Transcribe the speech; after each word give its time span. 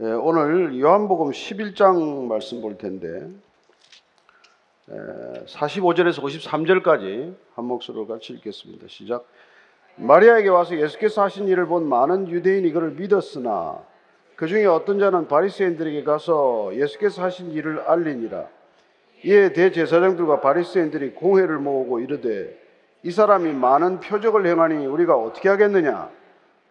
예, 0.00 0.12
오늘 0.12 0.78
요한복음 0.78 1.32
11장 1.32 2.28
말씀 2.28 2.60
볼 2.60 2.78
텐데 2.78 3.28
예, 4.92 4.94
45절에서 5.44 6.22
53절까지 6.22 7.34
한 7.56 7.64
목소리로 7.64 8.06
같이 8.06 8.32
읽겠습니다. 8.34 8.86
시작. 8.86 9.26
마리아에게 9.96 10.50
와서 10.50 10.78
예수께서 10.78 11.24
하신 11.24 11.48
일을 11.48 11.66
본 11.66 11.88
많은 11.88 12.28
유대인이 12.28 12.70
그를 12.70 12.92
믿었으나 12.92 13.82
그 14.36 14.46
중에 14.46 14.66
어떤 14.66 15.00
자는 15.00 15.26
바리새인들에게 15.26 16.04
가서 16.04 16.70
예수께서 16.76 17.24
하신 17.24 17.50
일을 17.50 17.80
알리니라. 17.80 18.46
이에 19.24 19.52
대제사장들과 19.52 20.40
바리새인들이 20.40 21.14
공회를 21.14 21.58
모으고 21.58 21.98
이르되 21.98 22.56
이 23.02 23.10
사람이 23.10 23.52
많은 23.52 23.98
표적을 23.98 24.46
행하니 24.46 24.86
우리가 24.86 25.16
어떻게 25.16 25.48
하겠느냐? 25.48 26.08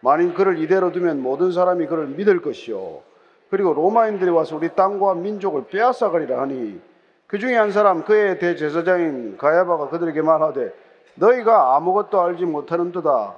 만일 0.00 0.32
그를 0.32 0.56
이대로 0.62 0.92
두면 0.92 1.20
모든 1.20 1.52
사람이 1.52 1.88
그를 1.88 2.06
믿을 2.06 2.40
것이요. 2.40 3.06
그리고 3.50 3.72
로마인들이 3.72 4.30
와서 4.30 4.56
우리 4.56 4.68
땅과 4.74 5.14
민족을 5.14 5.66
빼앗아가리라 5.66 6.40
하니 6.42 6.80
그 7.26 7.38
중에 7.38 7.56
한 7.56 7.72
사람 7.72 8.04
그의 8.04 8.38
대제사장인 8.38 9.36
가야바가 9.36 9.88
그들에게 9.88 10.22
말하되 10.22 10.72
너희가 11.14 11.76
아무것도 11.76 12.20
알지 12.20 12.44
못하는도다. 12.44 13.34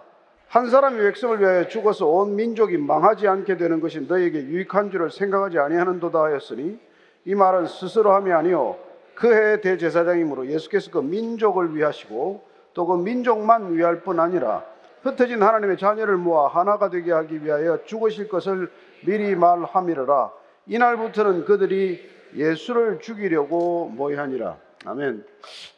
한 0.48 0.68
사람이 0.68 0.98
백성을 0.98 1.40
위하여 1.40 1.68
죽어서 1.68 2.06
온 2.06 2.34
민족이 2.34 2.76
망하지 2.76 3.28
않게 3.28 3.56
되는 3.56 3.80
것이 3.80 4.00
너희에게 4.00 4.42
유익한 4.42 4.90
줄을 4.90 5.10
생각하지 5.10 5.58
아니하는도다 5.58 6.22
하였으니 6.22 6.78
이 7.24 7.34
말은 7.34 7.66
스스로 7.66 8.12
함이 8.12 8.32
아니요 8.32 8.76
그 9.14 9.32
해의 9.32 9.60
대제사장이므로 9.60 10.46
예수께서 10.48 10.90
그 10.90 10.98
민족을 10.98 11.76
위하시고 11.76 12.42
또 12.74 12.86
그 12.86 12.96
민족만 12.96 13.72
위할 13.72 14.00
뿐 14.00 14.18
아니라 14.20 14.64
흩어진 15.02 15.42
하나님의 15.42 15.78
자녀를 15.78 16.16
모아 16.16 16.48
하나가 16.48 16.90
되게 16.90 17.12
하기 17.12 17.44
위하여 17.44 17.84
죽으실 17.84 18.28
것을 18.28 18.70
미리 19.04 19.34
말함이라. 19.34 20.32
이날부터는 20.66 21.44
그들이 21.44 22.08
예수를 22.34 23.00
죽이려고 23.00 23.88
모이하니라. 23.88 24.58
아멘. 24.84 25.26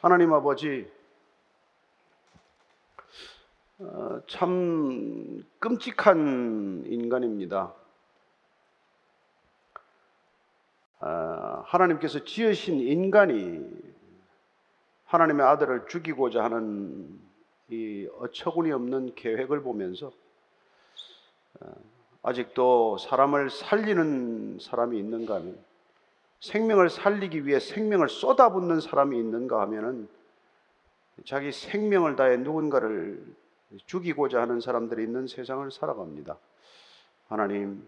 하나님 0.01 0.33
아버지 0.33 0.91
어, 3.79 4.21
참 4.29 5.45
끔찍한 5.59 6.85
인간입니다. 6.87 7.75
아, 11.01 11.63
하나님께서 11.67 12.25
지으신 12.25 12.79
인간이 12.79 13.61
하나님의 15.07 15.45
아들을 15.45 15.87
죽이고자 15.89 16.45
하는 16.45 17.21
이 17.71 18.09
어처구니 18.19 18.71
없는 18.71 19.15
계획을 19.17 19.63
보면서 19.63 20.13
어, 21.61 21.73
아직도 22.23 22.99
사람을 22.99 23.51
살리는 23.51 24.59
사람이 24.61 24.99
있는가 24.99 25.37
하면 25.37 25.59
생명을 26.41 26.91
살리기 26.91 27.47
위해 27.47 27.59
생명을 27.61 28.09
쏟아붓는 28.09 28.81
사람이 28.81 29.19
있는가 29.19 29.61
하면은 29.63 30.09
자기 31.25 31.53
생명을 31.53 32.17
다해 32.17 32.39
누군가를 32.39 33.25
죽이고자 33.87 34.41
하는 34.41 34.61
사람들이 34.61 35.05
있는 35.05 35.27
세상을 35.27 35.71
살아갑니다. 35.71 36.37
하나님, 37.29 37.87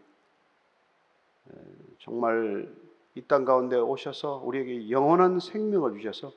정말 1.98 2.68
이 3.16 3.22
땅 3.28 3.44
가운데 3.44 3.76
오셔서 3.76 4.42
우리에게 4.44 4.90
영원한 4.90 5.38
생명을 5.38 6.00
주셔서 6.00 6.32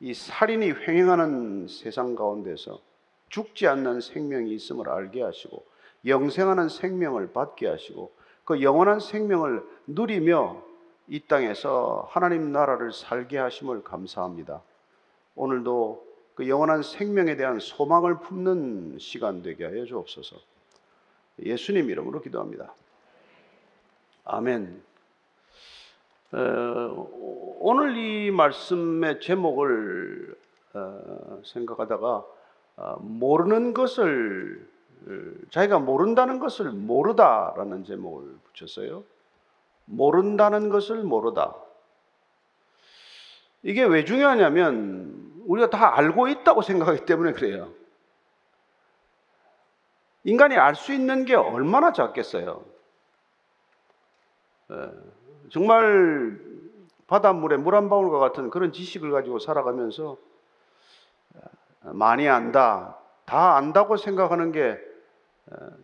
이 0.00 0.12
살인이 0.14 0.72
횡행하는 0.72 1.68
세상 1.68 2.16
가운데서 2.16 2.80
죽지 3.28 3.66
않는 3.68 4.00
생명이 4.00 4.52
있음을 4.54 4.88
알게 4.88 5.22
하시고 5.22 5.64
영생하는 6.06 6.68
생명을 6.68 7.32
받게 7.32 7.66
하시고 7.66 8.12
그 8.44 8.62
영원한 8.62 9.00
생명을 9.00 9.64
누리며 9.86 10.62
이 11.08 11.20
땅에서 11.20 12.08
하나님 12.10 12.52
나라를 12.52 12.92
살게 12.92 13.38
하심을 13.38 13.82
감사합니다. 13.84 14.62
오늘도 15.34 16.04
그 16.34 16.48
영원한 16.48 16.82
생명에 16.82 17.36
대한 17.36 17.58
소망을 17.58 18.20
품는 18.20 18.98
시간 18.98 19.42
되게 19.42 19.64
하여 19.64 19.84
주옵소서. 19.84 20.36
예수님 21.44 21.90
이름으로 21.90 22.20
기도합니다. 22.20 22.72
아멘. 24.24 24.82
어, 26.32 27.56
오늘 27.60 27.96
이 27.96 28.30
말씀의 28.30 29.20
제목을 29.20 30.36
어, 30.74 31.42
생각하다가 31.44 32.24
어, 32.76 32.96
모르는 33.00 33.72
것을 33.72 34.68
자기가 35.50 35.78
모른다는 35.78 36.38
것을 36.38 36.70
모르다라는 36.70 37.84
제목을 37.84 38.36
붙였어요. 38.44 39.04
모른다는 39.84 40.68
것을 40.68 41.02
모르다. 41.02 41.54
이게 43.62 43.84
왜 43.84 44.04
중요하냐면 44.04 45.42
우리가 45.46 45.70
다 45.70 45.96
알고 45.96 46.28
있다고 46.28 46.62
생각하기 46.62 47.04
때문에 47.06 47.32
그래요. 47.32 47.72
인간이 50.24 50.56
알 50.56 50.74
수 50.74 50.92
있는 50.92 51.24
게 51.24 51.34
얼마나 51.34 51.92
작겠어요. 51.92 52.64
예, 54.72 54.90
정말 55.50 56.40
바닷물에 57.06 57.56
물 57.56 57.76
한 57.76 57.88
방울과 57.88 58.18
같은 58.18 58.50
그런 58.50 58.72
지식을 58.72 59.12
가지고 59.12 59.38
살아가면서 59.38 60.16
많이 61.82 62.28
안다, 62.28 62.98
다 63.26 63.56
안다고 63.56 63.96
생각하는 63.96 64.52
게 64.52 64.78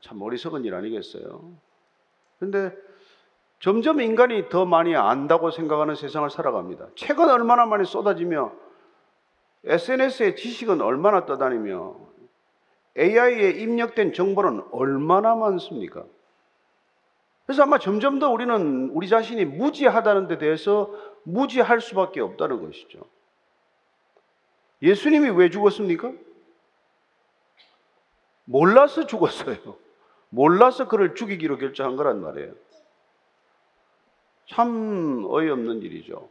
참 0.01 0.21
어리석은 0.21 0.65
일 0.65 0.75
아니겠어요? 0.75 1.53
근데 2.39 2.75
점점 3.61 4.01
인간이 4.01 4.49
더 4.49 4.65
많이 4.67 4.97
안다고 4.97 5.51
생각하는 5.51 5.95
세상을 5.95 6.29
살아갑니다. 6.31 6.89
책은 6.97 7.31
얼마나 7.31 7.65
많이 7.67 7.85
쏟아지며 7.85 8.53
SNS의 9.65 10.35
지식은 10.35 10.81
얼마나 10.81 11.25
떠다니며 11.25 11.95
AI에 12.99 13.51
입력된 13.51 14.13
정보는 14.13 14.65
얼마나 14.73 15.37
많습니까? 15.37 16.05
그래서 17.47 17.63
아마 17.63 17.79
점점 17.79 18.19
더 18.19 18.29
우리는 18.31 18.91
우리 18.91 19.09
자신이 19.09 19.45
무지하다는 19.45 20.27
데 20.27 20.39
대해서 20.39 20.93
무지할 21.23 21.81
수밖에 21.81 22.21
없다는 22.21 22.61
것이죠. 22.61 23.01
예수님이 24.83 25.31
왜 25.31 25.49
죽었습니까? 25.49 26.13
몰라서 28.45 29.07
죽었어요. 29.07 29.57
몰라서 30.31 30.89
그를 30.89 31.15
죽이기로 31.15 31.59
결정한 31.59 31.97
거란 31.97 32.23
말이에요. 32.23 32.53
참 34.47 35.25
어이없는 35.29 35.83
일이죠. 35.83 36.29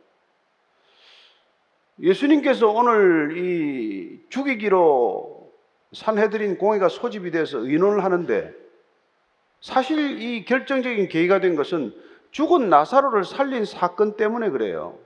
예수님께서 2.00 2.67
오늘 2.67 3.38
이 3.38 4.19
죽이기로 4.29 5.51
산해드린 5.94 6.57
공회가 6.57 6.89
소집이 6.89 7.31
돼서 7.31 7.59
의논을 7.59 8.03
하는데 8.03 8.53
사실 9.59 10.19
이 10.21 10.45
결정적인 10.45 11.09
계기가 11.09 11.39
된 11.39 11.55
것은 11.55 11.94
죽은 12.31 12.69
나사로를 12.69 13.23
살린 13.23 13.66
사건 13.66 14.17
때문에 14.17 14.50
그래요. 14.50 14.97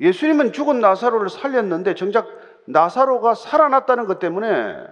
예수님은 0.00 0.52
죽은 0.52 0.80
나사로를 0.80 1.30
살렸는데 1.30 1.94
정작 1.94 2.28
나사로가 2.66 3.34
살아났다는 3.34 4.06
것 4.06 4.18
때문에 4.18 4.86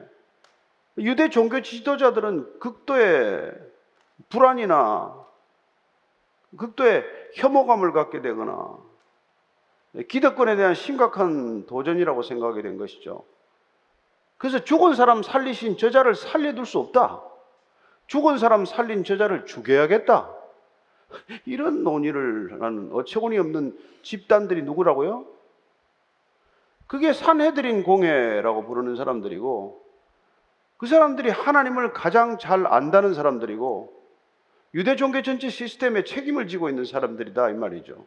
유대 0.99 1.29
종교 1.29 1.61
지도자들은 1.61 2.61
극도의 2.61 3.53
불안이나 4.29 5.25
극도의 6.57 7.05
혐오감을 7.35 7.93
갖게 7.93 8.21
되거나 8.23 8.79
기득권에 10.09 10.57
대한 10.57 10.75
심각한 10.75 11.67
도전이라고 11.67 12.23
생각하게 12.23 12.62
된 12.62 12.79
것이죠. 12.79 13.25
그래서 14.39 14.62
죽은 14.62 14.95
사람 14.95 15.23
살리신 15.23 15.77
저자를 15.77 16.15
살려둘 16.15 16.67
수 16.67 16.79
없다. 16.79 17.23
죽은 18.06 18.39
사람 18.39 18.65
살린 18.65 19.05
저자를 19.05 19.47
죽여야겠다. 19.47 20.31
이런 21.47 21.85
논의를 21.85 22.61
하는 22.61 22.91
어처구니 22.93 23.38
없는 23.38 23.79
집단들이 24.03 24.62
누구라고요? 24.62 25.33
그게 26.86 27.12
산해드린 27.12 27.82
공회라고 27.82 28.64
부르는 28.64 28.96
사람들이고 28.96 29.82
그 30.76 30.86
사람들이 30.86 31.31
하나님을 31.31 31.92
가장 31.92 32.38
잘 32.38 32.66
안다는 32.66 33.14
사람들이고 33.14 33.92
유대 34.75 34.96
종교 34.96 35.22
전체 35.22 35.48
시스템에 35.48 36.04
책임을 36.04 36.48
지고 36.48 36.69
있는 36.69 36.84
사람들이다 36.84 37.50
이 37.50 37.54
말이죠. 37.54 38.04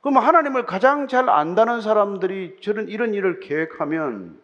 그럼 0.00 0.18
하나님을 0.18 0.66
가장 0.66 1.08
잘 1.08 1.30
안다는 1.30 1.80
사람들이 1.80 2.58
저런 2.60 2.88
이런 2.88 3.14
일을 3.14 3.40
계획하면 3.40 4.40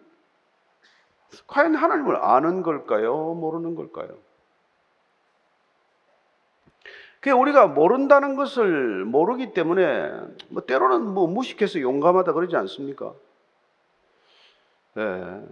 과연 1.47 1.75
하나님을 1.75 2.17
아는 2.17 2.63
걸까요? 2.63 3.35
모르는 3.35 3.75
걸까요? 3.75 4.17
그 7.21 7.31
우리가 7.31 7.67
모른다는 7.67 8.35
것을 8.37 9.05
모르기 9.05 9.53
때문에 9.53 10.11
뭐 10.49 10.63
때로는 10.65 11.03
뭐 11.07 11.27
무식해서 11.27 11.81
용감하다 11.81 12.33
그러지 12.33 12.57
않습니까? 12.57 13.13
네. 14.95 15.43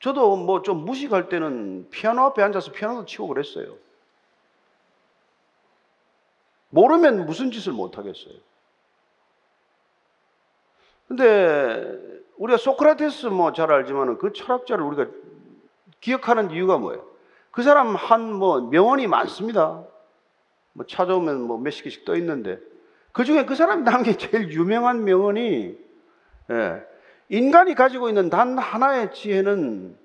저도 0.00 0.36
뭐 0.36 0.62
좀 0.62 0.84
무식할 0.84 1.28
때는 1.28 1.88
피아노 1.90 2.22
앞에 2.22 2.42
앉아서 2.42 2.72
피아노도 2.72 3.04
치고 3.06 3.28
그랬어요. 3.28 3.76
모르면 6.70 7.26
무슨 7.26 7.50
짓을 7.50 7.72
못 7.74 7.98
하겠어요. 7.98 8.34
근데 11.08 11.98
우리가 12.38 12.56
소크라테스 12.56 13.26
뭐 13.26 13.52
잘 13.52 13.70
알지만은 13.70 14.16
그 14.16 14.32
철학자를 14.32 14.82
우리가 14.82 15.06
기억하는 16.00 16.50
이유가 16.50 16.78
뭐예요? 16.78 17.06
그 17.50 17.62
사람 17.62 17.94
한 17.94 18.32
뭐 18.32 18.62
명언이 18.62 19.06
많습니다. 19.06 19.84
뭐 20.72 20.86
찾아오면 20.86 21.42
뭐 21.42 21.58
몇십 21.58 21.84
개씩 21.84 22.04
떠 22.04 22.16
있는데 22.16 22.58
그 23.12 23.24
중에 23.24 23.44
그 23.44 23.54
사람이 23.54 23.82
남긴 23.82 24.16
제일 24.18 24.50
유명한 24.52 25.04
명언이 25.04 25.78
예, 26.50 26.86
인간이 27.28 27.74
가지고 27.74 28.08
있는 28.08 28.30
단 28.30 28.58
하나의 28.58 29.12
지혜는 29.12 29.96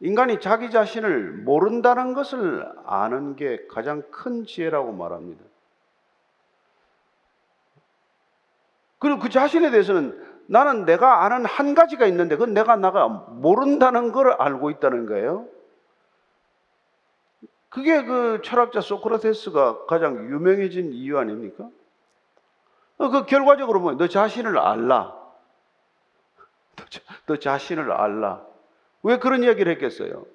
인간이 0.00 0.40
자기 0.40 0.70
자신을 0.70 1.32
모른다는 1.32 2.12
것을 2.12 2.68
아는 2.84 3.36
게 3.36 3.66
가장 3.68 4.02
큰 4.10 4.44
지혜라고 4.44 4.92
말합니다. 4.92 5.44
그리고 8.98 9.20
그 9.20 9.28
자신에 9.28 9.70
대해서는 9.70 10.20
나는 10.46 10.84
내가 10.84 11.24
아는 11.24 11.44
한 11.44 11.74
가지가 11.74 12.06
있는데 12.06 12.36
그건 12.36 12.52
내가 12.52 12.76
나가 12.76 13.08
모른다는 13.08 14.12
걸 14.12 14.32
알고 14.32 14.70
있다는 14.70 15.06
거예요. 15.06 15.46
그게 17.72 18.04
그 18.04 18.42
철학자 18.44 18.82
소크라테스가 18.82 19.86
가장 19.86 20.16
유명해진 20.16 20.92
이유 20.92 21.18
아닙니까? 21.18 21.70
어, 22.98 23.08
그 23.08 23.24
결과적으로 23.24 23.80
뭐, 23.80 23.92
너 23.94 24.08
자신을 24.08 24.58
알라. 24.58 25.16
너, 26.76 26.84
자- 26.90 27.00
너 27.26 27.36
자신을 27.36 27.90
알라. 27.90 28.44
왜 29.02 29.18
그런 29.18 29.42
이야기를 29.42 29.72
했겠어요? 29.72 30.26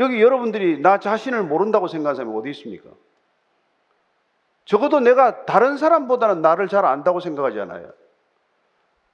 여기 0.00 0.20
여러분들이 0.20 0.80
나 0.80 0.98
자신을 0.98 1.44
모른다고 1.44 1.86
생각하는 1.86 2.16
사람이 2.16 2.36
어디 2.36 2.50
있습니까? 2.50 2.90
적어도 4.64 4.98
내가 4.98 5.44
다른 5.46 5.76
사람보다는 5.76 6.42
나를 6.42 6.66
잘 6.66 6.84
안다고 6.84 7.20
생각하지 7.20 7.60
않아요. 7.60 7.92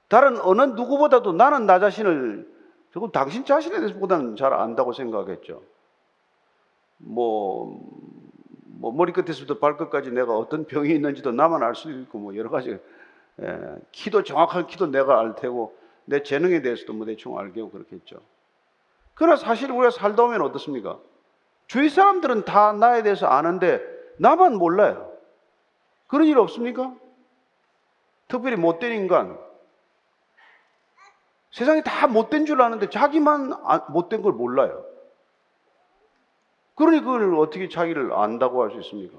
다른 0.07 0.39
어느 0.41 0.63
누구보다도 0.63 1.33
나는 1.33 1.67
나 1.67 1.79
자신을 1.79 2.51
조금 2.91 3.11
당신 3.11 3.45
자신에 3.45 3.77
대해서보다는 3.77 4.35
잘 4.35 4.51
안다고 4.53 4.93
생각하겠죠. 4.93 5.61
뭐, 6.97 7.79
뭐 8.65 8.91
머리끝에서부터 8.91 9.59
발끝까지 9.59 10.11
내가 10.11 10.35
어떤 10.37 10.65
병이 10.65 10.89
있는지도 10.93 11.31
나만 11.31 11.63
알 11.63 11.75
수 11.75 11.91
있고 11.91 12.19
뭐 12.19 12.35
여러 12.35 12.49
가지 12.49 12.77
예, 13.41 13.75
키도 13.91 14.23
정확한 14.23 14.67
키도 14.67 14.87
내가 14.87 15.19
알 15.19 15.35
테고 15.35 15.75
내 16.05 16.23
재능에 16.23 16.61
대해서도 16.61 16.93
뭐 16.93 17.05
대충 17.05 17.37
알고 17.37 17.71
그렇겠죠. 17.71 18.17
그러나 19.13 19.35
사실 19.35 19.71
우리가 19.71 19.91
살다 19.91 20.23
보면 20.23 20.41
어떻습니까? 20.41 20.99
주위 21.67 21.89
사람들은 21.89 22.45
다 22.45 22.73
나에 22.73 23.01
대해서 23.03 23.27
아는데 23.27 23.81
나만 24.19 24.55
몰라요. 24.57 25.11
그런 26.07 26.27
일 26.27 26.37
없습니까? 26.37 26.93
특별히 28.27 28.55
못된 28.55 28.93
인간. 28.93 29.37
세상이 31.51 31.83
다 31.83 32.07
못된 32.07 32.45
줄 32.45 32.61
아는데 32.61 32.89
자기만 32.89 33.53
아- 33.63 33.85
못된 33.89 34.21
걸 34.21 34.33
몰라요. 34.33 34.85
그러니 36.75 36.99
그걸 37.01 37.33
어떻게 37.35 37.69
자기를 37.69 38.13
안다고 38.13 38.63
할 38.63 38.71
수 38.71 38.79
있습니까? 38.79 39.17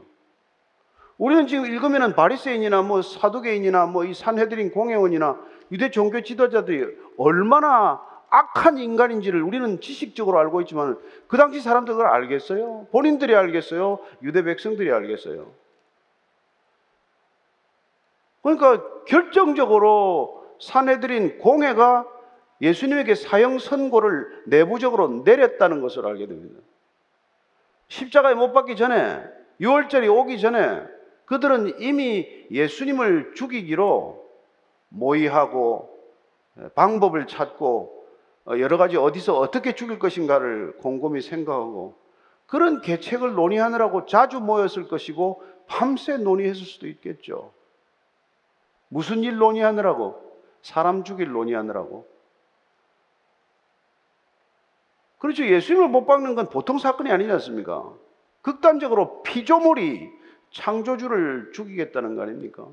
우리는 1.19 1.47
지금 1.47 1.65
읽으면은 1.65 2.15
바리새인이나 2.15 2.83
뭐 2.83 3.01
사두개인이나 3.01 3.87
뭐 3.87 4.05
이 4.05 4.13
산헤드린 4.13 4.71
공회원이나 4.71 5.39
유대 5.73 5.91
종교 5.91 6.21
지도자들이 6.21 6.95
얼마나 7.17 8.01
악한 8.29 8.77
인간인지를 8.79 9.43
우리는 9.43 9.81
지식적으로 9.81 10.39
알고 10.39 10.61
있지만 10.63 10.99
그 11.29 11.37
당시 11.39 11.61
사람들 11.61 11.95
그걸 11.95 12.09
알겠어요? 12.09 12.89
본인들이 12.93 13.35
알겠어요? 13.35 13.99
유대 14.23 14.43
백성들이 14.43 14.93
알겠어요? 14.93 15.51
그러니까 18.43 18.83
결정적으로 19.07 20.45
산헤드린 20.61 21.39
공회가 21.39 22.07
예수님에게 22.61 23.15
사형 23.15 23.59
선고를 23.59 24.45
내부적으로 24.47 25.23
내렸다는 25.25 25.81
것을 25.81 26.07
알게 26.07 26.27
됩니다. 26.27 26.61
십자가에 27.89 28.35
못 28.35 28.53
박기 28.53 28.77
전에 28.77 29.23
6월절이 29.61 30.13
오기 30.13 30.41
전에 30.41 30.83
그들은 31.25 31.81
이미 31.81 32.27
예수님을 32.51 33.35
죽이기로 33.35 34.25
모의하고 34.89 35.97
방법을 36.75 37.27
찾고 37.27 37.97
어, 38.47 38.59
여러 38.61 38.79
가지 38.79 38.97
어디서 38.97 39.39
어떻게 39.39 39.75
죽일 39.75 39.99
것인가를 39.99 40.77
곰곰이 40.79 41.21
생각하고 41.21 41.97
그런 42.47 42.81
계책을 42.81 43.35
논의하느라고 43.35 44.07
자주 44.07 44.39
모였을 44.41 44.87
것이고 44.87 45.43
밤새 45.67 46.17
논의했을 46.17 46.65
수도 46.65 46.87
있겠죠. 46.87 47.53
무슨 48.89 49.25
일 49.25 49.37
논의하느라고? 49.37 50.23
사람 50.63 51.03
죽일 51.03 51.33
논의하느라고. 51.33 52.07
그렇죠. 55.19 55.47
예수님을 55.47 55.89
못 55.89 56.07
박는 56.07 56.35
건 56.35 56.49
보통 56.49 56.79
사건이 56.79 57.11
아니지 57.11 57.31
않습니까? 57.33 57.93
극단적으로 58.43 59.23
피조물이 59.23 60.11
창조주를 60.51 61.53
죽이겠다는 61.53 62.17
거 62.17 62.23
아닙니까? 62.23 62.67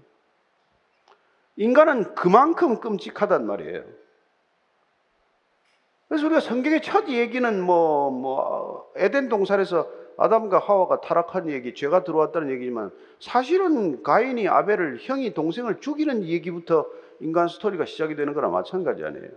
인간은 1.56 2.16
그만큼 2.16 2.80
끔찍하단 2.80 3.45
말이에요. 3.45 3.84
그래서 6.07 6.25
우리가 6.28 6.42
성경의 6.42 6.81
첫 6.81 7.10
얘기는 7.10 7.62
뭐, 7.62 8.12
뭐, 8.12 8.92
에덴 8.96 9.30
동산에서 9.30 9.89
아담과 10.18 10.60
하와가 10.60 11.01
타락한 11.01 11.50
얘기, 11.50 11.74
죄가 11.74 12.04
들어왔다는 12.04 12.51
얘기지만 12.51 12.92
사실은 13.19 14.04
가인이 14.04 14.48
아벨을 14.48 15.00
형이 15.01 15.34
동생을 15.34 15.80
죽이는 15.80 16.24
얘기부터 16.25 16.86
인간 17.19 17.48
스토리가 17.48 17.86
시작이 17.86 18.16
되는 18.16 18.34
거나 18.34 18.50
마찬가지 18.50 19.04
아니에요. 19.04 19.31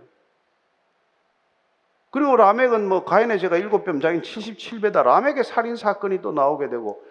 그리고 2.17 2.35
라멕은 2.35 2.89
뭐 2.89 3.05
가인의 3.05 3.37
죄가 3.37 3.57
일곱 3.57 3.85
자기는 3.85 4.23
77배다. 4.23 5.03
라멕의 5.03 5.43
살인 5.43 5.75
사건이 5.75 6.23
또 6.23 6.31
나오게 6.31 6.67
되고 6.67 7.05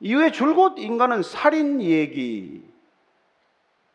이후에 0.00 0.30
줄곧 0.30 0.74
인간은 0.76 1.22
살인 1.22 1.80
얘기, 1.80 2.62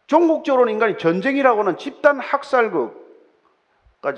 종국적으로는 0.07 0.73
인간이 0.73 0.97
전쟁이라고는 0.97 1.77
집단 1.77 2.19
학살극까지 2.19 2.95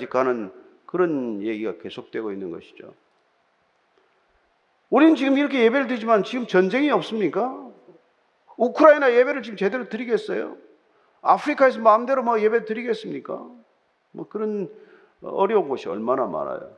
가는 0.08 0.50
그런 0.86 1.42
얘기가 1.42 1.74
계속되고 1.82 2.32
있는 2.32 2.52
것이죠. 2.52 2.94
우리는 4.88 5.14
지금 5.14 5.36
이렇게 5.36 5.62
예배를 5.64 5.88
드리지만 5.88 6.24
지금 6.24 6.46
전쟁이 6.46 6.90
없습니까? 6.90 7.68
우크라이나 8.56 9.12
예배를 9.12 9.42
지금 9.42 9.58
제대로 9.58 9.90
드리겠어요? 9.90 10.56
아프리카에서 11.20 11.80
마음대로 11.80 12.22
뭐 12.22 12.40
예배 12.40 12.64
드리겠습니까? 12.64 13.46
뭐 14.12 14.26
그런 14.30 14.70
어려운 15.22 15.68
곳이 15.68 15.88
얼마나 15.88 16.26
많아요. 16.26 16.76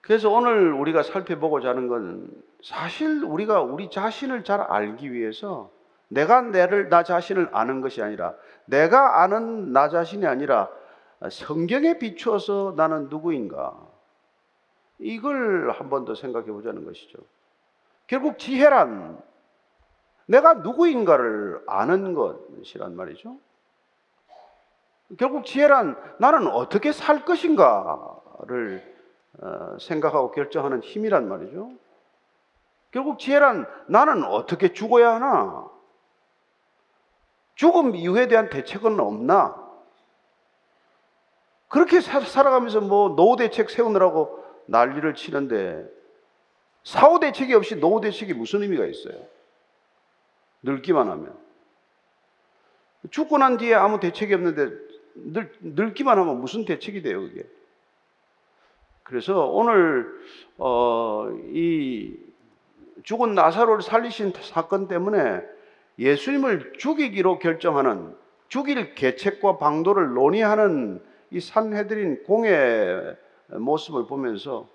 그래서 0.00 0.30
오늘 0.30 0.72
우리가 0.72 1.02
살펴보고자 1.02 1.70
하는 1.70 1.88
건 1.88 2.30
사실 2.62 3.24
우리가 3.24 3.62
우리 3.62 3.90
자신을 3.90 4.44
잘 4.44 4.60
알기 4.60 5.12
위해서 5.12 5.70
내가 6.08 6.42
나를 6.42 6.88
나 6.88 7.02
자신을 7.02 7.50
아는 7.52 7.80
것이 7.80 8.02
아니라 8.02 8.34
내가 8.66 9.22
아는 9.22 9.72
나 9.72 9.88
자신이 9.88 10.24
아니라 10.26 10.70
성경에 11.30 11.98
비추어서 11.98 12.74
나는 12.76 13.08
누구인가 13.08 13.74
이걸 14.98 15.70
한 15.72 15.88
번 15.90 16.04
더 16.04 16.14
생각해 16.14 16.46
보자는 16.46 16.84
것이죠. 16.84 17.18
결국 18.06 18.38
지혜란 18.38 19.20
내가 20.26 20.54
누구인가를 20.54 21.62
아는 21.66 22.14
것이란 22.14 22.94
말이죠. 22.94 23.38
결국 25.18 25.46
지혜란 25.46 25.96
나는 26.18 26.48
어떻게 26.48 26.92
살 26.92 27.24
것인가를 27.24 28.96
어, 29.40 29.76
생각하고 29.78 30.32
결정하는 30.32 30.82
힘이란 30.82 31.28
말이죠. 31.28 31.70
결국 32.90 33.18
지혜란 33.18 33.66
나는 33.86 34.24
어떻게 34.24 34.72
죽어야 34.72 35.14
하나? 35.14 35.68
죽음 37.54 37.94
이후에 37.94 38.26
대한 38.28 38.48
대책은 38.50 38.98
없나? 38.98 39.64
그렇게 41.68 42.00
사- 42.00 42.20
살아가면서 42.20 42.80
뭐 42.80 43.10
노후 43.14 43.36
대책 43.36 43.70
세우느라고 43.70 44.44
난리를 44.66 45.14
치는데 45.14 45.86
사후 46.84 47.20
대책이 47.20 47.54
없이 47.54 47.76
노후 47.76 48.00
대책이 48.00 48.34
무슨 48.34 48.62
의미가 48.62 48.86
있어요? 48.86 49.20
늙기만 50.62 51.08
하면. 51.10 51.38
죽고 53.10 53.38
난 53.38 53.56
뒤에 53.56 53.74
아무 53.74 54.00
대책이 54.00 54.34
없는데 54.34 54.85
늙, 55.16 55.52
늙기만 55.60 56.18
하면 56.18 56.40
무슨 56.40 56.64
대책이 56.64 57.02
돼요, 57.02 57.20
그게? 57.22 57.44
그래서 59.02 59.46
오늘 59.46 60.12
어, 60.58 61.28
이 61.52 62.16
죽은 63.04 63.34
나사로를 63.34 63.82
살리신 63.82 64.32
사건 64.40 64.88
때문에 64.88 65.42
예수님을 65.98 66.74
죽이기로 66.78 67.38
결정하는 67.38 68.14
죽일 68.48 68.94
계책과 68.94 69.58
방도를 69.58 70.14
논의하는 70.14 71.02
이 71.30 71.40
산헤드린 71.40 72.24
공의 72.24 73.16
모습을 73.48 74.06
보면서 74.06 74.68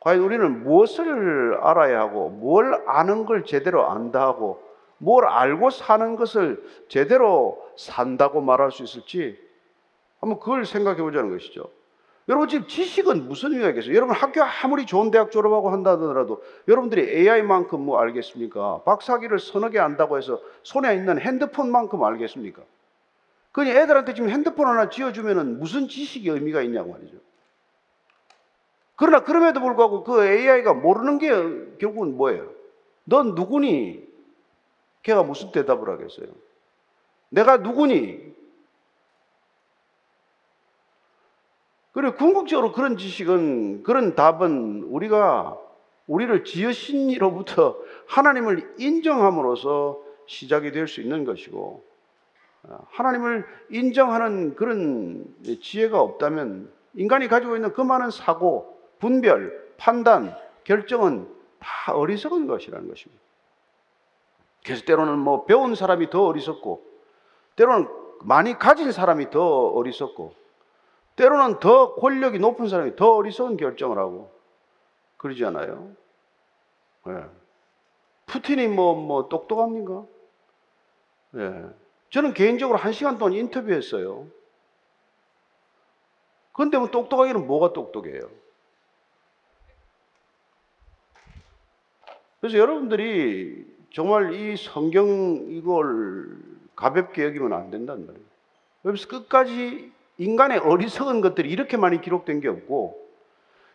과연 0.00 0.20
우리는 0.20 0.62
무엇을 0.62 1.58
알아야 1.60 2.00
하고 2.00 2.30
뭘 2.30 2.82
아는 2.86 3.26
걸 3.26 3.44
제대로 3.44 3.90
안다 3.90 4.22
하고 4.22 4.62
뭘 4.98 5.26
알고 5.26 5.70
사는 5.70 6.16
것을 6.16 6.62
제대로 6.88 7.62
산다고 7.76 8.40
말할 8.40 8.72
수 8.72 8.82
있을지 8.82 9.38
한번 10.20 10.38
그걸 10.38 10.64
생각해 10.64 11.02
보자는 11.02 11.30
것이죠. 11.30 11.70
여러분 12.28 12.48
지금 12.48 12.66
지식은 12.66 13.28
무슨 13.28 13.52
의미가 13.52 13.68
있겠어요? 13.70 13.94
여러분 13.94 14.14
학교 14.14 14.42
아무리 14.42 14.84
좋은 14.84 15.12
대학 15.12 15.30
졸업하고 15.30 15.70
한다더라도 15.70 16.42
여러분들이 16.66 17.08
AI만큼 17.08 17.80
뭐 17.80 18.00
알겠습니까? 18.00 18.82
박사기를 18.84 19.38
서너 19.38 19.70
개 19.70 19.78
안다고 19.78 20.18
해서 20.18 20.40
손에 20.64 20.94
있는 20.94 21.20
핸드폰만큼 21.20 22.02
알겠습니까? 22.02 22.62
그니 23.52 23.70
애들한테 23.70 24.14
지금 24.14 24.28
핸드폰 24.28 24.66
하나 24.66 24.90
지어주면은 24.90 25.60
무슨 25.60 25.88
지식이 25.88 26.28
의미가 26.28 26.62
있냐고 26.62 26.92
말이죠. 26.92 27.16
그러나 28.96 29.22
그럼에도 29.22 29.60
불구하고 29.60 30.02
그 30.02 30.26
AI가 30.26 30.74
모르는 30.74 31.18
게 31.18 31.28
결국은 31.78 32.16
뭐예요? 32.16 32.50
넌 33.04 33.34
누구니? 33.34 34.04
걔가 35.06 35.22
무슨 35.22 35.52
대답을 35.52 35.88
하겠어요? 35.88 36.26
내가 37.28 37.58
누구니? 37.58 38.34
그리고 41.92 42.16
궁극적으로 42.16 42.72
그런 42.72 42.96
지식은, 42.96 43.84
그런 43.84 44.16
답은 44.16 44.82
우리가 44.82 45.56
우리를 46.08 46.44
지으신 46.44 47.10
이로부터 47.10 47.78
하나님을 48.08 48.74
인정함으로써 48.78 50.02
시작이 50.26 50.72
될 50.72 50.88
수 50.88 51.00
있는 51.00 51.24
것이고, 51.24 51.84
하나님을 52.88 53.46
인정하는 53.70 54.56
그런 54.56 55.24
지혜가 55.62 56.00
없다면 56.00 56.72
인간이 56.94 57.28
가지고 57.28 57.54
있는 57.54 57.72
그 57.72 57.80
많은 57.80 58.10
사고, 58.10 58.76
분별, 58.98 59.74
판단, 59.76 60.34
결정은 60.64 61.28
다 61.60 61.94
어리석은 61.94 62.48
것이라는 62.48 62.88
것입니다. 62.88 63.25
그래서 64.66 64.84
때로는 64.84 65.20
뭐 65.20 65.44
배운 65.44 65.76
사람이 65.76 66.10
더 66.10 66.26
어리석고, 66.26 66.84
때로는 67.54 67.88
많이 68.22 68.58
가진 68.58 68.90
사람이 68.90 69.30
더 69.30 69.68
어리석고, 69.68 70.34
때로는 71.14 71.60
더 71.60 71.94
권력이 71.94 72.40
높은 72.40 72.68
사람이 72.68 72.96
더 72.96 73.14
어리석은 73.14 73.58
결정을 73.58 73.96
하고 73.96 74.32
그러지 75.18 75.44
않아요? 75.44 75.94
네. 77.04 77.24
푸틴이 78.26 78.66
뭐, 78.66 78.96
뭐, 78.96 79.28
똑똑합니까? 79.28 80.04
네. 81.30 81.64
저는 82.10 82.34
개인적으로 82.34 82.76
한 82.76 82.92
시간 82.92 83.18
동안 83.18 83.34
인터뷰했어요. 83.34 84.26
그런데 86.52 86.76
뭐 86.78 86.90
똑똑하기는 86.90 87.46
뭐가 87.46 87.72
똑똑해요? 87.72 88.28
그래서 92.40 92.58
여러분들이 92.58 93.75
정말 93.96 94.34
이 94.34 94.58
성경 94.58 95.46
이걸 95.48 96.26
가볍게 96.76 97.24
여기면 97.24 97.54
안 97.54 97.70
된단 97.70 98.04
말이에요. 98.04 98.26
그래서 98.82 99.08
끝까지 99.08 99.90
인간의 100.18 100.58
어리석은 100.58 101.22
것들이 101.22 101.48
이렇게 101.48 101.78
많이 101.78 102.02
기록된 102.02 102.40
게 102.40 102.48
없고 102.48 103.02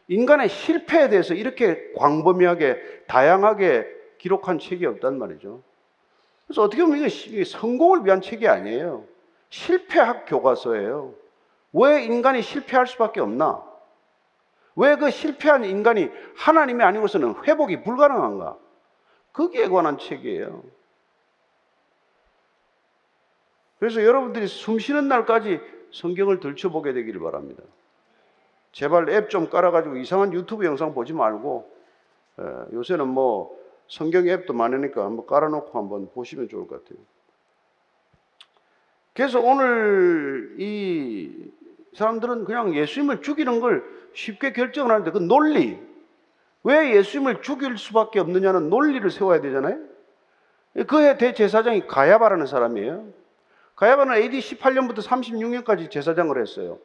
인간의 0.09 0.49
실패에 0.49 1.09
대해서 1.09 1.33
이렇게 1.33 1.91
광범위하게 1.97 3.05
다양하게 3.07 3.87
기록한 4.19 4.59
책이 4.59 4.85
없단 4.85 5.17
말이죠. 5.17 5.63
그래서 6.45 6.61
어떻게 6.61 6.83
보면 6.83 6.99
이게 6.99 7.43
성공을 7.43 8.05
위한 8.05 8.21
책이 8.21 8.47
아니에요. 8.47 9.05
실패학 9.49 10.27
교과서예요. 10.27 11.15
왜 11.73 12.03
인간이 12.03 12.43
실패할 12.43 12.85
수밖에 12.85 13.21
없나? 13.21 13.63
왜 14.75 14.95
그 14.97 15.09
실패한 15.09 15.65
인간이 15.65 16.11
하나님이 16.35 16.83
아니고서는 16.83 17.43
회복이 17.43 17.81
불가능한가? 17.81 18.60
거기에 19.33 19.67
관한 19.67 19.97
책이에요. 19.97 20.63
그래서 23.79 24.03
여러분들이 24.03 24.47
숨 24.47 24.79
쉬는 24.79 25.07
날까지 25.07 25.59
성경을 25.91 26.39
들춰보게 26.39 26.93
되기를 26.93 27.19
바랍니다. 27.21 27.63
제발 28.71 29.09
앱 29.09 29.29
좀 29.29 29.49
깔아가지고 29.49 29.97
이상한 29.97 30.33
유튜브 30.33 30.65
영상 30.65 30.93
보지 30.93 31.13
말고 31.13 31.69
에, 32.39 32.43
요새는 32.73 33.07
뭐 33.07 33.57
성경 33.87 34.27
앱도 34.27 34.53
많으니까 34.53 35.03
한번 35.03 35.25
깔아놓고 35.25 35.77
한번 35.77 36.09
보시면 36.11 36.47
좋을 36.47 36.67
것 36.67 36.83
같아요. 36.83 37.03
그래서 39.13 39.41
오늘 39.41 40.55
이 40.57 41.51
사람들은 41.93 42.45
그냥 42.45 42.73
예수님을 42.73 43.21
죽이는 43.21 43.59
걸 43.59 43.83
쉽게 44.13 44.53
결정을 44.53 44.91
하는데 44.91 45.11
그 45.11 45.17
논리 45.17 45.77
왜 46.63 46.95
예수님을 46.95 47.41
죽일 47.41 47.77
수밖에 47.77 48.19
없느냐는 48.19 48.69
논리를 48.69 49.09
세워야 49.09 49.41
되잖아요. 49.41 49.77
그의 50.87 51.17
대제사장이 51.17 51.87
가야바라는 51.87 52.45
사람이에요. 52.45 53.05
가야바는 53.75 54.15
AD 54.17 54.39
18년부터 54.39 54.99
36년까지 55.03 55.89
제사장을 55.89 56.39
했어요. 56.39 56.77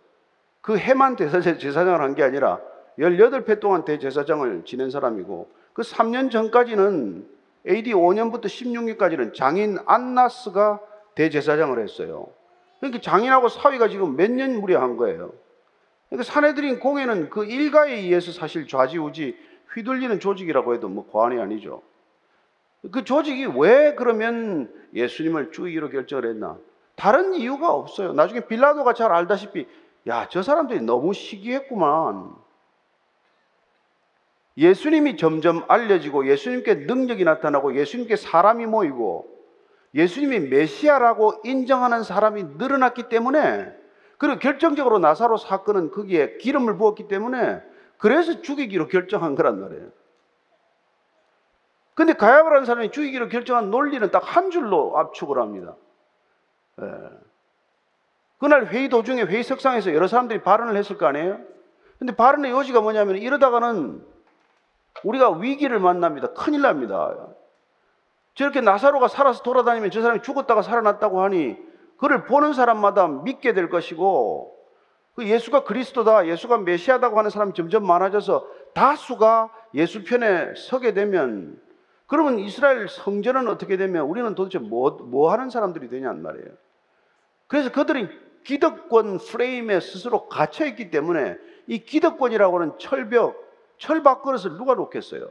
그 0.62 0.76
해만 0.78 1.16
제사장을 1.16 2.00
한 2.00 2.14
게 2.14 2.22
아니라 2.22 2.58
18회 2.98 3.60
동안 3.60 3.84
대제사장을 3.84 4.62
지낸 4.64 4.90
사람이고 4.90 5.48
그 5.74 5.82
3년 5.82 6.30
전까지는 6.30 7.28
AD 7.68 7.92
5년부터 7.92 8.46
16년까지는 8.46 9.34
장인 9.34 9.78
안나스가 9.86 10.80
대제사장을 11.14 11.78
했어요. 11.82 12.28
그러니까 12.80 13.00
장인하고 13.02 13.48
사위가 13.48 13.88
지금 13.88 14.16
몇 14.16 14.30
년 14.30 14.60
무려한 14.60 14.96
거예요. 14.96 15.32
그러니까 16.08 16.32
사내들인 16.32 16.78
공회는 16.80 17.30
그 17.30 17.44
일가에 17.44 17.92
의해서 17.92 18.32
사실 18.32 18.66
좌지우지 18.66 19.36
휘둘리는 19.74 20.20
조직이라고 20.20 20.74
해도 20.74 20.88
뭐 20.88 21.08
과언이 21.10 21.40
아니죠. 21.40 21.82
그 22.92 23.04
조직이 23.04 23.46
왜 23.46 23.94
그러면 23.94 24.72
예수님을 24.94 25.52
죽이기로 25.52 25.90
결정을 25.90 26.28
했나? 26.28 26.58
다른 26.94 27.34
이유가 27.34 27.72
없어요. 27.72 28.12
나중에 28.12 28.40
빌라도가 28.40 28.94
잘 28.94 29.12
알다시피 29.12 29.66
야, 30.08 30.28
저 30.30 30.42
사람들이 30.42 30.80
너무 30.80 31.12
시기했구만. 31.12 32.34
예수님이 34.56 35.16
점점 35.16 35.64
알려지고 35.68 36.28
예수님께 36.28 36.74
능력이 36.86 37.24
나타나고 37.24 37.76
예수님께 37.76 38.16
사람이 38.16 38.64
모이고 38.66 39.28
예수님이 39.94 40.40
메시아라고 40.48 41.42
인정하는 41.44 42.02
사람이 42.02 42.44
늘어났기 42.56 43.08
때문에 43.08 43.72
그리고 44.18 44.38
결정적으로 44.38 44.98
나사로 44.98 45.36
사건은 45.36 45.90
거기에 45.90 46.38
기름을 46.38 46.78
부었기 46.78 47.08
때문에 47.08 47.60
그래서 47.98 48.42
죽이기로 48.42 48.88
결정한 48.88 49.34
거란 49.34 49.60
말이에요. 49.60 49.88
근데 51.94 52.12
가야바라는 52.12 52.66
사람이 52.66 52.90
죽이기로 52.90 53.28
결정한 53.28 53.70
논리는 53.70 54.10
딱 54.10 54.22
한 54.24 54.50
줄로 54.50 54.98
압축을 54.98 55.38
합니다. 55.38 55.76
예. 56.82 56.86
그날 58.38 58.66
회의 58.66 58.88
도중에 58.90 59.22
회의 59.22 59.42
석상에서 59.42 59.94
여러 59.94 60.06
사람들이 60.06 60.42
발언을 60.42 60.76
했을 60.76 60.98
거 60.98 61.06
아니에요? 61.06 61.40
근데 61.98 62.14
발언의 62.14 62.50
요지가 62.50 62.82
뭐냐면 62.82 63.16
이러다가는 63.16 64.04
우리가 65.04 65.30
위기를 65.30 65.78
만납니다. 65.78 66.34
큰일 66.34 66.60
납니다. 66.62 67.14
저렇게 68.34 68.60
나사로가 68.60 69.08
살아서 69.08 69.42
돌아다니면 69.42 69.90
저 69.90 70.02
사람이 70.02 70.20
죽었다가 70.20 70.60
살아났다고 70.60 71.22
하니 71.22 71.56
그를 71.96 72.24
보는 72.24 72.52
사람마다 72.52 73.08
믿게 73.08 73.54
될 73.54 73.70
것이고 73.70 74.54
그 74.54 74.55
예수가 75.18 75.64
그리스도다, 75.64 76.26
예수가 76.26 76.58
메시아다고 76.58 77.18
하는 77.18 77.30
사람이 77.30 77.54
점점 77.54 77.86
많아져서 77.86 78.46
다수가 78.74 79.50
예수 79.74 80.04
편에 80.04 80.54
서게 80.56 80.92
되면 80.92 81.60
그러면 82.06 82.38
이스라엘 82.38 82.88
성전은 82.88 83.48
어떻게 83.48 83.76
되면 83.76 84.04
우리는 84.06 84.34
도대체 84.34 84.58
뭐, 84.58 84.90
뭐 84.90 85.32
하는 85.32 85.50
사람들이 85.50 85.88
되냐는 85.88 86.22
말이에요. 86.22 86.48
그래서 87.48 87.72
그들이 87.72 88.08
기득권 88.44 89.18
프레임에 89.18 89.80
스스로 89.80 90.28
갇혀있기 90.28 90.90
때문에 90.90 91.36
이 91.66 91.78
기득권이라고 91.80 92.60
하는 92.60 92.78
철벽, 92.78 93.34
철밥그릇을 93.78 94.56
누가 94.56 94.74
놓겠어요? 94.74 95.28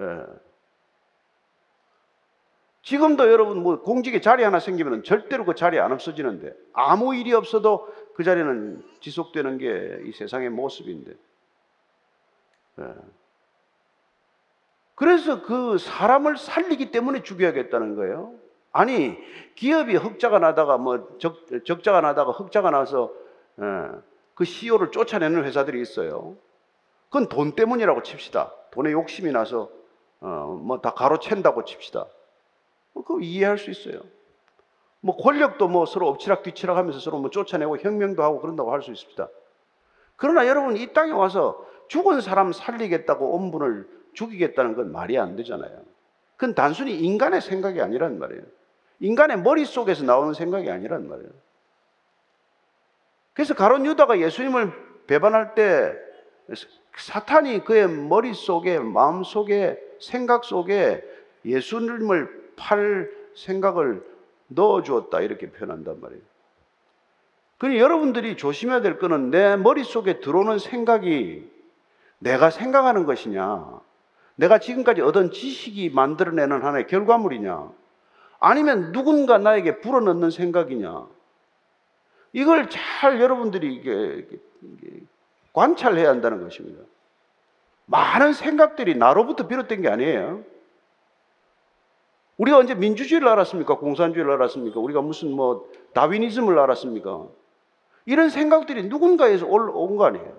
예. 0.00 0.22
지금도 2.82 3.32
여러분 3.32 3.64
뭐 3.64 3.80
공직에 3.80 4.20
자리 4.20 4.44
하나 4.44 4.60
생기면 4.60 5.02
절대로 5.02 5.44
그 5.44 5.56
자리 5.56 5.80
안 5.80 5.90
없어지는데 5.90 6.54
아무 6.72 7.16
일이 7.16 7.32
없어도 7.32 7.92
그 8.16 8.24
자리는 8.24 8.82
지속되는 9.00 9.58
게 9.58 10.00
이 10.06 10.12
세상의 10.12 10.48
모습인데. 10.48 11.12
예. 12.80 12.84
그래서 14.94 15.42
그 15.42 15.76
사람을 15.76 16.38
살리기 16.38 16.90
때문에 16.90 17.22
죽여야겠다는 17.22 17.94
거예요. 17.94 18.34
아니 18.72 19.18
기업이 19.54 19.96
흑자가 19.96 20.38
나다가 20.38 20.78
뭐 20.78 21.18
적, 21.18 21.46
적자가 21.66 22.00
나다가 22.00 22.32
흑자가 22.32 22.70
나서 22.70 23.12
예, 23.60 23.64
그 24.34 24.46
CEO를 24.46 24.90
쫓아내는 24.92 25.44
회사들이 25.44 25.78
있어요. 25.82 26.36
그건 27.08 27.28
돈 27.28 27.52
때문이라고 27.54 28.02
칩시다. 28.02 28.50
돈에 28.70 28.92
욕심이 28.92 29.30
나서 29.30 29.70
어, 30.20 30.58
뭐다 30.62 30.94
가로챈다고 30.94 31.66
칩시다. 31.66 32.06
뭐 32.94 33.04
그거 33.04 33.20
이해할 33.20 33.58
수 33.58 33.70
있어요. 33.70 34.00
뭐 35.06 35.16
권력도 35.16 35.68
뭐 35.68 35.86
서로 35.86 36.08
엎치락 36.08 36.42
뒤치락 36.42 36.76
하면서 36.76 36.98
서로 36.98 37.20
뭐 37.20 37.30
쫓아내고 37.30 37.78
혁명도 37.78 38.24
하고 38.24 38.40
그런다고 38.40 38.72
할 38.72 38.82
수 38.82 38.90
있습니다. 38.90 39.28
그러나 40.16 40.48
여러분 40.48 40.76
이 40.76 40.92
땅에 40.92 41.12
와서 41.12 41.64
죽은 41.86 42.20
사람 42.20 42.52
살리겠다고 42.52 43.36
엄분을 43.36 43.88
죽이겠다는 44.14 44.74
건 44.74 44.90
말이 44.90 45.16
안 45.16 45.36
되잖아요. 45.36 45.80
그건 46.36 46.56
단순히 46.56 46.98
인간의 46.98 47.40
생각이 47.40 47.80
아니란 47.80 48.18
말이에요. 48.18 48.42
인간의 48.98 49.42
머릿속에서 49.42 50.04
나오는 50.04 50.34
생각이 50.34 50.68
아니란 50.68 51.08
말이에요. 51.08 51.30
그래서 53.32 53.54
가론 53.54 53.86
유다가 53.86 54.18
예수님을 54.18 54.72
배반할 55.06 55.54
때 55.54 55.94
사탄이 56.96 57.62
그의 57.62 57.88
머릿속에 57.88 58.80
마음속에 58.80 59.78
생각 60.00 60.42
속에 60.44 61.04
예수님을 61.44 62.54
팔 62.56 63.08
생각을 63.36 64.15
넣어 64.48 64.82
주었다 64.82 65.20
이렇게 65.20 65.50
표현한단 65.50 66.00
말이에요. 66.00 66.22
그러니 67.58 67.78
여러분들이 67.78 68.36
조심해야 68.36 68.82
될 68.82 68.98
거는 68.98 69.30
내 69.30 69.56
머릿속에 69.56 70.20
들어오는 70.20 70.58
생각이 70.58 71.50
내가 72.18 72.50
생각하는 72.50 73.06
것이냐, 73.06 73.80
내가 74.36 74.58
지금까지 74.58 75.00
얻은 75.00 75.30
지식이 75.32 75.90
만들어내는 75.90 76.62
하나의 76.62 76.86
결과물이냐, 76.86 77.70
아니면 78.38 78.92
누군가 78.92 79.38
나에게 79.38 79.80
불어넣는 79.80 80.30
생각이냐, 80.30 81.06
이걸 82.32 82.68
잘 82.68 83.20
여러분들이 83.20 84.28
관찰해야 85.54 86.10
한다는 86.10 86.42
것입니다. 86.42 86.82
많은 87.86 88.34
생각들이 88.34 88.96
나로부터 88.96 89.46
비롯된 89.46 89.80
게 89.80 89.88
아니에요. 89.88 90.44
우리가 92.38 92.58
언제 92.58 92.74
민주주의를 92.74 93.28
알았습니까? 93.28 93.76
공산주의를 93.78 94.32
알았습니까? 94.32 94.78
우리가 94.80 95.00
무슨 95.00 95.32
뭐 95.32 95.68
다윈이즘을 95.94 96.58
알았습니까? 96.58 97.26
이런 98.04 98.28
생각들이 98.30 98.84
누군가에서 98.88 99.46
올라온 99.46 99.96
거 99.96 100.04
아니에요. 100.04 100.38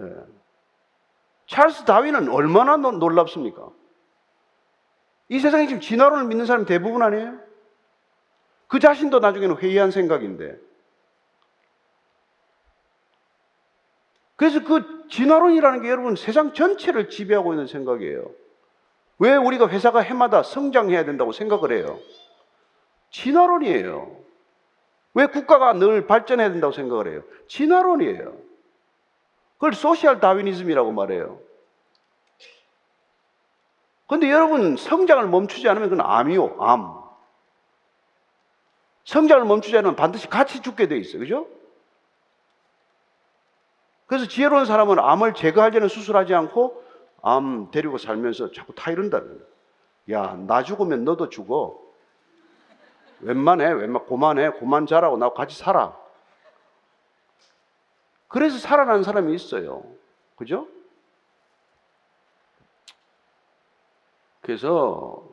예. 0.00 0.04
찰스 1.46 1.84
다윈은 1.84 2.28
얼마나 2.28 2.76
노- 2.76 2.92
놀랍습니까? 2.92 3.70
이 5.28 5.38
세상에 5.40 5.66
지금 5.66 5.80
진화론을 5.80 6.26
믿는 6.26 6.44
사람이 6.46 6.66
대부분 6.66 7.02
아니에요? 7.02 7.38
그 8.68 8.78
자신도 8.78 9.20
나중에는 9.20 9.56
회의한 9.56 9.90
생각인데. 9.90 10.58
그래서 14.36 14.62
그 14.62 15.08
진화론이라는 15.08 15.82
게 15.82 15.88
여러분 15.90 16.14
세상 16.14 16.52
전체를 16.52 17.08
지배하고 17.08 17.54
있는 17.54 17.66
생각이에요. 17.66 18.30
왜 19.18 19.34
우리가 19.34 19.68
회사가 19.68 20.00
해마다 20.00 20.42
성장해야 20.42 21.04
된다고 21.04 21.32
생각을 21.32 21.72
해요? 21.72 21.98
진화론이에요. 23.10 24.16
왜 25.14 25.26
국가가 25.26 25.72
늘 25.72 26.06
발전해야 26.06 26.50
된다고 26.50 26.72
생각을 26.72 27.08
해요? 27.08 27.22
진화론이에요. 27.48 28.36
그걸 29.54 29.72
소셜 29.72 30.20
다윈이즘이라고 30.20 30.92
말해요. 30.92 31.40
근데 34.06 34.30
여러분 34.30 34.76
성장을 34.76 35.26
멈추지 35.26 35.68
않으면 35.68 35.88
그건 35.88 36.06
암이요, 36.06 36.56
암. 36.60 37.02
성장을 39.04 39.44
멈추지 39.46 39.76
않으면 39.78 39.96
반드시 39.96 40.28
같이 40.28 40.60
죽게 40.60 40.88
돼 40.88 40.98
있어요. 40.98 41.20
그죠? 41.20 41.48
그래서 44.06 44.28
지혜로운 44.28 44.66
사람은 44.66 44.98
암을 44.98 45.34
제거하려는 45.34 45.88
수술하지 45.88 46.34
않고 46.34 46.84
암 47.26 47.72
데리고 47.72 47.98
살면서 47.98 48.52
자꾸 48.52 48.72
타이른다는. 48.72 49.44
야, 50.12 50.36
나 50.46 50.62
죽으면 50.62 51.04
너도 51.04 51.28
죽어. 51.28 51.76
웬만해, 53.18 53.72
웬만, 53.72 54.04
고만해, 54.06 54.50
고만 54.50 54.86
자라고 54.86 55.16
나하고 55.16 55.34
같이 55.34 55.58
살아. 55.58 55.98
그래서 58.28 58.58
살아난 58.58 59.02
사람이 59.02 59.34
있어요. 59.34 59.82
그죠? 60.36 60.68
그래서 64.40 65.24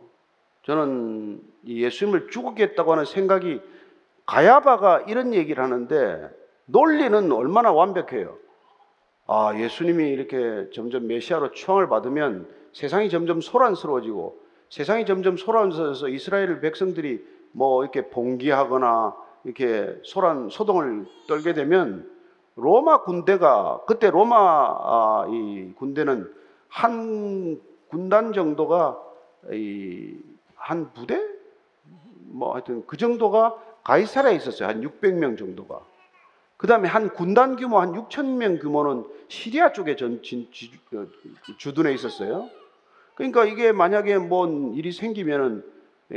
저는 0.63 1.43
이 1.61 1.83
예수님을 1.83 2.31
죽이겠다고 2.31 2.91
하는 2.91 3.05
생각이 3.05 3.61
가야바가 4.25 5.01
이런 5.01 5.35
얘기를 5.35 5.63
하는데 5.63 6.35
논리는 6.65 7.31
얼마나 7.31 7.71
완벽해요. 7.71 8.42
아, 9.25 9.53
예수님이 9.57 10.09
이렇게 10.09 10.69
점점 10.73 11.07
메시아로 11.07 11.51
추앙을 11.51 11.87
받으면 11.87 12.47
세상이 12.73 13.09
점점 13.09 13.41
소란스러워지고 13.41 14.41
세상이 14.69 15.05
점점 15.05 15.37
소란스러워서 15.37 16.09
이스라엘 16.09 16.59
백성들이 16.59 17.25
뭐 17.51 17.83
이렇게 17.83 18.09
봉기하거나 18.09 19.15
이렇게 19.43 19.99
소란 20.03 20.49
소동을 20.49 21.05
떨게 21.27 21.53
되면 21.53 22.09
로마 22.55 23.03
군대가 23.03 23.81
그때 23.87 24.09
로마 24.09 24.35
아, 24.37 25.27
이 25.29 25.71
군대는 25.75 26.31
한 26.67 27.61
군단 27.89 28.33
정도가 28.33 28.99
이 29.51 30.33
한 30.63 30.93
부대 30.93 31.21
뭐 32.27 32.53
하여튼 32.53 32.83
그 32.87 32.95
정도가 32.95 33.57
가이사라에 33.83 34.35
있었어요. 34.35 34.69
한 34.69 34.81
600명 34.81 35.37
정도가. 35.37 35.81
그 36.57 36.67
다음에 36.67 36.87
한 36.87 37.09
군단 37.09 37.55
규모 37.55 37.79
한 37.79 37.93
6천 37.93 38.37
명 38.37 38.57
규모는 38.57 39.05
시리아 39.27 39.73
쪽에 39.73 39.95
전, 39.95 40.21
진, 40.21 40.47
지, 40.51 40.71
어, 40.93 41.05
주둔해 41.57 41.93
있었어요. 41.93 42.49
그러니까 43.15 43.45
이게 43.45 43.71
만약에 43.71 44.17
뭔 44.17 44.73
일이 44.73 44.91
생기면은 44.91 45.63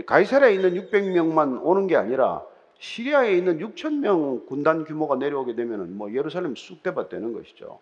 가이사라에 0.07 0.55
있는 0.55 0.75
600명만 0.75 1.61
오는 1.63 1.87
게 1.87 1.97
아니라 1.97 2.43
시리아에 2.79 3.35
있는 3.37 3.59
6천 3.59 4.01
명 4.01 4.45
군단 4.47 4.85
규모가 4.85 5.17
내려오게 5.17 5.55
되면은 5.55 5.97
뭐 5.97 6.13
예루살렘 6.13 6.55
쑥대밭 6.55 7.09
되는 7.09 7.33
것이죠. 7.33 7.79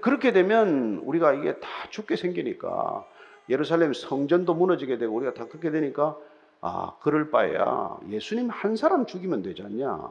그렇게 0.00 0.32
되면 0.32 1.02
우리가 1.04 1.34
이게 1.34 1.60
다 1.60 1.68
죽게 1.90 2.16
생기니까 2.16 3.06
예루살렘 3.50 3.92
성전도 3.92 4.54
무너지게 4.54 4.96
되고 4.96 5.14
우리가 5.14 5.34
다 5.34 5.46
그렇게 5.46 5.70
되니까 5.70 6.16
아 6.62 6.96
그럴 7.00 7.30
바에야 7.30 7.98
예수님 8.08 8.48
한 8.48 8.76
사람 8.76 9.04
죽이면 9.04 9.42
되지 9.42 9.62
않냐? 9.62 10.10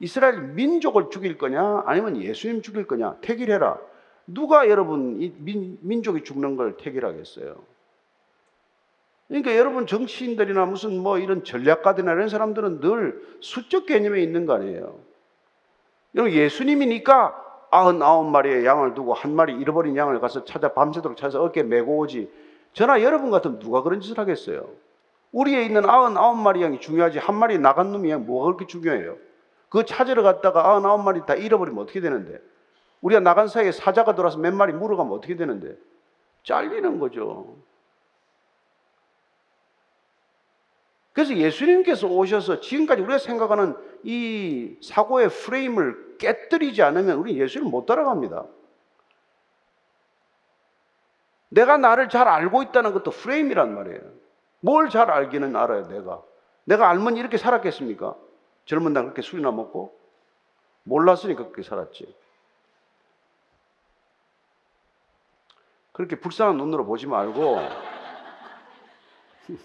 이스라엘 0.00 0.40
민족을 0.40 1.10
죽일 1.10 1.38
거냐 1.38 1.82
아니면 1.86 2.16
예수님 2.16 2.62
죽일 2.62 2.86
거냐 2.86 3.16
택일해라. 3.20 3.78
누가 4.26 4.68
여러분 4.68 5.20
이 5.20 5.32
민, 5.38 5.78
민족이 5.80 6.22
죽는 6.24 6.56
걸 6.56 6.76
택일하겠어요? 6.76 7.56
그러니까 9.28 9.56
여러분 9.56 9.86
정치인들이나 9.86 10.64
무슨 10.66 10.98
뭐 11.02 11.18
이런 11.18 11.44
전략가들이나 11.44 12.12
이런 12.12 12.28
사람들은 12.28 12.80
늘 12.80 13.22
수적 13.40 13.86
개념에 13.86 14.22
있는 14.22 14.46
거 14.46 14.54
아니에요. 14.54 14.98
여러분 16.14 16.32
예수님이니까 16.32 17.44
아흔아홉 17.70 18.30
마리의 18.30 18.64
양을 18.64 18.94
두고 18.94 19.12
한 19.12 19.34
마리 19.34 19.54
잃어버린 19.54 19.96
양을 19.96 20.20
가서 20.20 20.44
찾아 20.44 20.72
밤새도록 20.72 21.18
찾아서 21.18 21.42
어깨 21.42 21.62
메고 21.62 21.98
오지. 21.98 22.30
저나 22.72 23.02
여러분 23.02 23.30
같으면 23.30 23.58
누가 23.58 23.82
그런 23.82 24.00
짓을 24.00 24.18
하겠어요? 24.18 24.68
우리에 25.32 25.64
있는 25.64 25.88
아흔아홉 25.88 26.38
마리 26.38 26.62
양이 26.62 26.80
중요하지 26.80 27.18
한 27.18 27.34
마리 27.34 27.58
나간 27.58 27.92
놈이 27.92 28.14
뭐가 28.14 28.46
그렇게 28.46 28.66
중요해요? 28.66 29.16
그거 29.68 29.84
찾으러 29.84 30.22
갔다가 30.22 30.70
아흔아홉 30.70 31.02
마리 31.02 31.24
다 31.26 31.34
잃어버리면 31.34 31.82
어떻게 31.82 32.00
되는데? 32.00 32.40
우리가 33.00 33.20
나간 33.20 33.48
사이에 33.48 33.70
사자가 33.72 34.14
돌아서 34.14 34.38
몇 34.38 34.52
마리 34.54 34.72
물어가면 34.72 35.12
어떻게 35.12 35.36
되는데? 35.36 35.76
잘리는 36.42 36.98
거죠. 36.98 37.56
그래서 41.12 41.34
예수님께서 41.36 42.06
오셔서 42.06 42.60
지금까지 42.60 43.02
우리가 43.02 43.18
생각하는 43.18 43.76
이 44.04 44.78
사고의 44.82 45.28
프레임을 45.28 46.16
깨뜨리지 46.18 46.82
않으면 46.82 47.18
우리 47.18 47.38
예수를 47.40 47.66
못 47.66 47.86
따라갑니다. 47.86 48.46
내가 51.50 51.76
나를 51.76 52.08
잘 52.08 52.28
알고 52.28 52.62
있다는 52.62 52.92
것도 52.92 53.10
프레임이란 53.10 53.74
말이에요. 53.74 54.00
뭘 54.60 54.88
잘 54.90 55.10
알기는 55.10 55.54
알아요, 55.56 55.88
내가. 55.88 56.22
내가 56.64 56.88
알면 56.90 57.16
이렇게 57.16 57.36
살았겠습니까? 57.36 58.14
젊은 58.68 58.92
날 58.92 59.04
그렇게 59.04 59.22
술이나 59.22 59.50
먹고? 59.50 59.98
몰랐으니까 60.82 61.44
그렇게 61.44 61.62
살았지. 61.62 62.14
그렇게 65.92 66.20
불쌍한 66.20 66.58
눈으로 66.58 66.84
보지 66.84 67.06
말고, 67.06 67.56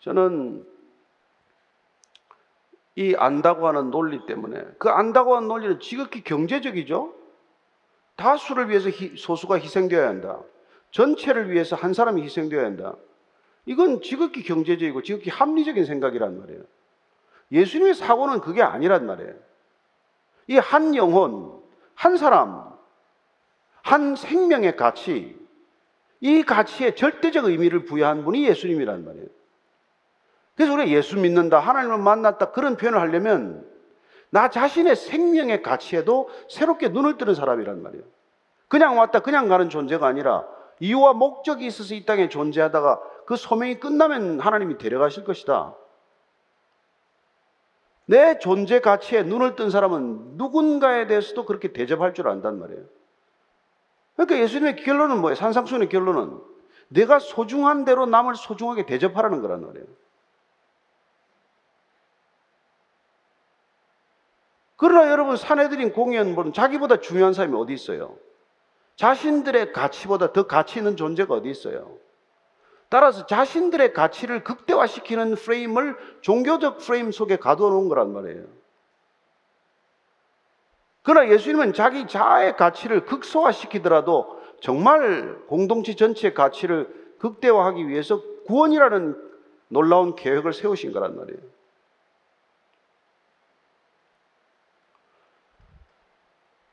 저는 0.00 0.66
이 2.96 3.14
안다고 3.16 3.68
하는 3.68 3.92
논리 3.92 4.26
때문에 4.26 4.64
그 4.78 4.88
안다고 4.90 5.36
하는 5.36 5.46
논리는 5.46 5.78
지극히 5.78 6.24
경제적이죠. 6.24 7.14
다수를 8.16 8.68
위해서 8.68 8.90
희- 8.90 9.16
소수가 9.16 9.60
희생되어야 9.60 10.08
한다. 10.08 10.40
전체를 10.90 11.52
위해서 11.52 11.76
한 11.76 11.94
사람이 11.94 12.22
희생되어야 12.24 12.64
한다. 12.64 12.96
이건 13.66 14.02
지극히 14.02 14.42
경제적이고 14.42 15.02
지극히 15.02 15.30
합리적인 15.30 15.84
생각이란 15.84 16.38
말이에요. 16.38 16.62
예수님의 17.52 17.94
사고는 17.94 18.40
그게 18.40 18.62
아니란 18.62 19.06
말이에요. 19.06 19.34
이 20.48 20.58
한 20.58 20.94
영혼, 20.94 21.62
한 21.94 22.16
사람, 22.16 22.74
한 23.82 24.16
생명의 24.16 24.76
가치, 24.76 25.38
이 26.20 26.42
가치에 26.42 26.94
절대적 26.94 27.46
의미를 27.46 27.84
부여한 27.84 28.24
분이 28.24 28.46
예수님이란 28.46 29.04
말이에요. 29.04 29.26
그래서 30.56 30.72
우리가 30.74 30.88
예수 30.90 31.18
믿는다, 31.18 31.58
하나님을 31.58 31.98
만났다 31.98 32.50
그런 32.52 32.76
표현을 32.76 33.00
하려면 33.00 33.66
나 34.30 34.50
자신의 34.50 34.96
생명의 34.96 35.62
가치에도 35.62 36.28
새롭게 36.50 36.88
눈을 36.88 37.18
뜨는 37.18 37.34
사람이란 37.34 37.82
말이에요. 37.82 38.04
그냥 38.68 38.98
왔다 38.98 39.20
그냥 39.20 39.48
가는 39.48 39.68
존재가 39.68 40.06
아니라 40.06 40.44
이유와 40.80 41.12
목적이 41.12 41.66
있어서 41.66 41.94
이 41.94 42.04
땅에 42.04 42.28
존재하다가 42.28 43.00
그 43.26 43.36
소명이 43.36 43.80
끝나면 43.80 44.40
하나님이 44.40 44.78
데려가실 44.78 45.24
것이다. 45.24 45.74
내 48.06 48.38
존재 48.38 48.80
가치에 48.80 49.22
눈을 49.22 49.56
뜬 49.56 49.70
사람은 49.70 50.36
누군가에 50.36 51.06
대해서도 51.06 51.46
그렇게 51.46 51.72
대접할 51.72 52.12
줄 52.12 52.28
안단 52.28 52.58
말이에요. 52.58 52.84
그러니까 54.16 54.38
예수님의 54.38 54.76
결론은 54.76 55.20
뭐예요? 55.20 55.34
산상수훈의 55.36 55.88
결론은 55.88 56.38
내가 56.88 57.18
소중한 57.18 57.84
대로 57.84 58.06
남을 58.06 58.34
소중하게 58.36 58.86
대접하라는 58.86 59.40
거란 59.40 59.64
말이에요. 59.66 59.86
그러나 64.76 65.10
여러분 65.10 65.36
사내들인 65.36 65.92
공연은 65.92 66.52
자기보다 66.52 67.00
중요한 67.00 67.32
사람이 67.32 67.56
어디 67.56 67.72
있어요? 67.72 68.18
자신들의 68.96 69.72
가치보다 69.72 70.32
더 70.32 70.46
가치 70.46 70.78
있는 70.78 70.96
존재가 70.96 71.34
어디 71.34 71.48
있어요? 71.50 71.96
따라서 72.94 73.26
자신들의 73.26 73.92
가치를 73.92 74.44
극대화시키는 74.44 75.34
프레임을 75.34 75.96
종교적 76.20 76.78
프레임 76.78 77.10
속에 77.10 77.38
가둬 77.38 77.68
놓은 77.68 77.88
거란 77.88 78.12
말이에요. 78.12 78.44
그러나 81.02 81.28
예수님은 81.28 81.72
자기 81.72 82.06
자아의 82.06 82.56
가치를 82.56 83.04
극소화시키더라도 83.04 84.40
정말 84.60 85.44
공동체 85.48 85.96
전체의 85.96 86.34
가치를 86.34 87.16
극대화하기 87.18 87.88
위해서 87.88 88.22
구원이라는 88.46 89.20
놀라운 89.66 90.14
계획을 90.14 90.52
세우신 90.52 90.92
거란 90.92 91.16
말이에요. 91.16 91.40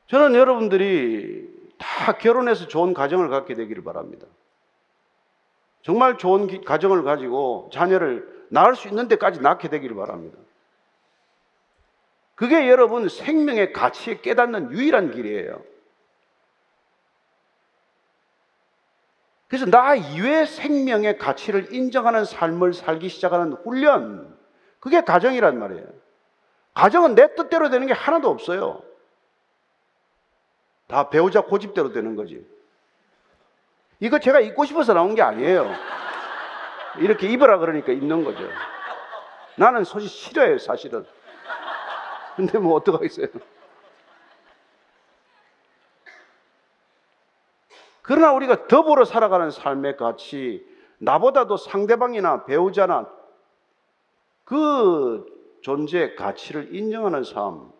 저는 0.06 0.36
여러분들이 0.36 1.50
다 1.78 2.12
결혼해서 2.12 2.68
좋은 2.68 2.94
가정을 2.94 3.28
갖게 3.28 3.54
되기를 3.54 3.82
바랍니다. 3.82 4.28
정말 5.82 6.16
좋은 6.16 6.46
기- 6.46 6.62
가정을 6.62 7.02
가지고 7.02 7.68
자녀를 7.72 8.46
낳을 8.50 8.76
수 8.76 8.88
있는 8.88 9.08
데까지 9.08 9.40
낳게 9.40 9.68
되기를 9.68 9.96
바랍니다. 9.96 10.38
그게 12.34 12.68
여러분 12.68 13.08
생명의 13.08 13.72
가치에 13.72 14.20
깨닫는 14.20 14.72
유일한 14.72 15.10
길이에요. 15.10 15.62
그래서 19.48 19.66
나 19.66 19.94
이외의 19.94 20.46
생명의 20.46 21.18
가치를 21.18 21.74
인정하는 21.74 22.24
삶을 22.24 22.72
살기 22.72 23.10
시작하는 23.10 23.52
훈련, 23.52 24.34
그게 24.80 25.02
가정이란 25.02 25.58
말이에요. 25.58 25.86
가정은 26.72 27.14
내 27.14 27.34
뜻대로 27.34 27.68
되는 27.68 27.86
게 27.86 27.92
하나도 27.92 28.30
없어요. 28.30 28.82
다 30.86 31.10
배우자 31.10 31.42
고집대로 31.42 31.92
되는 31.92 32.16
거지. 32.16 32.46
이거 34.02 34.18
제가 34.18 34.40
입고 34.40 34.64
싶어서 34.64 34.94
나온 34.94 35.14
게 35.14 35.22
아니에요. 35.22 35.72
이렇게 36.98 37.28
입으라 37.28 37.58
그러니까 37.58 37.92
입는 37.92 38.24
거죠. 38.24 38.42
나는 39.54 39.84
솔직히 39.84 40.12
싫어요, 40.12 40.58
사실은. 40.58 41.06
근데 42.34 42.58
뭐 42.58 42.74
어떡하겠어요. 42.74 43.28
그러나 48.02 48.32
우리가 48.32 48.66
더불어 48.66 49.04
살아가는 49.04 49.52
삶의 49.52 49.96
가치, 49.96 50.66
나보다도 50.98 51.56
상대방이나 51.56 52.44
배우자나 52.44 53.08
그 54.42 55.24
존재의 55.62 56.16
가치를 56.16 56.74
인정하는 56.74 57.22
삶, 57.22 57.70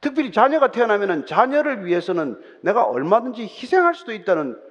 특별히 0.00 0.32
자녀가 0.32 0.70
태어나면 0.70 1.26
자녀를 1.26 1.84
위해서는 1.84 2.40
내가 2.62 2.84
얼마든지 2.84 3.42
희생할 3.42 3.94
수도 3.94 4.14
있다는 4.14 4.64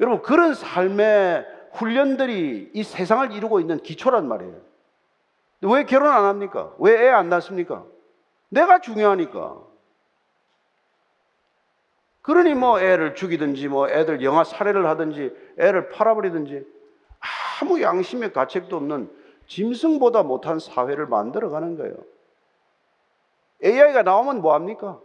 여러분 0.00 0.22
그런 0.22 0.54
삶의 0.54 1.46
훈련들이 1.72 2.70
이 2.74 2.82
세상을 2.82 3.32
이루고 3.32 3.60
있는 3.60 3.78
기초란 3.78 4.28
말이에요. 4.28 4.60
왜 5.62 5.84
결혼 5.84 6.10
안 6.10 6.24
합니까? 6.24 6.72
왜 6.78 7.06
애 7.06 7.08
안 7.08 7.28
낳습니까? 7.28 7.84
내가 8.48 8.80
중요하니까. 8.80 9.56
그러니 12.22 12.54
뭐 12.54 12.80
애를 12.80 13.14
죽이든지 13.14 13.68
뭐 13.68 13.88
애들 13.88 14.22
영아 14.22 14.44
살해를 14.44 14.86
하든지 14.86 15.34
애를 15.58 15.88
팔아버리든지 15.88 16.64
아무 17.60 17.80
양심의 17.80 18.32
가책도 18.32 18.76
없는 18.76 19.10
짐승보다 19.46 20.22
못한 20.22 20.58
사회를 20.58 21.06
만들어가는 21.06 21.76
거예요. 21.76 21.94
AI가 23.64 24.02
나오면 24.02 24.40
뭐합니까? 24.40 25.00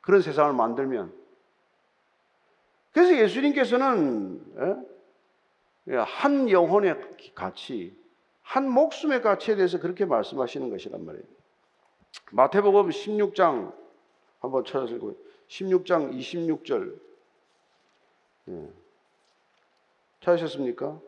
그런 0.00 0.20
세상을 0.22 0.52
만들면. 0.52 1.12
그래서 2.92 3.16
예수님께서는 3.16 4.84
예? 5.88 5.96
한 5.96 6.48
영혼의 6.48 6.96
가치, 7.34 7.96
한 8.42 8.70
목숨의 8.70 9.22
가치에 9.22 9.56
대해서 9.56 9.80
그렇게 9.80 10.04
말씀하시는 10.04 10.68
것이란 10.70 11.04
말이에요. 11.04 11.24
마태복음 12.32 12.90
16장 12.90 13.74
한번 14.40 14.64
찾아보고 14.64 15.16
16장 15.48 16.12
26절 16.16 16.98
예. 18.48 18.68
찾으셨습니까? 20.20 21.00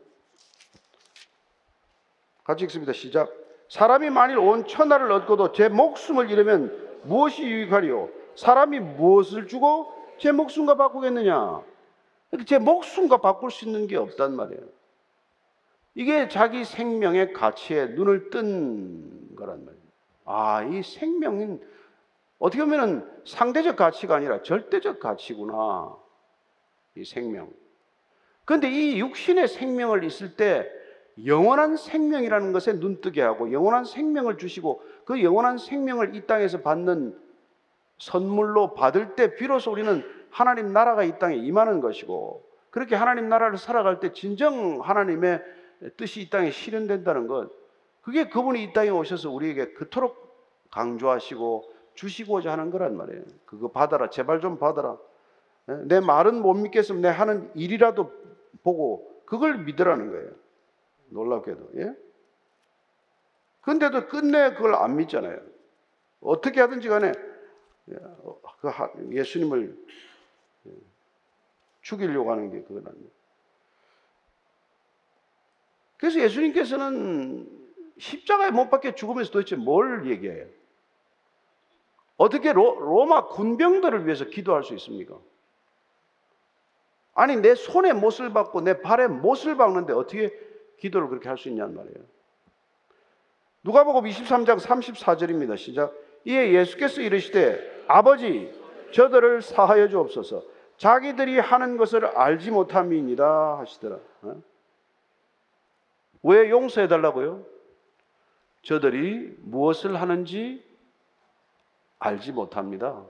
같이 2.44 2.64
읽습니다. 2.64 2.92
시작. 2.92 3.33
사람이 3.68 4.11
만일 4.11 4.38
온 4.38 4.66
천하를 4.66 5.11
얻고도 5.12 5.53
제 5.53 5.68
목숨을 5.68 6.31
잃으면 6.31 7.01
무엇이 7.05 7.42
유익하리요? 7.42 8.11
사람이 8.37 8.81
무엇을 8.81 9.47
주고 9.47 9.92
제 10.18 10.33
목숨과 10.33 10.77
바꾸겠느냐? 10.77 11.74
제 12.47 12.59
목숨과 12.59 13.18
바꿀 13.18 13.51
수 13.51 13.64
있는 13.64 13.87
게 13.87 13.97
없단 13.97 14.35
말이에요. 14.35 14.62
이게 15.94 16.29
자기 16.29 16.64
생명의 16.64 17.33
가치에 17.33 17.87
눈을 17.87 18.31
뜬 18.31 19.35
거란 19.37 19.64
말이에요. 19.64 19.85
아, 20.25 20.62
이 20.64 20.83
생명은 20.83 21.61
어떻게 22.38 22.62
보면 22.64 23.23
상대적 23.25 23.77
가치가 23.77 24.16
아니라 24.16 24.42
절대적 24.42 24.99
가치구나. 24.99 25.97
이 26.97 27.05
생명. 27.05 27.51
그런데 28.44 28.70
이 28.70 28.99
육신의 29.01 29.49
생명을 29.49 30.05
있을 30.05 30.37
때 30.37 30.70
영원한 31.25 31.77
생명이라는 31.77 32.53
것에 32.53 32.75
눈뜨게 32.75 33.23
하고 33.23 33.53
영원한 33.53 33.85
생명을 33.85 34.37
주시고 34.37 34.83
그 35.05 35.23
영원한 35.23 35.59
생명을 35.59 36.16
이 36.16 36.27
땅에서 36.27 36.61
받는 36.61 37.18
선물로 37.99 38.75
받을 38.75 39.14
때 39.14 39.35
비로소 39.37 39.70
우리는 39.70 40.05
하나님 40.35 40.73
나라가 40.73 41.05
이 41.05 41.16
땅에 41.20 41.37
임하는 41.37 41.81
것이고 41.81 42.44
그렇게 42.70 42.97
하나님 42.97 43.29
나라를 43.29 43.57
살아갈 43.57 44.01
때 44.01 44.12
진정 44.12 44.81
하나님의 44.81 45.40
뜻이 45.97 46.23
이 46.23 46.29
땅에 46.29 46.51
실현된다는 46.51 47.29
것 47.29 47.53
그게 48.03 48.29
그분이 48.29 48.64
이 48.64 48.73
땅에 48.73 48.90
오셔서 48.90 49.31
우리에게 49.31 49.75
그토록 49.75 50.68
강조하시고 50.73 51.73
주시고자 51.94 52.51
하는 52.51 52.73
거란 52.73 52.97
말이에요. 52.97 53.23
그거 53.44 53.70
받아라. 53.70 54.11
제발 54.11 54.40
좀 54.40 54.59
받아라. 54.59 54.99
내 55.85 56.01
말은 56.01 56.42
못 56.42 56.55
믿겠으면 56.55 57.01
내 57.01 57.09
하는 57.09 57.49
일이라도 57.55 58.11
보고 58.64 59.23
그걸 59.27 59.59
믿으라는 59.59 60.11
거예요. 60.11 60.31
놀랍게도. 61.11 61.70
예? 61.77 61.94
근데도 63.61 64.09
끝내 64.09 64.53
그걸 64.55 64.75
안 64.75 64.97
믿잖아요. 64.97 65.38
어떻게 66.20 66.61
하든지 66.61 66.88
간에 66.88 67.12
그 68.61 68.70
예수님을 69.12 69.77
죽이려고 71.85 72.33
하는 72.33 72.51
게 72.51 72.62
그건 72.62 72.87
아니에요. 72.88 73.09
그래서 75.99 76.18
예수님께서는 76.20 77.49
십자가에 77.99 78.51
못 78.51 78.70
박혀 78.70 78.94
죽으면서 78.94 79.31
도대체 79.31 79.55
뭘 79.55 80.11
얘기해요? 80.11 80.47
어떻게 82.16 82.53
로, 82.53 82.79
로마 82.81 83.29
군병들을 83.29 84.07
위해서 84.07 84.25
기도할 84.25 84.64
수 84.64 84.75
있습니까? 84.75 85.18
아니 87.14 87.37
내 87.37 87.55
손에 87.55 87.92
못을 87.92 88.33
박고 88.33 88.62
내 88.62 88.81
발에 88.81 89.07
못을 89.07 89.57
박는데 89.57 89.92
어떻게 89.92 90.33
기도를 90.79 91.09
그렇게 91.09 91.29
할 91.29 91.38
수 91.38 91.49
있냐는 91.49 91.77
말이에요. 91.77 91.99
누가복음 93.62 94.05
23장 94.05 94.59
34절입니다. 94.59 95.57
시작. 95.57 95.94
이에 96.25 96.53
예수께서 96.55 97.03
이르시되 97.03 97.85
아버지 97.87 98.53
저들을 98.92 99.42
사하여 99.42 99.88
주옵소서. 99.88 100.54
자기들이 100.85 101.38
하는 101.38 101.79
것을 101.79 102.05
알지 102.05 102.51
못함이니라 102.51 103.59
하시더라. 103.61 103.97
어? 104.20 104.42
왜 106.23 106.51
용서해 106.51 106.88
달라고요? 106.88 107.42
저들이 108.61 109.35
무엇을 109.40 109.99
하는지 109.99 110.62
알지 112.01 112.33
못합니다. 112.33 113.03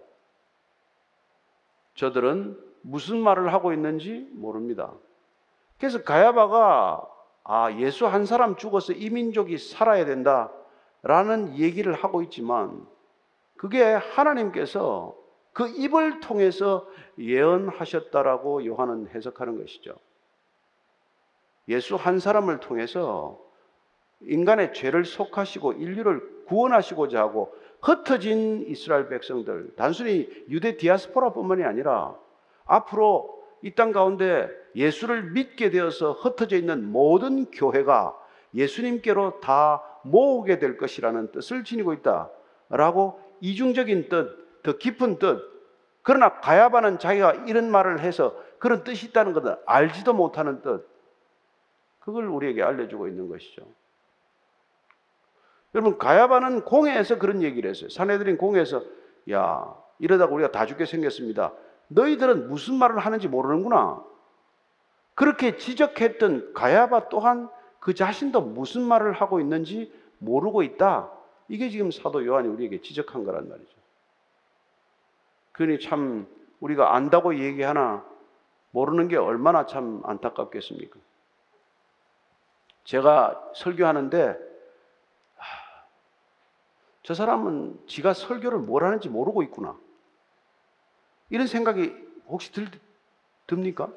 저들은 1.96 2.56
무슨 2.82 3.18
말을 3.18 3.52
하고 3.52 3.72
있는지 3.72 4.30
모릅니다. 4.34 4.92
그래서 5.76 6.04
가야바가 6.04 7.08
아, 7.42 7.72
예수 7.72 8.06
한 8.06 8.24
사람 8.24 8.54
죽어서 8.54 8.92
이 8.92 9.10
민족이 9.10 9.58
살아야 9.58 10.04
된다 10.04 10.52
라는 11.02 11.56
얘기를 11.56 11.92
하고 11.92 12.22
있지만 12.22 12.86
그게 13.56 13.82
하나님께서 13.82 15.23
그 15.54 15.68
입을 15.68 16.20
통해서 16.20 16.86
예언하셨다라고 17.18 18.66
요한은 18.66 19.08
해석하는 19.14 19.56
것이죠. 19.56 19.94
예수 21.68 21.94
한 21.94 22.18
사람을 22.18 22.60
통해서 22.60 23.40
인간의 24.20 24.74
죄를 24.74 25.04
속하시고 25.04 25.74
인류를 25.74 26.44
구원하시고자 26.46 27.20
하고 27.20 27.54
흩어진 27.80 28.66
이스라엘 28.68 29.08
백성들, 29.08 29.74
단순히 29.76 30.28
유대 30.50 30.76
디아스포라뿐만이 30.76 31.64
아니라 31.64 32.16
앞으로 32.66 33.42
이 33.62 33.74
땅 33.74 33.92
가운데 33.92 34.48
예수를 34.76 35.30
믿게 35.30 35.70
되어서 35.70 36.12
흩어져 36.12 36.56
있는 36.56 36.84
모든 36.90 37.46
교회가 37.50 38.14
예수님께로 38.54 39.40
다 39.40 39.82
모으게 40.02 40.58
될 40.58 40.76
것이라는 40.76 41.32
뜻을 41.32 41.64
지니고 41.64 41.94
있다라고 41.94 43.20
이중적인 43.40 44.08
뜻, 44.10 44.43
더 44.64 44.76
깊은 44.76 45.20
뜻. 45.20 45.54
그러나 46.02 46.40
가야바는 46.40 46.98
자기가 46.98 47.32
이런 47.46 47.70
말을 47.70 48.00
해서 48.00 48.34
그런 48.58 48.82
뜻이 48.82 49.06
있다는 49.06 49.32
것을 49.32 49.56
알지도 49.66 50.12
못하는 50.12 50.60
뜻. 50.62 50.88
그걸 52.00 52.26
우리에게 52.26 52.62
알려주고 52.62 53.06
있는 53.06 53.28
것이죠. 53.28 53.62
여러분 55.74 55.98
가야바는 55.98 56.64
공회에서 56.64 57.18
그런 57.18 57.42
얘기를 57.42 57.70
했어요. 57.70 57.88
사내들인 57.88 58.36
공회에서 58.36 58.82
야 59.30 59.74
이러다가 59.98 60.34
우리가 60.34 60.50
다 60.50 60.66
죽게 60.66 60.86
생겼습니다. 60.86 61.52
너희들은 61.88 62.48
무슨 62.48 62.74
말을 62.74 62.98
하는지 62.98 63.28
모르는구나. 63.28 64.02
그렇게 65.14 65.56
지적했던 65.56 66.54
가야바 66.54 67.08
또한 67.08 67.48
그 67.80 67.94
자신도 67.94 68.40
무슨 68.40 68.82
말을 68.82 69.12
하고 69.12 69.40
있는지 69.40 69.92
모르고 70.18 70.62
있다. 70.62 71.10
이게 71.48 71.68
지금 71.68 71.90
사도 71.90 72.24
요한이 72.24 72.48
우리에게 72.48 72.80
지적한 72.80 73.24
거란 73.24 73.48
말이죠. 73.48 73.83
그러니 75.54 75.78
참 75.80 76.26
우리가 76.60 76.94
안다고 76.94 77.38
얘기하나 77.38 78.04
모르는 78.72 79.08
게 79.08 79.16
얼마나 79.16 79.66
참 79.66 80.02
안타깝겠습니까? 80.04 80.98
제가 82.82 83.52
설교하는데 83.54 84.36
저 87.04 87.14
사람은 87.14 87.86
지가 87.86 88.14
설교를 88.14 88.58
뭘 88.58 88.84
하는지 88.84 89.08
모르고 89.08 89.42
있구나. 89.44 89.78
이런 91.30 91.46
생각이 91.46 91.94
혹시 92.26 92.50
들, 92.50 92.66
듭니까? 93.46 93.90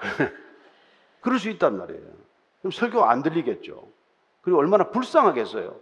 그럴 1.20 1.38
수 1.38 1.48
있단 1.50 1.78
말이에요. 1.78 2.02
그럼 2.58 2.72
설교 2.72 3.04
안 3.04 3.22
들리겠죠. 3.22 3.88
그리고 4.40 4.58
얼마나 4.58 4.90
불쌍하겠어요. 4.90 5.78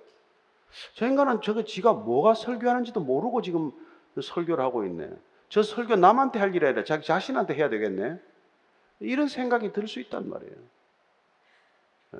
저 0.94 1.06
인간은 1.06 1.40
저거 1.40 1.64
지가 1.64 1.94
뭐가 1.94 2.34
설교하는지도 2.34 3.00
모르고 3.00 3.40
지금 3.40 3.72
설교를 4.20 4.62
하고 4.62 4.84
있네. 4.84 5.10
저 5.48 5.62
설교 5.62 5.96
남한테 5.96 6.38
할일 6.38 6.64
아니라 6.64 6.84
자기 6.84 7.06
자신한테 7.06 7.54
해야 7.54 7.68
되겠네. 7.68 8.20
이런 9.00 9.28
생각이 9.28 9.72
들 9.72 9.86
수 9.88 10.00
있단 10.00 10.28
말이에요. 10.28 10.56
예. 12.14 12.18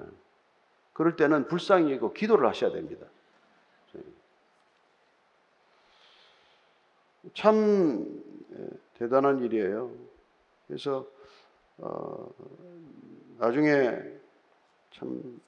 그럴 0.92 1.16
때는 1.16 1.48
불쌍히 1.48 1.84
여기고 1.84 2.12
기도를 2.12 2.48
하셔야 2.48 2.72
됩니다. 2.72 3.06
참 7.34 8.22
예, 8.52 8.68
대단한 8.94 9.42
일이에요. 9.42 9.90
그래서 10.66 11.06
어, 11.78 12.28
나중에 13.38 13.96
참 14.90 15.40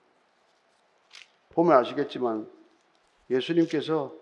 보면 1.51 1.77
아시겠지만 1.79 2.49
예수님께서 3.31 4.15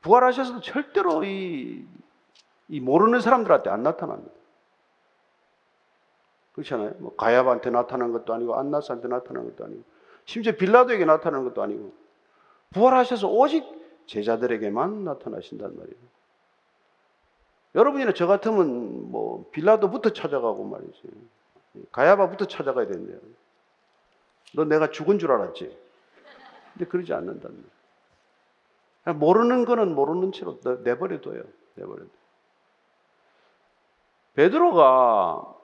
부활하셔서도 0.00 0.60
절대로 0.60 1.24
이, 1.24 1.84
이 2.68 2.80
모르는 2.80 3.20
사람들한테 3.20 3.70
안 3.70 3.82
나타납니다. 3.82 4.32
그렇잖아요. 6.52 6.94
뭐 6.98 7.14
가야바한테 7.14 7.70
나타난 7.70 8.12
것도 8.12 8.34
아니고 8.34 8.56
안나스한테 8.56 9.08
나타난 9.08 9.44
것도 9.44 9.64
아니고 9.64 9.82
심지어 10.24 10.56
빌라도에게 10.56 11.04
나타난 11.04 11.44
것도 11.44 11.62
아니고 11.62 11.92
부활하셔서 12.70 13.28
오직 13.28 13.64
제자들에게만 14.06 15.04
나타나신단 15.04 15.76
말이에요. 15.76 15.96
여러분이나 17.74 18.12
저 18.12 18.26
같으면 18.26 19.10
뭐 19.10 19.48
빌라도부터 19.52 20.12
찾아가고 20.12 20.64
말이지. 20.64 21.02
가야바부터 21.92 22.46
찾아가야 22.46 22.86
된대요. 22.86 23.18
너 24.54 24.64
내가 24.64 24.90
죽은 24.90 25.18
줄 25.18 25.30
알았지? 25.30 25.76
근데 26.72 26.86
그러지 26.86 27.12
않는단 27.12 27.52
말이에요. 27.52 27.77
모르는 29.14 29.64
거는 29.64 29.94
모르는 29.94 30.32
채로 30.32 30.58
내버려둬요. 30.82 31.42
내버려둬. 31.74 32.10
베드로가 34.34 35.54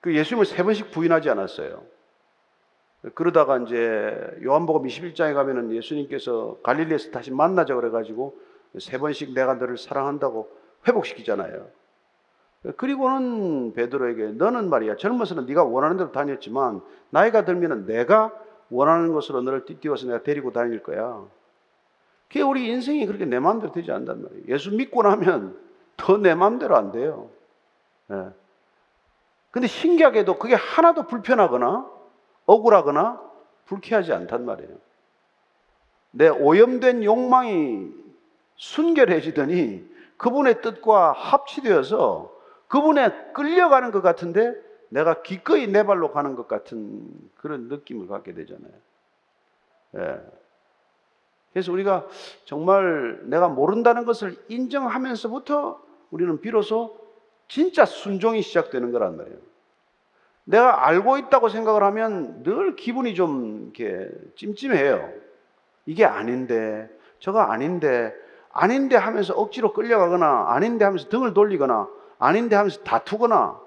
그 0.00 0.14
예수님을 0.14 0.46
세 0.46 0.62
번씩 0.62 0.90
부인하지 0.90 1.30
않았어요. 1.30 1.84
그러다가 3.14 3.58
이제 3.58 4.38
요한복음 4.42 4.86
21장에 4.86 5.34
가면은 5.34 5.72
예수님께서 5.72 6.58
갈릴리에서 6.62 7.10
다시 7.10 7.30
만나자 7.30 7.74
그래가지고 7.74 8.36
세 8.78 8.98
번씩 8.98 9.34
내가 9.34 9.54
너를 9.54 9.78
사랑한다고 9.78 10.48
회복시키잖아요. 10.88 11.68
그리고는 12.76 13.74
베드로에게 13.74 14.32
너는 14.32 14.70
말이야 14.70 14.96
젊어서는 14.96 15.46
네가 15.46 15.62
원하는 15.64 15.96
대로 15.96 16.10
다녔지만 16.10 16.80
나이가 17.10 17.44
들면은 17.44 17.86
내가 17.86 18.32
원하는 18.70 19.12
곳으로 19.12 19.42
너를 19.42 19.64
띠띠워서 19.64 20.06
내가 20.06 20.22
데리고 20.22 20.52
다닐 20.52 20.82
거야. 20.82 21.24
그게 22.28 22.42
우리 22.42 22.68
인생이 22.68 23.06
그렇게 23.06 23.24
내 23.24 23.38
마음대로 23.38 23.72
되지 23.72 23.92
않단 23.92 24.22
말이에요. 24.22 24.42
예수 24.48 24.72
믿고 24.72 25.02
나면 25.02 25.58
더 25.96 26.16
내 26.18 26.34
마음대로 26.34 26.76
안 26.76 26.92
돼요. 26.92 27.30
예. 28.10 28.28
근데 29.50 29.68
신기하게도 29.68 30.38
그게 30.38 30.54
하나도 30.54 31.06
불편하거나 31.06 31.88
억울하거나 32.46 33.20
불쾌하지 33.66 34.12
않단 34.12 34.44
말이에요. 34.44 34.70
내 36.10 36.28
오염된 36.28 37.04
욕망이 37.04 37.90
순결해지더니 38.56 39.84
그분의 40.16 40.62
뜻과 40.62 41.12
합치되어서 41.12 42.32
그분에 42.68 43.32
끌려가는 43.32 43.90
것 43.92 44.02
같은데 44.02 44.54
내가 44.88 45.22
기꺼이 45.22 45.66
내 45.66 45.84
발로 45.84 46.12
가는 46.12 46.36
것 46.36 46.48
같은 46.48 47.08
그런 47.36 47.68
느낌을 47.68 48.06
갖게 48.06 48.34
되잖아요. 48.34 48.72
예. 49.96 50.20
그래서 51.52 51.72
우리가 51.72 52.06
정말 52.44 53.20
내가 53.24 53.48
모른다는 53.48 54.04
것을 54.04 54.36
인정하면서부터 54.48 55.80
우리는 56.10 56.40
비로소 56.40 56.98
진짜 57.48 57.84
순종이 57.84 58.42
시작되는 58.42 58.92
거란 58.92 59.16
말이에요. 59.16 59.38
내가 60.44 60.86
알고 60.86 61.18
있다고 61.18 61.48
생각을 61.48 61.82
하면 61.82 62.42
늘 62.42 62.76
기분이 62.76 63.14
좀 63.14 63.72
이렇게 63.74 64.10
찜찜해요. 64.36 65.12
이게 65.86 66.04
아닌데, 66.04 66.88
저거 67.18 67.40
아닌데, 67.40 68.14
아닌데 68.52 68.96
하면서 68.96 69.34
억지로 69.34 69.72
끌려가거나, 69.72 70.46
아닌데 70.48 70.84
하면서 70.84 71.08
등을 71.08 71.34
돌리거나, 71.34 71.88
아닌데 72.18 72.54
하면서 72.54 72.82
다투거나, 72.82 73.60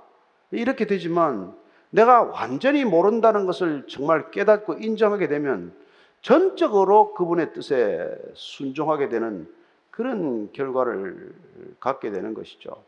이렇게 0.51 0.85
되지만, 0.85 1.55
내가 1.91 2.23
완전히 2.23 2.85
모른다는 2.85 3.45
것을 3.45 3.85
정말 3.87 4.31
깨닫고 4.31 4.75
인정하게 4.75 5.27
되면, 5.27 5.73
전적으로 6.21 7.13
그분의 7.13 7.53
뜻에 7.53 8.09
순종하게 8.33 9.09
되는 9.09 9.47
그런 9.91 10.51
결과를 10.51 11.33
갖게 11.79 12.11
되는 12.11 12.33
것이죠. 12.33 12.83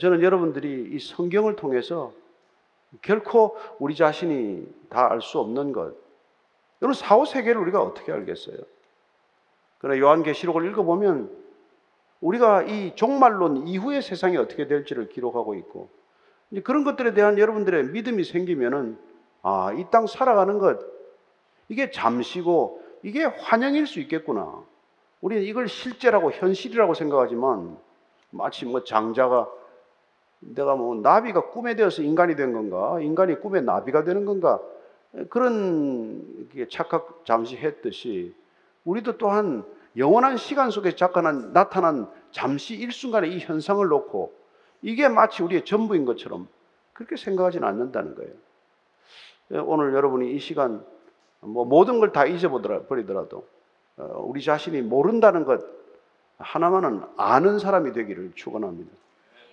저는 0.00 0.22
여러분들이 0.22 0.90
이 0.92 0.98
성경을 0.98 1.56
통해서 1.56 2.12
결코 3.02 3.56
우리 3.78 3.94
자신이 3.94 4.66
다 4.88 5.08
알 5.10 5.20
수 5.20 5.38
없는 5.38 5.72
것. 5.72 5.94
여러분 6.80 6.94
사후 6.94 7.26
세계를 7.26 7.60
우리가 7.60 7.82
어떻게 7.82 8.12
알겠어요? 8.12 8.56
그러나 9.78 9.98
요한계시록을 9.98 10.66
읽어보면 10.70 11.30
우리가 12.20 12.62
이 12.62 12.94
종말론 12.94 13.66
이후의 13.66 14.02
세상이 14.02 14.36
어떻게 14.36 14.66
될지를 14.66 15.08
기록하고 15.08 15.54
있고 15.54 15.88
이제 16.50 16.60
그런 16.62 16.84
것들에 16.84 17.14
대한 17.14 17.38
여러분들의 17.38 17.84
믿음이 17.86 18.24
생기면은 18.24 18.98
아, 19.42 19.72
이 19.72 19.84
땅 19.90 20.06
살아가는 20.06 20.58
것 20.58 20.78
이게 21.68 21.90
잠시고 21.90 22.82
이게 23.02 23.24
환영일 23.24 23.86
수 23.86 24.00
있겠구나. 24.00 24.62
우리는 25.20 25.42
이걸 25.42 25.68
실제라고 25.68 26.30
현실이라고 26.32 26.94
생각하지만 26.94 27.76
마치 28.30 28.64
뭐 28.64 28.84
장자가 28.84 29.48
내가 30.40 30.76
뭐 30.76 30.94
나비가 30.94 31.50
꿈에 31.50 31.74
되어서 31.74 32.02
인간이 32.02 32.36
된 32.36 32.52
건가? 32.52 33.00
인간이 33.00 33.40
꿈에 33.40 33.60
나비가 33.60 34.04
되는 34.04 34.24
건가? 34.24 34.60
그런 35.28 36.48
착각 36.70 37.22
잠시 37.24 37.56
했듯이 37.56 38.34
우리도 38.84 39.18
또한 39.18 39.64
영원한 39.96 40.36
시간 40.36 40.70
속에 40.70 40.94
잠깐 40.94 41.52
나타난 41.52 42.08
잠시 42.30 42.76
일순간의 42.76 43.34
이 43.34 43.38
현상을 43.40 43.86
놓고 43.86 44.32
이게 44.82 45.08
마치 45.08 45.42
우리의 45.42 45.64
전부인 45.64 46.04
것처럼 46.04 46.48
그렇게 46.92 47.16
생각하지는 47.16 47.66
않는다는 47.66 48.14
거예요. 48.14 48.32
예, 49.52 49.58
오늘 49.58 49.94
여러분이 49.94 50.32
이 50.32 50.38
시간 50.38 50.84
뭐 51.40 51.64
모든 51.64 52.00
걸 52.00 52.12
다 52.12 52.26
잊어버리더라도 52.26 53.46
어, 53.96 54.22
우리 54.24 54.42
자신이 54.42 54.82
모른다는 54.82 55.44
것 55.44 55.64
하나만은 56.38 57.02
아는 57.16 57.58
사람이 57.58 57.92
되기를 57.92 58.32
축원합니다. 58.34 58.90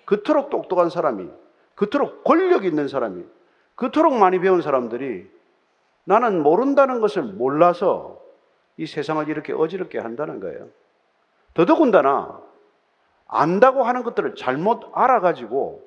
그토록 0.06 0.52
똑똑한 0.52 0.90
사람이, 0.90 1.30
그토록 1.74 2.24
권력 2.24 2.64
있는 2.64 2.88
사람이, 2.88 3.24
그토록 3.76 4.14
많이 4.14 4.40
배운 4.40 4.62
사람들이 4.62 5.28
나는 6.04 6.44
모른다는 6.44 7.02
것을 7.02 7.24
몰라서 7.24 8.22
이 8.78 8.86
세상을 8.86 9.28
이렇게 9.30 9.52
어지럽게 9.54 9.98
한다는 9.98 10.40
거예요. 10.40 10.68
더더군다나 11.56 12.40
안다고 13.28 13.84
하는 13.84 14.04
것들을 14.04 14.36
잘못 14.36 14.84
알아가지고 14.94 15.84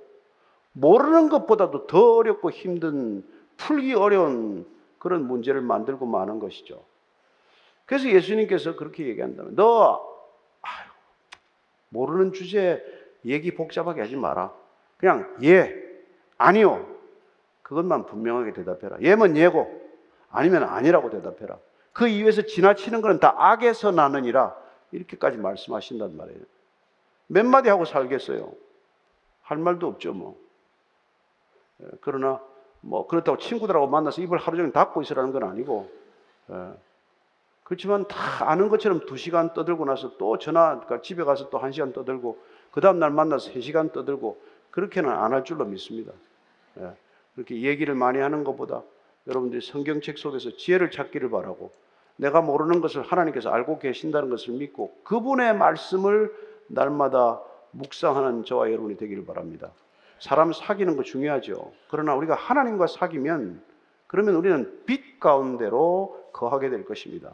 모르는 0.72 1.28
것보다도 1.28 1.86
더 1.86 2.16
어렵고 2.16 2.50
힘든 2.50 3.24
풀기 3.56 3.94
어려운 3.94 4.66
그런 4.98 5.26
문제를 5.26 5.60
만들고 5.60 6.06
마는 6.06 6.38
것이죠. 6.38 6.84
그래서 7.86 8.08
예수님께서 8.08 8.76
그렇게 8.76 9.06
얘기한다면 9.06 9.54
너 9.56 10.04
아유, 10.62 10.88
모르는 11.88 12.32
주제 12.32 12.84
얘기 13.24 13.54
복잡하게 13.54 14.00
하지 14.02 14.16
마라. 14.16 14.52
그냥 14.98 15.34
예, 15.42 15.74
아니요. 16.36 16.86
그것만 17.62 18.06
분명하게 18.06 18.52
대답해라. 18.54 18.98
예면 19.00 19.36
예고, 19.36 19.68
아니면 20.30 20.64
아니라고 20.64 21.10
대답해라. 21.10 21.58
그 21.92 22.08
이유에서 22.08 22.42
지나치는 22.42 23.02
것은 23.02 23.20
다 23.20 23.34
악에서 23.36 23.90
나느니라. 23.90 24.56
이렇게까지 24.92 25.36
말씀하신단 25.36 26.16
말이에요. 26.16 26.40
몇 27.28 27.46
마디 27.46 27.68
하고 27.68 27.84
살겠어요. 27.84 28.52
할 29.42 29.58
말도 29.58 29.86
없죠, 29.86 30.12
뭐. 30.12 30.38
예, 31.82 31.86
그러나 32.00 32.40
뭐 32.80 33.06
그렇다고 33.06 33.38
친구들하고 33.38 33.86
만나서 33.86 34.22
입을 34.22 34.38
하루 34.38 34.56
종일 34.56 34.72
닫고 34.72 35.02
있으라는 35.02 35.32
건 35.32 35.44
아니고 35.44 35.90
예. 36.50 36.70
그렇지만 37.64 38.06
다 38.08 38.50
아는 38.50 38.68
것처럼 38.68 39.00
두 39.06 39.16
시간 39.16 39.52
떠들고 39.52 39.84
나서 39.84 40.16
또 40.16 40.38
전화 40.38 40.70
그러니까 40.80 41.02
집에 41.02 41.22
가서 41.24 41.50
또 41.50 41.58
한 41.58 41.72
시간 41.72 41.92
떠들고 41.92 42.38
그 42.72 42.80
다음 42.80 42.98
날 42.98 43.10
만나서 43.10 43.50
세 43.52 43.60
시간 43.60 43.90
떠들고 43.90 44.40
그렇게는 44.70 45.10
안 45.10 45.32
할 45.32 45.44
줄로 45.44 45.64
믿습니다. 45.64 46.12
예. 46.78 46.92
그렇게 47.34 47.60
얘기를 47.62 47.94
많이 47.94 48.18
하는 48.18 48.42
것보다 48.44 48.82
여러분들이 49.26 49.60
성경책 49.60 50.18
속에서 50.18 50.56
지혜를 50.56 50.90
찾기를 50.90 51.30
바라고 51.30 51.70
내가 52.16 52.40
모르는 52.40 52.80
것을 52.80 53.02
하나님께서 53.02 53.50
알고 53.50 53.78
계신다는 53.78 54.30
것을 54.30 54.54
믿고 54.54 54.96
그분의 55.04 55.54
말씀을 55.56 56.34
날마다 56.68 57.40
묵상하는 57.72 58.44
저와 58.44 58.70
여러분이 58.70 58.96
되기를 58.96 59.24
바랍니다. 59.26 59.70
사람 60.20 60.52
사귀는 60.52 60.96
거 60.96 61.02
중요하죠. 61.02 61.72
그러나 61.90 62.14
우리가 62.14 62.34
하나님과 62.34 62.86
사귀면 62.86 63.62
그러면 64.06 64.34
우리는 64.36 64.82
빛 64.86 65.20
가운데로 65.20 66.30
거하게 66.32 66.70
될 66.70 66.84
것입니다. 66.84 67.32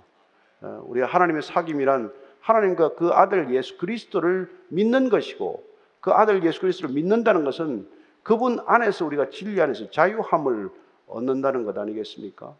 어, 0.60 0.82
우리가 0.86 1.06
하나님의 1.06 1.42
사귐이란 1.42 2.12
하나님과 2.40 2.94
그 2.94 3.08
아들 3.08 3.54
예수 3.54 3.78
그리스도를 3.78 4.50
믿는 4.68 5.08
것이고 5.08 5.64
그 6.00 6.10
아들 6.12 6.44
예수 6.44 6.60
그리스도를 6.60 6.94
믿는다는 6.94 7.44
것은 7.44 7.88
그분 8.22 8.58
안에서 8.66 9.06
우리가 9.06 9.30
진리 9.30 9.60
안에서 9.60 9.90
자유함을 9.90 10.70
얻는다는 11.06 11.64
것 11.64 11.78
아니겠습니까? 11.78 12.54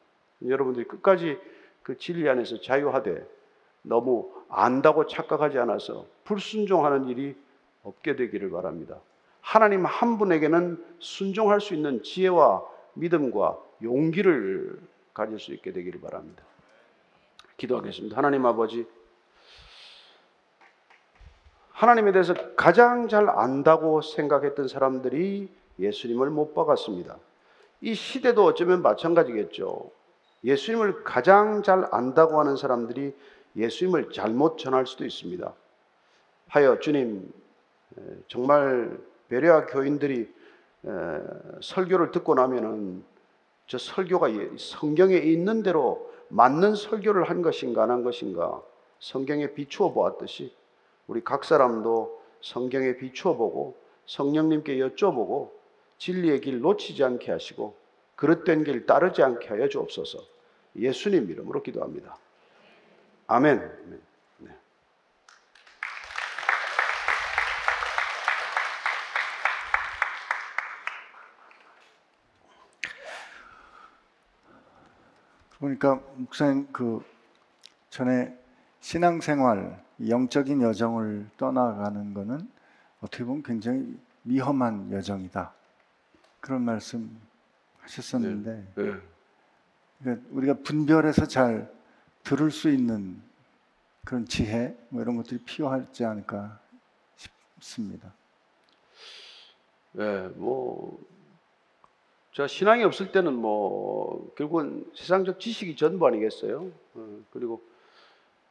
여러분들이 0.47 0.87
끝까지 0.87 1.39
그 1.83 1.97
진리 1.99 2.29
안에서 2.29 2.61
자유하되 2.61 3.27
너무 3.85 4.31
안다고 4.49 5.07
착각하지 5.07 5.59
않아서 5.59 6.07
불순종하는 6.25 7.07
일이 7.09 7.37
없게 7.83 8.17
되기를 8.17 8.51
바랍니다. 8.51 8.97
하나님 9.41 9.85
한 9.85 10.19
분에게는 10.19 10.83
순종할 10.99 11.61
수 11.61 11.75
있는 11.75 12.03
지혜와 12.03 12.65
믿음과 12.95 13.59
용기를 13.83 14.81
가질 15.13 15.39
수 15.39 15.53
있게 15.53 15.73
되기를 15.73 16.01
바랍니다. 16.01 16.43
기도하겠습니다. 17.59 18.17
하나님 18.17 18.47
아버지, 18.47 18.87
하나님에 21.71 22.13
대해서 22.13 22.35
가장 22.57 23.09
잘 23.09 23.29
안다고 23.29 24.01
생각했던 24.01 24.69
사람들이 24.69 25.53
예수님을 25.79 26.31
못 26.31 26.55
박았습니다. 26.55 27.19
이 27.83 27.95
시대도 27.95 28.45
어쩌면 28.45 28.81
마찬가지겠죠. 28.81 29.91
예수님을 30.45 31.05
가장 31.05 31.63
잘 31.63 31.87
안다고 31.91 32.39
하는 32.41 32.57
사람들이 32.57 33.15
예수님을 33.57 34.11
잘못 34.13 34.59
전할 34.59 34.87
수도 34.87 35.05
있습니다. 35.05 35.53
하여 36.49 36.79
주님, 36.79 37.33
정말 38.29 38.99
베레아 39.29 39.67
교인들이 39.67 40.33
설교를 41.63 42.11
듣고 42.11 42.35
나면은 42.35 43.05
저 43.67 43.79
설교가 43.79 44.35
예, 44.35 44.51
성경에 44.59 45.17
있는 45.17 45.63
대로 45.63 46.13
맞는 46.29 46.75
설교를 46.75 47.31
한 47.31 47.43
것인가 47.43 47.83
안 47.83 47.91
한 47.91 48.03
것인가 48.03 48.63
성경에 48.99 49.55
비추어 49.55 49.93
보았듯이 49.93 50.55
우리 51.07 51.23
각 51.23 51.45
사람도 51.45 52.23
성경에 52.43 52.97
비추어 52.97 53.37
보고 53.37 53.77
성령님께 54.07 54.77
여쭤보고 54.79 55.51
진리의 55.99 56.41
길 56.41 56.61
놓치지 56.61 57.03
않게 57.03 57.33
하시고 57.33 57.75
그릇된 58.17 58.65
길 58.65 58.87
따르지 58.87 59.23
않게 59.23 59.49
하여 59.49 59.69
주옵소서. 59.69 60.19
예수님 60.77 61.31
이름으로 61.31 61.63
기도합니다. 61.63 62.17
아멘. 63.35 63.59
네. 64.39 64.49
보니까 75.59 75.97
목사님 76.15 76.69
그 76.71 77.05
전에 77.91 78.39
신앙생활, 78.79 79.83
영적인 80.09 80.63
여정을 80.63 81.29
떠나가는 81.37 82.15
것은 82.15 82.49
어떻게 83.01 83.25
보면 83.25 83.43
굉장히 83.43 83.99
위험한 84.23 84.93
여정이다. 84.93 85.53
그런 86.39 86.63
말씀 86.63 87.21
하셨었는데 87.81 88.73
네. 88.77 88.85
네. 88.85 89.01
그러니까 89.99 90.29
우리가 90.31 90.55
분별해서 90.63 91.27
잘 91.27 91.69
들을 92.25 92.51
수 92.51 92.71
있는 92.71 93.23
그런 94.05 94.27
지혜 94.27 94.77
뭐 94.89 95.03
이런 95.03 95.17
것들이 95.17 95.41
필요하지 95.41 96.05
않을까 96.05 96.59
싶습니다. 97.17 98.13
네, 99.93 100.29
뭐 100.35 100.99
제가 102.33 102.49
신앙이 102.49 102.83
없을 102.83 103.13
때는 103.13 103.33
뭐 103.35 104.33
결국은 104.37 104.91
세상적 104.95 105.39
지식이 105.39 105.77
전부 105.77 106.07
아니겠어요. 106.07 106.71
어, 106.95 107.19
그리고 107.31 107.63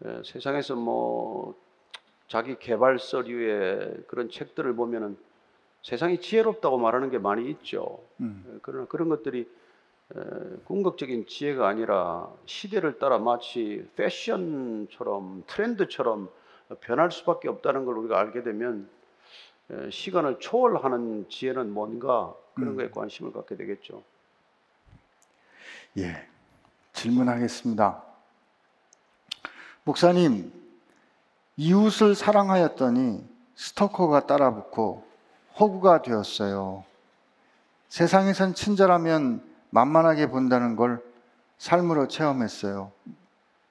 예, 0.05 0.21
세상에서 0.25 0.75
뭐 0.75 1.55
자기 2.27 2.57
개발 2.57 2.97
서류의 2.97 4.05
그런 4.07 4.29
책들을 4.29 4.73
보면은 4.75 5.17
세상이 5.81 6.21
지혜롭다고 6.21 6.77
말하는 6.77 7.09
게 7.09 7.17
많이 7.17 7.49
있죠. 7.51 8.01
음. 8.21 8.45
예, 8.47 8.59
그러나 8.61 8.85
그런 8.85 9.09
것들이 9.09 9.41
에, 9.41 9.45
궁극적인 10.65 11.27
지혜가 11.27 11.67
아니라 11.67 12.29
시대를 12.45 12.99
따라 12.99 13.17
마치 13.17 13.87
패션처럼 13.95 15.43
트렌드처럼 15.47 16.29
변할 16.81 17.11
수밖에 17.11 17.49
없다는 17.49 17.85
걸 17.85 17.97
우리가 17.97 18.19
알게 18.19 18.43
되면 18.43 18.89
에, 19.71 19.89
시간을 19.89 20.39
초월하는 20.39 21.27
지혜는 21.29 21.71
뭔가 21.71 22.33
그런 22.53 22.71
음. 22.71 22.75
거에 22.77 22.89
관심을 22.89 23.31
갖게 23.31 23.55
되겠죠. 23.55 24.03
예, 25.97 26.27
질문하겠습니다. 26.93 28.03
목사님, 29.83 30.51
이웃을 31.57 32.15
사랑하였더니 32.15 33.27
스토커가 33.55 34.25
따라붙고 34.25 35.05
호구가 35.59 36.01
되었어요. 36.01 36.83
세상에선 37.89 38.55
친절하면 38.55 39.52
만만하게 39.73 40.29
본다는 40.29 40.75
걸 40.75 41.03
삶으로 41.57 42.07
체험했어요. 42.07 42.91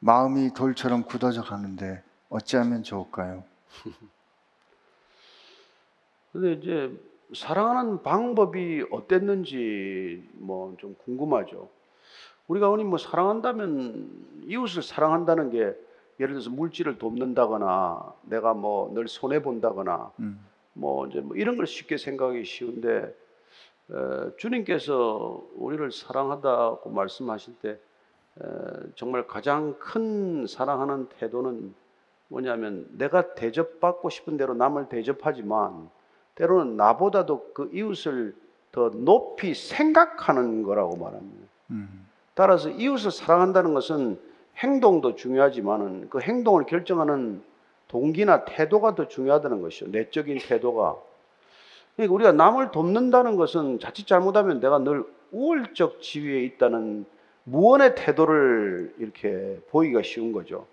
마음이 0.00 0.53
돌처럼 0.53 1.05
굳어져 1.05 1.42
가는데 1.42 2.03
어찌하면 2.28 2.82
좋을까요? 2.82 3.44
근데 6.32 6.53
이제 6.55 6.90
사랑하는 7.34 8.03
방법이 8.03 8.84
어땠는지 8.90 10.28
뭐 10.34 10.74
좀 10.78 10.96
궁금하죠. 11.05 11.68
우리가 12.48 12.68
흔히 12.70 12.82
뭐 12.82 12.98
사랑한다면 12.98 14.42
이웃을 14.46 14.82
사랑한다는 14.82 15.50
게 15.50 15.59
예를 16.18 16.34
들어서 16.34 16.50
물질을 16.50 16.98
돕는다거나 16.98 18.12
내가 18.22 18.55
뭐 18.55 18.92
늘 18.92 19.07
손해 19.07 19.40
본다거나 19.40 20.11
음, 20.18 20.44
뭐 20.72 21.07
이제 21.07 21.20
뭐 21.20 21.36
이런 21.36 21.57
걸 21.57 21.68
쉽게 21.68 21.96
생각하기 21.96 22.44
쉬운데 22.44 22.98
에, 22.98 23.14
주님께서 24.39 25.43
우리를 25.55 25.91
사랑하다고 25.93 26.91
말씀하실 26.91 27.55
때 27.61 27.70
에, 27.70 28.45
정말 28.95 29.26
가장 29.26 29.78
큰 29.78 30.47
사랑하는 30.47 31.09
태도는 31.18 31.74
뭐냐면 32.28 32.89
내가 32.93 33.35
대접받고 33.35 34.09
싶은 34.09 34.37
대로 34.37 34.55
남을 34.55 34.89
대접하지만 34.89 35.91
때로는 36.35 36.76
나보다도 36.76 37.51
그 37.53 37.70
이웃을 37.72 38.35
더 38.72 38.91
높이 38.91 39.55
생각하는 39.55 40.62
거라고 40.62 40.97
말합니다. 40.97 41.47
음, 41.72 42.07
따라서 42.35 42.70
이웃을 42.70 43.11
사랑한다는 43.11 43.74
것은 43.74 44.18
행동도 44.57 45.14
중요하지만은 45.14 46.09
그 46.09 46.20
행동을 46.20 46.64
결정하는 46.64 47.43
동기나 47.89 48.47
태도가 48.47 48.95
더 48.95 49.09
중요하다는 49.09 49.61
것이죠. 49.61 49.89
내적인 49.89 50.39
태도가. 50.39 50.97
그러니까 51.97 52.14
우리가 52.14 52.32
남을 52.32 52.70
돕는다는 52.70 53.36
것은 53.36 53.78
자칫 53.78 54.07
잘못하면 54.07 54.61
내가 54.61 54.78
늘 54.78 55.05
우월적 55.30 56.01
지위에 56.01 56.43
있다는 56.45 57.05
무언의 57.45 57.95
태도를 57.97 58.95
이렇게 58.99 59.61
보이기가 59.70 60.03
쉬운 60.03 60.32
거죠. 60.32 60.66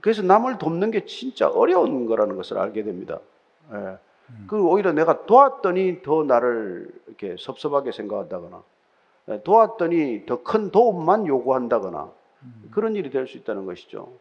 그래서 0.00 0.22
남을 0.22 0.58
돕는 0.58 0.90
게 0.90 1.04
진짜 1.06 1.48
어려운 1.48 2.06
거라는 2.06 2.36
것을 2.36 2.58
알게 2.58 2.82
됩니다. 2.82 3.20
예. 3.72 3.96
그리고 4.46 4.70
오히려 4.70 4.92
내가 4.92 5.24
도왔더니 5.24 6.02
더 6.02 6.22
나를 6.24 6.90
이렇게 7.06 7.36
섭섭하게 7.38 7.92
생각한다거나 7.92 8.62
예, 9.30 9.42
도왔더니 9.42 10.26
더 10.26 10.42
큰 10.42 10.70
도움만 10.70 11.26
요구한다거나 11.26 12.12
그런 12.70 12.94
일이 12.96 13.08
될 13.10 13.26
수 13.26 13.38
있다는 13.38 13.64
것이죠. 13.64 14.12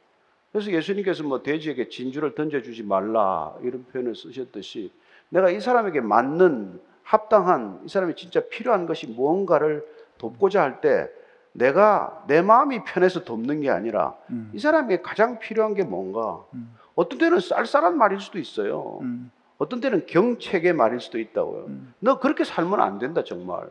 그래서 0.53 0.71
예수님께서 0.71 1.23
뭐 1.23 1.43
돼지에게 1.43 1.89
진주를 1.89 2.35
던져주지 2.35 2.83
말라 2.83 3.53
이런 3.61 3.83
표현을 3.85 4.15
쓰셨듯이 4.15 4.91
내가 5.29 5.49
이 5.49 5.59
사람에게 5.59 6.01
맞는 6.01 6.81
합당한 7.03 7.81
이 7.85 7.89
사람이 7.89 8.15
진짜 8.15 8.41
필요한 8.49 8.85
것이 8.85 9.07
무언가를 9.07 9.85
돕고자 10.17 10.61
할 10.61 10.81
때 10.81 11.09
내가 11.53 12.23
내 12.27 12.41
마음이 12.41 12.83
편해서 12.83 13.23
돕는 13.23 13.61
게 13.61 13.69
아니라 13.71 14.15
음, 14.29 14.51
이 14.53 14.59
사람에게 14.59 15.01
가장 15.01 15.39
필요한 15.39 15.73
게 15.73 15.83
뭔가 15.83 16.43
음. 16.53 16.75
어떤 16.93 17.17
때는 17.17 17.39
쌀쌀한 17.39 17.97
말일 17.97 18.19
수도 18.19 18.37
있어요. 18.37 18.99
음, 19.01 19.31
어떤 19.57 19.79
때는 19.81 20.05
경책의 20.05 20.73
말일 20.73 20.99
수도 20.99 21.17
있다고요. 21.19 21.65
음. 21.65 21.93
너 21.99 22.19
그렇게 22.19 22.43
살면 22.43 22.79
안 22.79 22.99
된다 22.99 23.23
정말. 23.23 23.67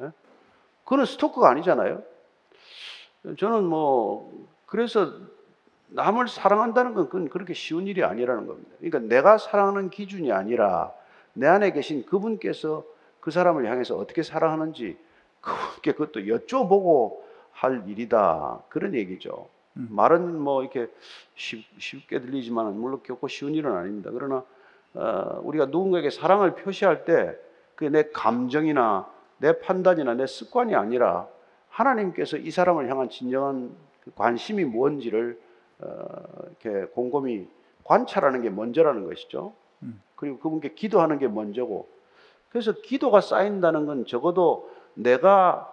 예? 0.00 0.10
그거는 0.84 1.06
스토커가 1.06 1.50
아니잖아요. 1.50 2.02
저는 3.38 3.64
뭐 3.64 4.30
그래서 4.66 5.12
남을 5.94 6.26
사랑한다는 6.26 6.94
건 6.94 7.04
그건 7.06 7.28
그렇게 7.28 7.54
쉬운 7.54 7.86
일이 7.86 8.02
아니라는 8.02 8.46
겁니다. 8.46 8.70
그러니까 8.80 8.98
내가 8.98 9.38
사랑하는 9.38 9.90
기준이 9.90 10.32
아니라 10.32 10.92
내 11.34 11.46
안에 11.46 11.72
계신 11.72 12.04
그분께서 12.04 12.84
그 13.20 13.30
사람을 13.30 13.70
향해서 13.70 13.96
어떻게 13.96 14.22
사랑하는지 14.22 14.96
그분께 15.40 15.92
그것도 15.92 16.20
여쭤보고 16.22 17.18
할 17.52 17.84
일이다 17.86 18.62
그런 18.68 18.94
얘기죠. 18.94 19.48
음. 19.76 19.88
말은 19.90 20.40
뭐 20.40 20.62
이렇게 20.62 20.88
쉽, 21.36 21.64
쉽게 21.78 22.20
들리지만 22.20 22.76
물론 22.76 23.00
결코 23.04 23.28
쉬운 23.28 23.54
일은 23.54 23.72
아닙니다. 23.72 24.10
그러나 24.12 24.44
어, 24.94 25.40
우리가 25.44 25.66
누군가에게 25.66 26.10
사랑을 26.10 26.56
표시할 26.56 27.04
때 27.04 27.36
그게 27.76 27.88
내 27.88 28.10
감정이나 28.10 29.08
내 29.38 29.60
판단이나 29.60 30.14
내 30.14 30.26
습관이 30.26 30.74
아니라 30.74 31.28
하나님께서 31.68 32.36
이 32.36 32.50
사람을 32.50 32.90
향한 32.90 33.08
진정한 33.08 33.70
그 34.04 34.12
관심이 34.14 34.64
뭔지를 34.64 35.38
어, 35.38 35.43
이렇게 35.80 36.86
곰곰이 36.92 37.46
관찰하는 37.84 38.42
게 38.42 38.50
먼저라는 38.50 39.04
것이죠. 39.06 39.52
음. 39.82 40.00
그리고 40.16 40.38
그분께 40.38 40.74
기도하는 40.74 41.18
게 41.18 41.28
먼저고 41.28 41.88
그래서 42.50 42.72
기도가 42.72 43.20
쌓인다는 43.20 43.86
건 43.86 44.06
적어도 44.06 44.70
내가 44.94 45.70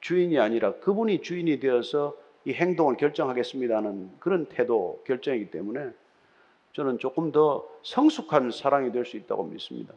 주인이 0.00 0.38
아니라 0.38 0.74
그분이 0.74 1.22
주인이 1.22 1.58
되어서 1.58 2.14
이 2.44 2.52
행동을 2.52 2.96
결정하겠습니다는 2.96 4.10
그런 4.20 4.46
태도 4.46 5.02
결정이기 5.06 5.50
때문에 5.50 5.90
저는 6.74 6.98
조금 6.98 7.32
더 7.32 7.66
성숙한 7.82 8.50
사랑이 8.52 8.92
될 8.92 9.04
수 9.04 9.16
있다고 9.16 9.44
믿습니다. 9.44 9.94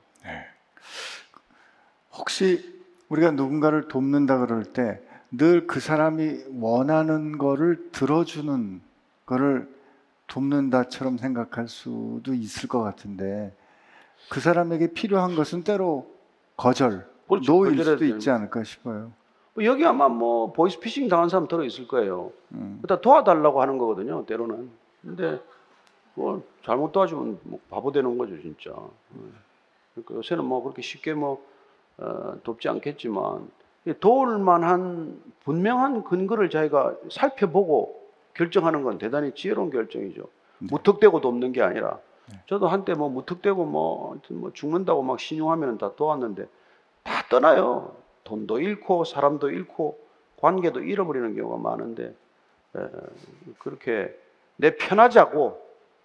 혹시 2.14 2.82
우리가 3.10 3.32
누군가를 3.32 3.88
돕는다 3.88 4.40
그럴 4.40 4.64
때 4.64 5.00
늘 5.34 5.66
그 5.66 5.80
사람이 5.80 6.44
원하는 6.60 7.38
거를 7.38 7.92
들어주는 7.92 8.82
거를 9.26 9.70
돕는다처럼 10.28 11.18
생각할 11.18 11.68
수도 11.68 12.34
있을 12.34 12.70
것 12.70 12.82
같은데 12.82 13.56
그 14.30 14.40
사람에게 14.40 14.94
필요한 14.94 15.36
것은 15.36 15.64
때로 15.64 16.08
거절, 16.56 17.08
그렇죠. 17.28 17.52
노일 17.52 17.84
수도 17.84 18.06
있지 18.06 18.30
않을까 18.30 18.64
싶어요. 18.64 19.12
뭐 19.54 19.66
여기 19.66 19.86
아마 19.86 20.08
뭐 20.08 20.54
보이스피싱 20.54 21.08
당한 21.10 21.28
사람 21.28 21.48
들어 21.48 21.64
있을 21.64 21.88
거예요. 21.88 22.32
음, 22.52 22.80
일단 22.84 23.02
도와달라고 23.02 23.62
하는 23.62 23.78
거거든요. 23.78 24.26
때로는. 24.26 24.70
근데 25.02 25.40
그걸 26.16 26.42
잘못 26.64 26.92
도와주면 26.92 27.40
뭐 27.44 27.60
바보 27.70 27.92
되는 27.92 28.18
거죠, 28.18 28.40
진짜. 28.42 28.72
음. 29.16 29.34
그러니까 29.94 30.16
요새는 30.16 30.46
뭐 30.46 30.64
그렇게 30.64 30.82
쉽게 30.82 31.14
뭐 31.14 31.44
어, 31.98 32.36
돕지 32.44 32.70
않겠지만 32.70 33.50
이 33.86 33.94
도울 34.00 34.38
만한 34.38 35.22
분명한 35.44 36.04
근거를 36.04 36.50
자기가 36.50 36.96
살펴보고 37.10 38.01
결정하는 38.34 38.84
건 38.84 38.98
대단히 38.98 39.34
지혜로운 39.34 39.70
결정이죠. 39.70 40.22
네. 40.60 40.68
무턱대고 40.72 41.22
돕는 41.22 41.52
게 41.52 41.62
아니라 41.62 42.00
저도 42.48 42.68
한때 42.68 42.94
뭐 42.94 43.10
무턱대고 43.10 43.66
뭐, 43.66 44.20
뭐 44.30 44.54
죽는다고 44.54 45.04
막 45.04 45.20
신용하면 45.20 45.78
다 45.78 45.96
도왔는데 45.96 46.48
다 47.04 47.24
떠나요. 47.30 47.96
돈도 48.24 48.60
잃고 48.60 49.04
사람도 49.04 49.50
잃고 49.50 50.00
관계도 50.38 50.82
잃어버리는 50.82 51.36
경우가 51.36 51.58
많은데 51.58 52.16
에, 52.76 52.88
그렇게 53.60 54.16
내 54.56 54.76
편하자고 54.76 55.60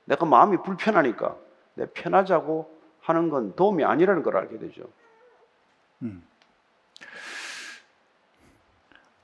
내가 0.06 0.24
마음이 0.26 0.58
불편하니까 0.62 1.36
내 1.74 1.86
편하자고 1.86 2.74
하는 3.00 3.28
건 3.28 3.54
도움이 3.54 3.84
아니라는 3.84 4.22
걸 4.22 4.36
알게 4.36 4.58
되죠. 4.58 4.82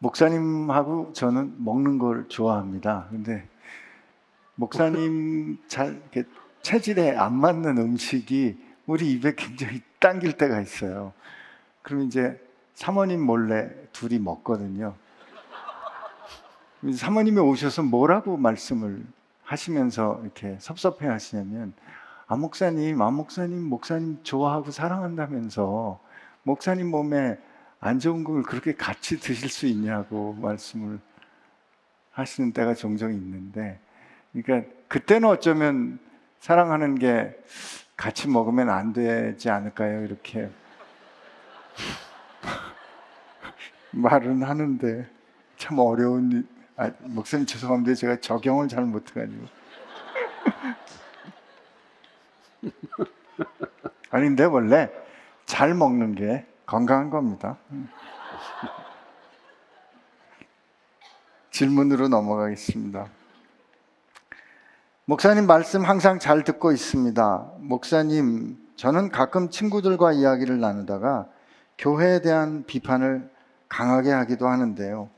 목사님하고 0.03 1.13
저는 1.13 1.65
먹는 1.65 1.99
걸 1.99 2.29
좋아합니다. 2.29 3.07
근데 3.11 3.49
목사님 4.57 5.59
잘 5.69 6.03
체질에 6.61 7.17
안 7.17 7.35
맞는 7.35 7.79
음식이 7.79 8.59
우리 8.87 9.13
입에 9.13 9.35
굉장히 9.37 9.81
당길 10.01 10.33
때가 10.33 10.61
있어요. 10.61 11.13
그럼 11.83 12.03
이제 12.03 12.41
사모님 12.75 13.25
몰래 13.25 13.71
둘이 13.93 14.19
먹거든요. 14.19 14.95
사모님이 16.93 17.39
오셔서 17.39 17.85
뭐라고 17.85 18.37
말씀을 18.37 19.05
하시면서 19.45 20.19
이렇게 20.25 20.57
섭섭해 20.59 21.07
하시냐면 21.07 21.75
아 22.27 22.35
목사님, 22.35 23.01
아 23.01 23.11
목사님, 23.13 23.63
목사님 23.63 24.19
좋아하고 24.25 24.73
사랑한다면서 24.73 26.01
목사님 26.43 26.91
몸에 26.91 27.39
안 27.85 27.99
좋은 27.99 28.23
걸 28.23 28.45
그렇게 28.45 28.77
같이 28.77 29.19
드실 29.19 29.49
수 29.49 29.67
있냐고 29.67 30.35
말씀을 30.35 31.01
하시는 32.13 32.53
때가 32.53 32.75
종종 32.75 33.13
있는데, 33.13 33.81
그러니까 34.33 34.71
그때는 34.87 35.29
어쩌면 35.29 35.99
사랑하는 36.39 36.95
게 36.95 37.37
같이 37.97 38.29
먹으면 38.29 38.71
안 38.71 38.93
되지 38.93 39.51
않을까요? 39.51 40.05
이렇게 40.05 40.49
말은 43.91 44.45
하는데 44.45 45.11
참 45.57 45.81
어려운 45.81 46.31
일- 46.31 46.47
아, 46.77 46.93
목사님 47.01 47.47
죄송합니다. 47.47 47.95
제가 47.95 48.21
적용을 48.21 48.69
잘 48.69 48.85
못해가지고. 48.85 49.45
아니 54.11 54.27
근데 54.27 54.45
원래 54.45 54.89
잘 55.47 55.75
먹는 55.75 56.15
게 56.15 56.47
건강한 56.67 57.11
겁니다. 57.11 57.57
음. 57.71 57.89
질문으로 61.51 62.09
넘어가겠습니다. 62.09 63.07
목사님 65.05 65.47
말씀 65.47 65.83
항상 65.83 66.19
잘 66.19 66.45
듣고 66.45 66.73
있습니다. 66.73 67.53
목사님, 67.59 68.57
저는 68.77 69.11
가끔 69.11 69.51
친구들과 69.51 70.13
이야기를 70.13 70.59
나누다가 70.61 71.29
교회에 71.77 72.21
대한 72.21 72.65
비판을 72.65 73.31
강하게 73.69 74.11
하기도 74.13 74.49
하는데요. 74.49 75.11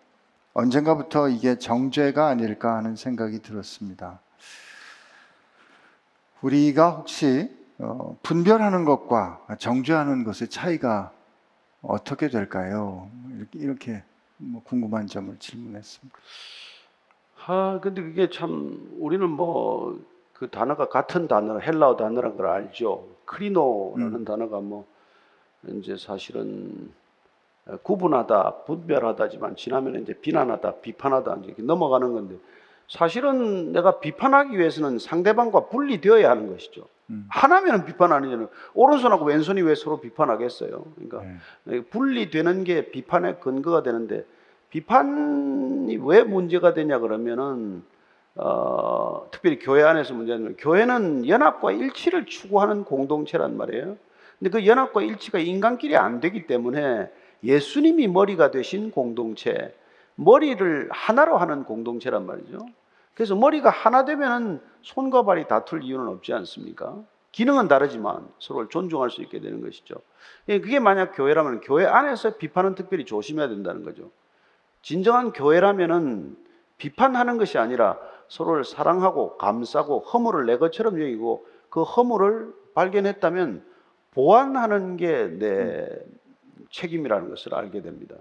언젠가부터 0.54 1.28
이게 1.28 1.58
정죄가 1.58 2.26
아닐까 2.26 2.76
하는 2.76 2.96
생각이 2.96 3.40
들었습니다. 3.40 4.20
우리가 6.42 6.90
혹시 6.90 7.50
어, 7.78 8.16
분별하는 8.22 8.84
것과 8.84 9.40
정죄하는 9.58 10.24
것의 10.24 10.48
차이가 10.50 11.12
어떻게 11.86 12.28
될까요? 12.28 13.10
이렇게, 13.36 13.58
이렇게 13.58 14.02
뭐 14.36 14.62
궁금한 14.64 15.06
점을 15.06 15.36
질문했습니다. 15.38 16.18
아, 17.46 17.78
근데 17.82 18.02
그게 18.02 18.28
참 18.30 18.96
우리는 18.98 19.28
뭐 19.28 20.14
그 20.34 20.50
단어가 20.50 20.88
같은 20.88 21.26
단어, 21.28 21.58
헬라어 21.58 21.96
단어라는 21.96 22.36
걸 22.36 22.46
알죠. 22.48 23.06
크리노라는 23.24 24.24
단어가 24.24 24.60
뭐 24.60 24.84
이제 25.68 25.96
사실은 25.96 26.92
구분하다, 27.82 28.64
분별하다지만 28.66 29.56
지나면 29.56 30.02
이제 30.02 30.12
비난하다, 30.12 30.80
비판하다 30.82 31.38
이렇게 31.44 31.62
넘어가는 31.62 32.12
건데 32.12 32.36
사실은 32.88 33.72
내가 33.72 34.00
비판하기 34.00 34.58
위해서는 34.58 34.98
상대방과 34.98 35.68
분리되어야 35.68 36.28
하는 36.28 36.50
것이죠. 36.52 36.86
음. 37.10 37.26
하나면은 37.28 37.84
비판 37.84 38.12
아니잖아요. 38.12 38.48
오른손하고 38.74 39.24
왼손이 39.24 39.62
왜 39.62 39.74
서로 39.74 40.00
비판하겠어요? 40.00 40.84
그러니까 40.94 41.22
네. 41.64 41.82
분리되는 41.82 42.64
게 42.64 42.90
비판의 42.90 43.40
근거가 43.40 43.82
되는데 43.82 44.24
비판이 44.70 45.98
왜 46.02 46.22
문제가 46.22 46.74
되냐 46.74 46.98
그러면은 46.98 47.82
어, 48.36 49.28
특별히 49.30 49.58
교회 49.58 49.82
안에서 49.84 50.14
문제는 50.14 50.56
교회는 50.56 51.28
연합과 51.28 51.72
일치를 51.72 52.26
추구하는 52.26 52.84
공동체란 52.84 53.56
말이에요. 53.56 53.96
근데 54.38 54.50
그 54.50 54.66
연합과 54.66 55.02
일치가 55.02 55.38
인간끼리 55.38 55.96
안 55.96 56.20
되기 56.20 56.46
때문에 56.46 57.10
예수님이 57.44 58.08
머리가 58.08 58.50
되신 58.50 58.90
공동체, 58.90 59.74
머리를 60.16 60.88
하나로 60.90 61.36
하는 61.36 61.64
공동체란 61.64 62.26
말이죠. 62.26 62.58
그래서 63.14 63.34
머리가 63.34 63.70
하나 63.70 64.04
되면은 64.04 64.60
손과 64.82 65.22
발이 65.22 65.46
다툴 65.46 65.82
이유는 65.82 66.08
없지 66.08 66.32
않습니까? 66.32 67.02
기능은 67.32 67.68
다르지만 67.68 68.28
서로를 68.38 68.68
존중할 68.68 69.10
수 69.10 69.22
있게 69.22 69.40
되는 69.40 69.60
것이죠. 69.60 69.96
예, 70.48 70.60
그게 70.60 70.78
만약 70.78 71.12
교회라면 71.16 71.60
교회 71.60 71.84
안에서 71.84 72.36
비판은 72.36 72.74
특별히 72.74 73.04
조심해야 73.04 73.48
된다는 73.48 73.82
거죠. 73.82 74.10
진정한 74.82 75.32
교회라면은 75.32 76.36
비판하는 76.76 77.38
것이 77.38 77.58
아니라 77.58 77.98
서로를 78.28 78.64
사랑하고 78.64 79.36
감싸고 79.36 80.00
허물을 80.00 80.46
내 80.46 80.58
것처럼 80.58 81.00
여기고 81.00 81.46
그 81.70 81.82
허물을 81.82 82.52
발견했다면 82.74 83.64
보완하는 84.12 84.96
게내 84.96 85.88
책임이라는 86.70 87.30
것을 87.30 87.54
알게 87.54 87.82
됩니다. 87.82 88.16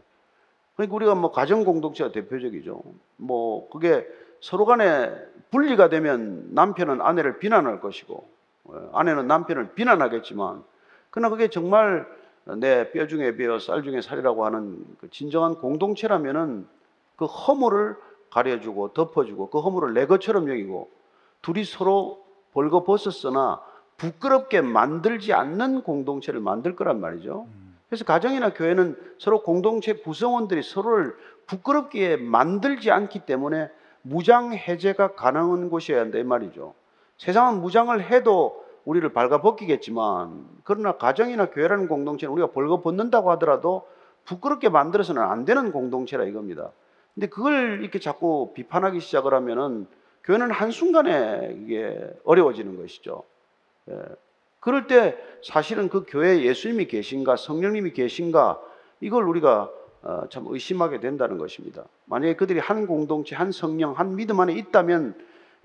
그러니까 0.76 0.96
우리가 0.96 1.16
뭐 1.16 1.32
가정 1.32 1.64
공동체가 1.64 2.12
대표적이죠. 2.12 2.82
뭐 3.18 3.70
그게 3.70 4.08
서로 4.44 4.66
간에 4.66 5.10
분리가 5.52 5.88
되면 5.88 6.50
남편은 6.52 7.00
아내를 7.00 7.39
비난할 7.39 7.80
것이고 7.80 8.28
어, 8.66 8.89
아내는 8.91 9.26
남편을 9.26 9.74
비난하겠지만 9.74 10.66
그러나 11.12 11.30
그게 11.30 11.48
정말 11.48 12.06
내 12.58 12.91
뼈 12.91 13.08
중에 13.08 13.38
뼈, 13.38 13.58
쌀 13.58 13.84
중에 13.84 14.02
살이라고 14.02 14.46
하는 14.46 14.84
그 15.00 15.10
진정한 15.10 15.56
공동체라면은 15.56 16.68
그 17.16 17.24
허물을 17.24 17.96
가려주고 18.32 18.89
덮어주고 18.89 19.50
그 19.50 19.60
허물을 19.62 19.94
내 19.94 20.08
것처럼 20.08 20.50
여기고 20.50 20.89
둘이 21.41 21.64
서로 21.64 22.22
벌거벗었으나 22.52 23.62
부끄럽게 23.96 24.60
만들지 24.60 25.32
않는 25.32 25.84
공동체를 25.84 26.41
만들 26.41 26.76
거란 26.76 27.00
말이죠. 27.00 27.48
그래서 27.88 28.04
가정이나 28.04 28.54
교회는 28.54 28.98
서로 29.20 29.41
공동체 29.41 29.94
구성원들이 29.94 30.64
서로를 30.64 31.16
부끄럽게 31.48 32.18
만들지 32.18 32.91
않기 32.91 33.20
때문에 33.20 33.70
무장 34.04 34.54
해제가 34.54 35.16
가능한 35.16 35.70
곳이어야 35.70 36.01
한다 36.01 36.20
이 36.20 36.24
말이죠. 36.24 36.76
세상은 37.18 37.62
무장을 37.62 37.99
해도 38.12 38.64
우리를 38.86 39.08
발가벗기겠지만 39.14 40.45
그러나 40.64 40.97
가정이나 40.97 41.49
교회라는 41.49 41.88
공동체는 41.88 42.34
우리가 42.34 42.51
벌거벗는다고 42.51 43.32
하더라도 43.32 43.88
부끄럽게 44.26 44.70
만들어서는 44.70 45.22
안 45.22 45.45
되는 45.45 45.72
공동체라 45.72 46.26
이겁니다. 46.26 46.72
근데 47.14 47.28
그걸 47.28 47.82
이렇게 47.82 47.99
자꾸 47.99 48.51
비판하기 48.54 48.99
시작을 48.99 49.34
하면은 49.34 49.88
교회는 50.24 50.51
한순간에 50.51 51.58
이게 51.62 51.99
어려워지는 52.26 52.78
것이죠. 52.78 53.24
예. 53.89 53.97
그럴 54.60 54.88
때 54.88 55.18
사실은 55.43 55.89
그 55.89 56.06
교회에 56.08 56.43
예수님이 56.43 56.88
계신가 56.88 57.36
성령님이 57.36 57.91
계신가 57.91 58.62
이걸 59.01 59.26
우리가 59.26 59.64
어, 59.64 59.83
참 60.30 60.45
의심하게 60.47 60.99
된다는 60.99 61.38
것입니다. 61.38 61.86
만약에 62.06 62.36
그들이 62.36 62.60
한 62.60 62.88
공동체, 62.88 63.36
한 63.36 63.51
성령, 63.51 63.93
한 63.93 64.16
믿음 64.16 64.39
안에 64.39 64.54
있다면 64.54 65.16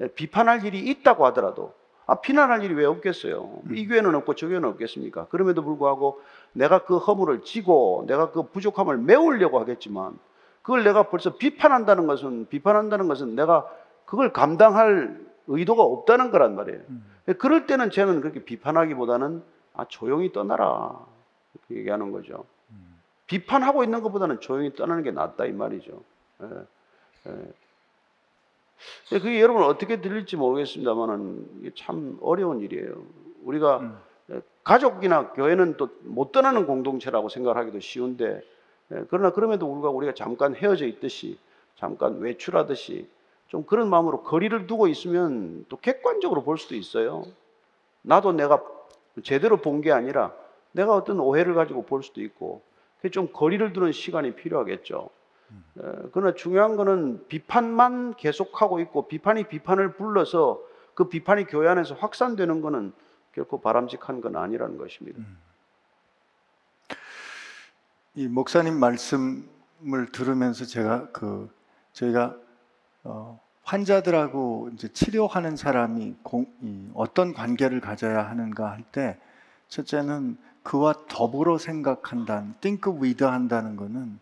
예, 0.01 0.09
비판할 0.09 0.65
일이 0.65 0.79
있다고 0.79 1.27
하더라도 1.27 1.75
아, 2.07 2.21
비난할 2.21 2.63
일이 2.65 2.75
왜 2.75 2.87
없겠어요? 2.87 3.61
이 3.73 3.87
교회는 3.87 4.15
없고 4.15 4.35
저 4.35 4.49
교회는 4.49 4.69
없겠습니까? 4.71 5.27
그럼에도 5.27 5.63
불구하고 5.63 6.23
내가 6.53 6.85
그 6.85 6.97
허물을 6.97 7.43
지고 7.43 8.05
내가 8.07 8.31
그 8.31 8.45
부족함을 8.45 8.97
메우려고 8.97 9.61
하겠지만 9.61 10.19
그걸 10.63 10.85
내가 10.85 11.11
벌써 11.11 11.37
비판한다는 11.37 12.07
것은 12.07 12.47
비판한다는 12.49 13.09
것은 13.09 13.35
내가 13.35 13.69
그걸 14.07 14.33
감당할 14.33 15.21
의도가 15.49 15.83
없다는 15.83 16.31
거란 16.31 16.55
말이에요. 16.57 16.81
그럴 17.39 17.67
때는 17.67 17.91
저는 17.91 18.21
그렇게 18.21 18.43
비판하기보다는 18.45 19.43
아 19.75 19.85
조용히 19.87 20.33
떠나라 20.33 20.99
이렇게 21.55 21.81
얘기하는 21.81 22.11
거죠. 22.11 22.45
비판하고 23.29 23.85
있는 23.85 24.03
것보다는 24.03 24.41
조용히 24.41 24.75
떠나는 24.75 25.05
게 25.05 25.13
낫다 25.13 25.47
이 25.47 25.53
말이죠. 25.53 26.03
예, 26.43 26.47
예. 27.31 29.19
그게 29.19 29.41
여러분 29.41 29.63
어떻게 29.65 30.01
들릴지 30.01 30.37
모르겠습니다만은 30.37 31.73
참 31.77 32.19
어려운 32.21 32.61
일이에요. 32.61 33.03
우리가 33.45 33.79
음. 33.79 33.99
가족이나 34.65 35.33
교회는 35.33 35.77
또 35.77 35.89
못 36.03 36.33
떠나는 36.33 36.67
공동체라고 36.67 37.29
생각하기도 37.29 37.81
쉬운데 37.81 38.43
예, 38.93 39.05
그러나 39.11 39.31
그럼에도 39.31 39.67
불구하고 39.69 39.97
우리가 39.99 40.15
잠깐 40.15 40.55
헤어져 40.55 40.87
있듯이 40.87 41.39
잠깐 41.77 42.19
외출하듯이 42.21 43.09
좀 43.49 43.65
그런 43.65 43.89
마음으로 43.91 44.23
거리를 44.23 44.67
두고 44.67 44.89
있으면 44.89 45.65
또 45.69 45.77
객관적으로 45.77 46.43
볼 46.43 46.59
수도 46.59 46.75
있어요. 46.75 47.25
나도 48.03 48.33
내가 48.33 48.63
제대로 49.23 49.57
본 49.59 49.81
게 49.81 49.93
아니라 49.93 50.35
내가 50.73 50.95
어떤 50.95 51.19
오해를 51.21 51.55
가지고 51.55 51.83
볼 51.85 52.03
수도 52.03 52.21
있고 52.23 52.63
좀 53.13 53.29
거리를 53.33 53.73
두는 53.73 53.93
시간이 53.93 54.35
필요하겠죠. 54.35 55.11
에, 55.79 55.83
그러나 56.13 56.35
중요한 56.35 56.77
거는 56.77 57.27
비판만 57.29 58.15
계속하고 58.15 58.81
있고 58.81 59.09
비판이 59.09 59.49
비판을 59.49 59.95
불러서 59.95 60.61
그 60.95 61.09
비판이 61.09 61.47
교회 61.47 61.69
안에서 61.69 61.95
확산되는 61.95 62.61
거는 62.61 62.93
결코 63.33 63.61
바람직한 63.61 64.21
건 64.21 64.37
아니라는 64.37 64.77
것입니다. 64.79 65.21
이 68.15 68.27
목사님 68.27 68.75
말씀을 68.81 70.11
들으면서 70.13 70.65
제가 70.65 71.09
그 71.13 71.49
저희가 71.93 72.37
어, 73.05 73.41
환자들하고 73.63 74.71
이제 74.75 74.89
치료하는 74.89 75.55
사람이 75.55 76.17
공, 76.25 76.47
이 76.63 76.89
어떤 76.95 77.33
관계를 77.33 77.81
가져야 77.81 78.29
하는가 78.29 78.71
할 78.73 78.83
때 78.91 79.19
첫째는 79.69 80.37
그와 80.63 80.95
더불어 81.09 81.59
생각한다는 81.59 82.55
think 82.61 82.93
with 83.01 83.25
한다는 83.25 83.77
거는 83.77 84.19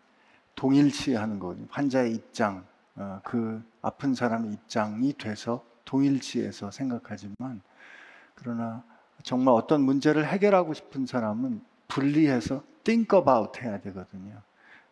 동일시하는 0.55 1.39
거거든요. 1.39 1.67
환자의 1.71 2.15
입장, 2.15 2.65
어, 2.95 3.21
그 3.25 3.63
아픈 3.83 4.15
사람의 4.15 4.53
입장이 4.53 5.13
돼서 5.15 5.65
동일시해서 5.85 6.71
생각하지만 6.71 7.61
그러나 8.35 8.83
정말 9.23 9.55
어떤 9.55 9.83
문제를 9.83 10.27
해결하고 10.27 10.75
싶은 10.75 11.07
사람은 11.07 11.61
분리해서 11.89 12.63
think 12.85 13.19
about 13.19 13.61
해야 13.61 13.81
되거든요. 13.81 14.41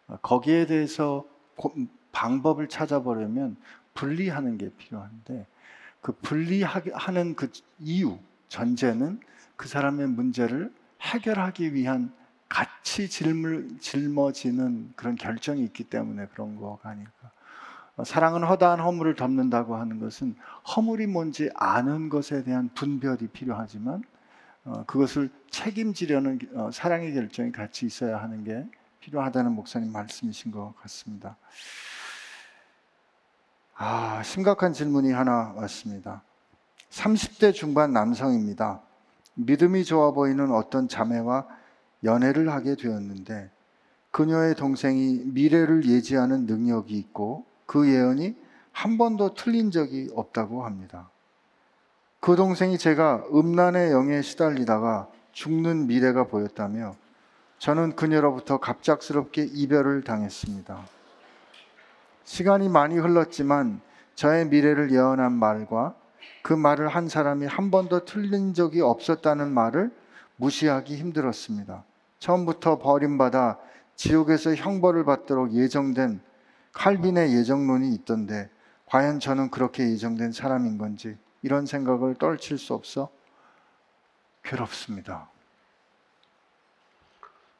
어, 0.09 0.19
거기에 0.23 0.67
대해서 0.67 1.25
고- 1.57 1.75
방법을 2.13 2.69
찾아보려면 2.69 3.57
분리하는 3.95 4.59
게 4.59 4.71
필요한데 4.71 5.47
그 6.01 6.13
분리하는 6.13 7.35
그 7.35 7.51
이유 7.81 8.19
전제는 8.49 9.21
그 9.57 9.69
사람의 9.69 10.09
문제를 10.09 10.73
해결하기 11.01 11.75
위한 11.75 12.13
같이 12.49 13.09
짊을 13.09 13.79
짊어지는 13.81 14.93
그런 14.97 15.17
결정이 15.17 15.63
있기 15.65 15.85
때문에 15.85 16.27
그런 16.29 16.57
거가 16.57 16.91
아닐까. 16.91 17.31
어, 17.97 18.05
사랑은 18.05 18.43
허다한 18.45 18.81
허물을 18.81 19.15
덮는다고 19.15 19.77
하는 19.77 20.01
것은 20.01 20.37
허물이 20.77 21.07
뭔지 21.07 21.51
아는 21.55 22.09
것에 22.09 22.43
대한 22.43 22.69
분별이 22.75 23.29
필요하지만 23.29 24.03
어, 24.65 24.85
그것을 24.87 25.31
책임지려는 25.51 26.39
어, 26.55 26.71
사랑의 26.73 27.15
결정이 27.15 27.53
같이 27.53 27.87
있어야 27.87 28.21
하는 28.21 28.45
게 28.45 28.67
필요하다는 29.01 29.53
목사님 29.53 29.93
말씀이신 29.93 30.51
것 30.51 30.75
같습니다. 30.81 31.37
아, 33.77 34.23
심각한 34.23 34.73
질문이 34.73 35.13
하나 35.13 35.53
왔습니다. 35.57 36.23
30대 36.91 37.53
중반 37.53 37.93
남성입니다. 37.93 38.81
믿음이 39.35 39.85
좋아 39.85 40.12
보이는 40.12 40.51
어떤 40.53 40.89
자매와 40.89 41.47
연애를 42.05 42.51
하게 42.51 42.76
되었는데 42.76 43.51
그녀의 44.11 44.55
동생이 44.55 45.22
미래를 45.24 45.87
예지하는 45.87 46.47
능력이 46.47 46.97
있고 46.99 47.45
그 47.66 47.89
예언이 47.89 48.37
한 48.72 48.99
번도 48.99 49.35
틀린 49.35 49.70
적이 49.70 50.11
없다고 50.14 50.64
합니다. 50.64 51.11
그 52.20 52.37
동생이 52.37 52.78
제가 52.78 53.24
음란의 53.32 53.93
영에 53.93 54.22
시달리다가 54.22 55.09
죽는 55.32 55.87
미래가 55.87 56.24
보였다며 56.24 56.95
저는 57.59 57.97
그녀로부터 57.97 58.59
갑작스럽게 58.59 59.49
이별을 59.53 60.03
당했습니다. 60.03 60.78
시간이 62.24 62.68
많이 62.68 62.97
흘렀지만 62.97 63.80
저의 64.14 64.47
미래를 64.47 64.93
예언한 64.93 65.32
말과 65.32 65.95
그 66.43 66.53
말을 66.53 66.89
한 66.89 67.09
사람이 67.09 67.47
한 67.47 67.70
번도 67.70 68.05
틀린 68.05 68.55
적이 68.55 68.83
없었다는 68.83 69.51
말을 69.53 69.91
무시하기 70.37 70.97
힘들었습니다. 70.97 71.85
처음부터 72.18 72.79
버림받아 72.79 73.59
지옥에서 73.97 74.55
형벌을 74.55 75.05
받도록 75.05 75.53
예정된 75.53 76.20
칼빈의 76.72 77.35
예정론이 77.35 77.95
있던데 77.95 78.51
과연 78.87 79.20
저는 79.20 79.51
그렇게 79.51 79.85
예정된 79.91 80.33
사람인 80.33 80.79
건지 80.79 81.16
이런 81.43 81.66
생각을 81.66 82.14
떨칠 82.16 82.59
수 82.59 82.75
없어 82.75 83.11
괴롭습니다. 84.43 85.29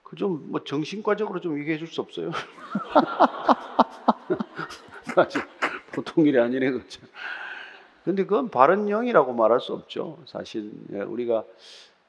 그 0.03 0.17
좀 0.17 0.51
뭐 0.51 0.63
정신과적으로 0.65 1.41
좀 1.41 1.59
얘기해 1.59 1.79
줄 1.79 1.89
수 1.89 2.01
없어요? 2.01 2.31
보통 5.93 6.27
일이 6.27 6.39
아니네 6.39 6.71
그죠. 6.71 7.01
근데 8.05 8.25
그건 8.25 8.51
바른 8.51 8.87
영이라고 8.87 9.33
말할 9.33 9.61
수 9.61 9.73
없죠. 9.73 10.19
사실 10.27 10.71
예, 10.93 11.01
우리가 11.01 11.45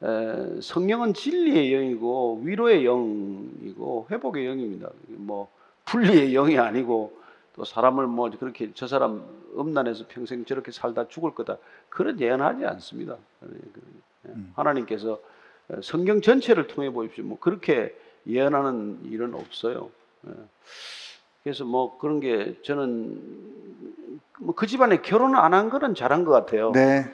에, 0.04 0.62
성령은 0.62 1.14
진리의 1.14 1.72
영이고 1.72 2.42
위로의 2.44 2.84
영이고 2.84 4.08
회복의 4.12 4.46
영입니다. 4.46 4.90
뭐 5.08 5.50
분리의 5.86 6.34
영이 6.34 6.58
아니고 6.58 7.18
또 7.56 7.64
사람을 7.64 8.08
뭐 8.08 8.30
그렇게 8.38 8.72
저 8.74 8.88
사람 8.88 9.24
음란해서 9.58 10.06
평생 10.10 10.44
저렇게 10.44 10.72
살다 10.74 11.08
죽을 11.08 11.34
거다 11.34 11.58
그런 11.88 12.20
예언하지 12.20 12.66
않습니다. 12.66 13.16
예, 13.44 14.30
음. 14.30 14.52
하나님께서 14.56 15.20
성경 15.82 16.22
전체를 16.22 16.68
통해 16.68 16.92
보십시오. 16.92 17.24
뭐 17.24 17.40
그렇게 17.40 17.96
예언하는 18.28 19.00
일은 19.06 19.34
없어요. 19.34 19.90
예. 21.46 21.52
그래서 21.52 21.64
뭐 21.64 21.98
그런 22.00 22.20
게 22.20 22.60
저는 22.64 23.22
뭐 24.40 24.56
그 24.56 24.68
집안에 24.68 24.98
결혼을 25.02 25.38
안한 25.38 25.70
거는 25.70 25.96
잘한 25.96 26.26
것 26.26 26.32
같아요. 26.32 26.72
네, 26.74 27.06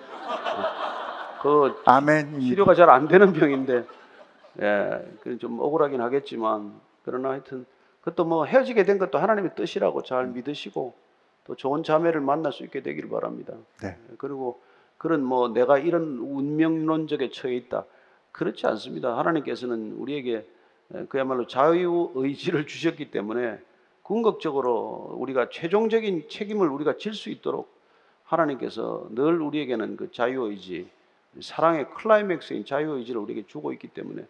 그 1.42 1.76
아멘. 1.86 2.40
치료가 2.40 2.74
잘 2.74 2.90
안 2.90 3.08
되는 3.08 3.34
병인데, 3.34 3.86
예, 4.62 5.12
그좀 5.22 5.60
억울하긴 5.60 6.02
하겠지만, 6.02 6.74
그러나 7.04 7.30
하여튼, 7.32 7.66
그것도 8.00 8.26
뭐 8.26 8.46
헤어지게 8.46 8.86
된 8.86 8.98
것도 8.98 9.18
하나님의 9.20 9.52
뜻이라고 9.56 10.02
잘 10.04 10.28
믿으시고, 10.28 10.94
또 11.46 11.56
좋은 11.56 11.84
자매를 11.84 12.22
만날 12.22 12.52
수 12.54 12.64
있게 12.64 12.82
되기를 12.82 13.10
바랍니다. 13.10 13.54
네. 13.84 13.98
그리고 14.18 14.60
그런 14.98 15.24
뭐 15.24 15.50
내가 15.50 15.78
이런 15.78 16.18
운명론적에 16.20 17.30
처해 17.32 17.56
있다. 17.56 17.86
그렇지 18.32 18.66
않습니다. 18.68 19.18
하나님께서는 19.18 19.94
우리에게 19.98 20.48
에, 20.94 21.06
그야말로 21.10 21.46
자유 21.48 22.12
의지를 22.16 22.66
주셨기 22.68 23.12
때문에 23.12 23.60
궁극적으로 24.04 25.16
우리가 25.18 25.50
최종적인 25.50 26.28
책임을 26.30 26.68
우리가 26.70 26.98
질 26.98 27.14
수 27.14 27.30
있도록 27.30 27.72
하나님께서 28.24 29.08
늘 29.12 29.42
우리에게는 29.42 29.98
그 29.98 30.12
자유 30.12 30.44
의지, 30.48 30.90
사랑의 31.40 31.90
클라이맥스인 31.92 32.66
자유 32.66 32.92
의지를 32.98 33.22
우리에게 33.22 33.46
주고 33.48 33.74
있기 33.74 33.90
때문에 33.90 34.26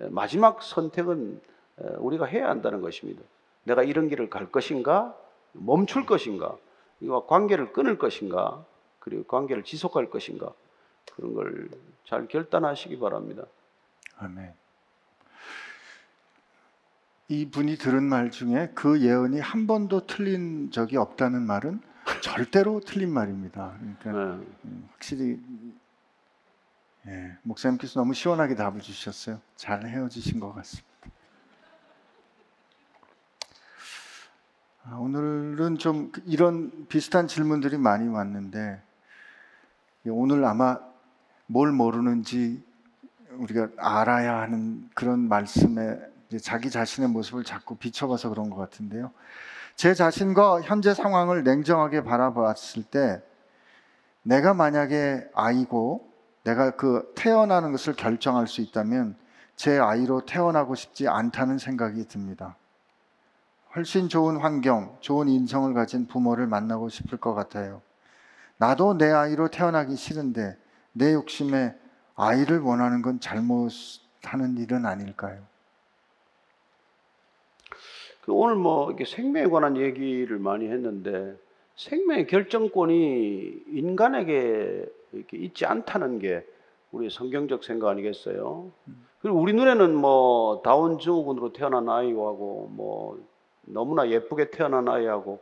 에, 0.00 0.08
마지막 0.08 0.62
선택은 0.62 1.40
에, 1.80 1.88
우리가 1.96 2.24
해야 2.26 2.48
한다는 2.48 2.80
것입니다. 2.80 3.22
내가 3.64 3.82
이런 3.82 4.08
길을 4.08 4.30
갈 4.30 4.50
것인가, 4.50 5.16
멈출 5.52 6.06
것인가, 6.06 6.56
이와 7.00 7.26
관계를 7.26 7.72
끊을 7.72 7.98
것인가, 7.98 8.64
그리고 8.98 9.24
관계를 9.24 9.64
지속할 9.64 10.10
것인가 10.10 10.52
그런 11.14 11.34
걸 11.34 11.68
잘 12.04 12.28
결단하시기 12.28 12.98
바랍니다. 12.98 13.44
아멘. 14.18 14.52
이 17.28 17.48
분이 17.48 17.76
들은 17.76 18.02
말 18.02 18.30
중에 18.30 18.70
그 18.74 19.00
예언이 19.00 19.40
한 19.40 19.66
번도 19.66 20.06
틀린 20.06 20.70
적이 20.70 20.96
없다는 20.98 21.42
말은 21.42 21.80
절대로 22.20 22.80
틀린 22.80 23.12
말입니다. 23.12 23.76
그러니까 23.78 24.36
네. 24.36 24.46
음, 24.64 24.88
확실히 24.92 25.40
예, 27.06 27.36
목사님께서 27.42 27.98
너무 28.00 28.14
시원하게 28.14 28.54
답을 28.54 28.80
주셨어요. 28.80 29.40
잘 29.56 29.86
헤어지신 29.86 30.40
것 30.40 30.52
같습니다. 30.52 30.88
아, 34.84 34.96
오늘은 34.96 35.78
좀 35.78 36.12
이런 36.26 36.86
비슷한 36.88 37.28
질문들이 37.28 37.78
많이 37.78 38.08
왔는데 38.08 38.82
예, 40.06 40.10
오늘 40.10 40.44
아마 40.44 40.80
뭘 41.46 41.72
모르는지 41.72 42.62
우리가 43.30 43.70
알아야 43.78 44.40
하는 44.40 44.90
그런 44.94 45.28
말씀에 45.28 46.11
이제 46.32 46.38
자기 46.38 46.70
자신의 46.70 47.10
모습을 47.10 47.44
자꾸 47.44 47.76
비춰봐서 47.76 48.30
그런 48.30 48.48
것 48.48 48.56
같은데요. 48.56 49.10
제 49.76 49.92
자신과 49.92 50.62
현재 50.62 50.94
상황을 50.94 51.44
냉정하게 51.44 52.04
바라봤을 52.04 52.84
때 52.90 53.22
내가 54.22 54.54
만약에 54.54 55.28
아이고 55.34 56.10
내가 56.44 56.70
그 56.70 57.12
태어나는 57.16 57.70
것을 57.72 57.92
결정할 57.94 58.46
수 58.46 58.62
있다면 58.62 59.14
제 59.56 59.78
아이로 59.78 60.24
태어나고 60.24 60.74
싶지 60.74 61.06
않다는 61.06 61.58
생각이 61.58 62.08
듭니다. 62.08 62.56
훨씬 63.76 64.08
좋은 64.08 64.38
환경, 64.38 64.96
좋은 65.00 65.28
인성을 65.28 65.74
가진 65.74 66.06
부모를 66.06 66.46
만나고 66.46 66.88
싶을 66.88 67.18
것 67.18 67.34
같아요. 67.34 67.82
나도 68.56 68.96
내 68.96 69.10
아이로 69.10 69.48
태어나기 69.48 69.96
싫은데 69.96 70.56
내 70.92 71.12
욕심에 71.12 71.74
아이를 72.14 72.60
원하는 72.60 73.02
건 73.02 73.20
잘못하는 73.20 74.56
일은 74.56 74.86
아닐까요? 74.86 75.51
그 78.22 78.32
오늘 78.32 78.54
뭐 78.54 78.88
이렇게 78.88 79.04
생명에 79.04 79.46
관한 79.46 79.76
얘기를 79.76 80.38
많이 80.38 80.68
했는데 80.68 81.36
생명의 81.76 82.26
결정권이 82.26 83.64
인간에게 83.66 84.86
이렇게 85.12 85.36
있지 85.36 85.66
않다는 85.66 86.18
게 86.18 86.46
우리 86.92 87.10
성경적 87.10 87.64
생각 87.64 87.88
아니겠어요? 87.88 88.70
그리고 89.20 89.38
우리 89.38 89.52
눈에는 89.52 89.94
뭐 89.94 90.62
다운 90.62 90.98
증후군으로 90.98 91.52
태어난 91.52 91.88
아이하고 91.88 92.70
뭐 92.72 93.18
너무나 93.62 94.08
예쁘게 94.08 94.50
태어난 94.50 94.88
아이하고 94.88 95.40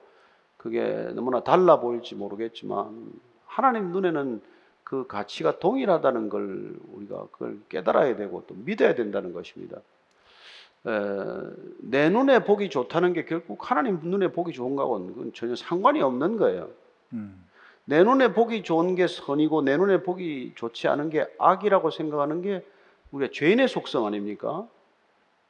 그게 0.56 0.82
너무나 1.14 1.42
달라 1.42 1.80
보일지 1.80 2.14
모르겠지만 2.14 3.12
하나님 3.46 3.92
눈에는 3.92 4.40
그 4.84 5.06
가치가 5.06 5.58
동일하다는 5.58 6.28
걸 6.30 6.76
우리가 6.92 7.28
그걸 7.32 7.60
깨달아야 7.68 8.16
되고 8.16 8.42
또 8.46 8.54
믿어야 8.54 8.94
된다는 8.94 9.32
것입니다. 9.32 9.80
에, 10.86 10.90
내 11.78 12.08
눈에 12.08 12.44
보기 12.44 12.70
좋다는 12.70 13.12
게 13.12 13.24
결국 13.24 13.70
하나님 13.70 13.98
눈에 14.02 14.28
보기 14.32 14.52
좋은 14.52 14.76
거하고는 14.76 15.32
전혀 15.34 15.54
상관이 15.54 16.00
없는 16.00 16.36
거예요. 16.38 16.68
음, 17.12 17.44
내 17.84 18.02
눈에 18.02 18.32
보기 18.32 18.62
좋은 18.62 18.94
게 18.94 19.06
선이고 19.06 19.62
내 19.62 19.76
눈에 19.76 20.02
보기 20.02 20.52
좋지 20.54 20.88
않은 20.88 21.10
게 21.10 21.26
악이라고 21.38 21.90
생각하는 21.90 22.40
게 22.42 22.64
우리가 23.10 23.30
죄인의 23.32 23.68
속성 23.68 24.06
아닙니까? 24.06 24.66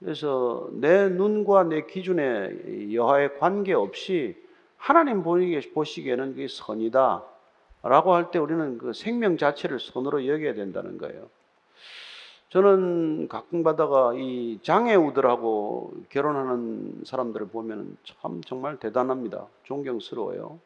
그래서 0.00 0.68
내 0.72 1.08
눈과 1.08 1.64
내 1.64 1.82
기준에 1.82 2.92
여하에 2.94 3.28
관계없이 3.38 4.34
하나님 4.78 5.22
보시기에- 5.22 5.74
보시기에는 5.74 6.30
그게 6.30 6.48
선이다. 6.48 7.22
라고 7.82 8.14
할 8.14 8.30
때 8.30 8.38
우리는 8.38 8.78
그 8.78 8.92
생명 8.94 9.36
자체를 9.36 9.78
선으로 9.78 10.26
여겨야 10.26 10.54
된다는 10.54 10.96
거예요. 10.98 11.28
저는 12.50 13.28
가끔 13.28 13.62
가다가 13.62 14.12
이 14.14 14.58
장애우들하고 14.62 15.92
결혼하는 16.08 17.02
사람들을 17.04 17.48
보면 17.48 17.96
참 18.04 18.40
정말 18.42 18.76
대단합니다. 18.76 19.46
존경스러워요. 19.62 20.58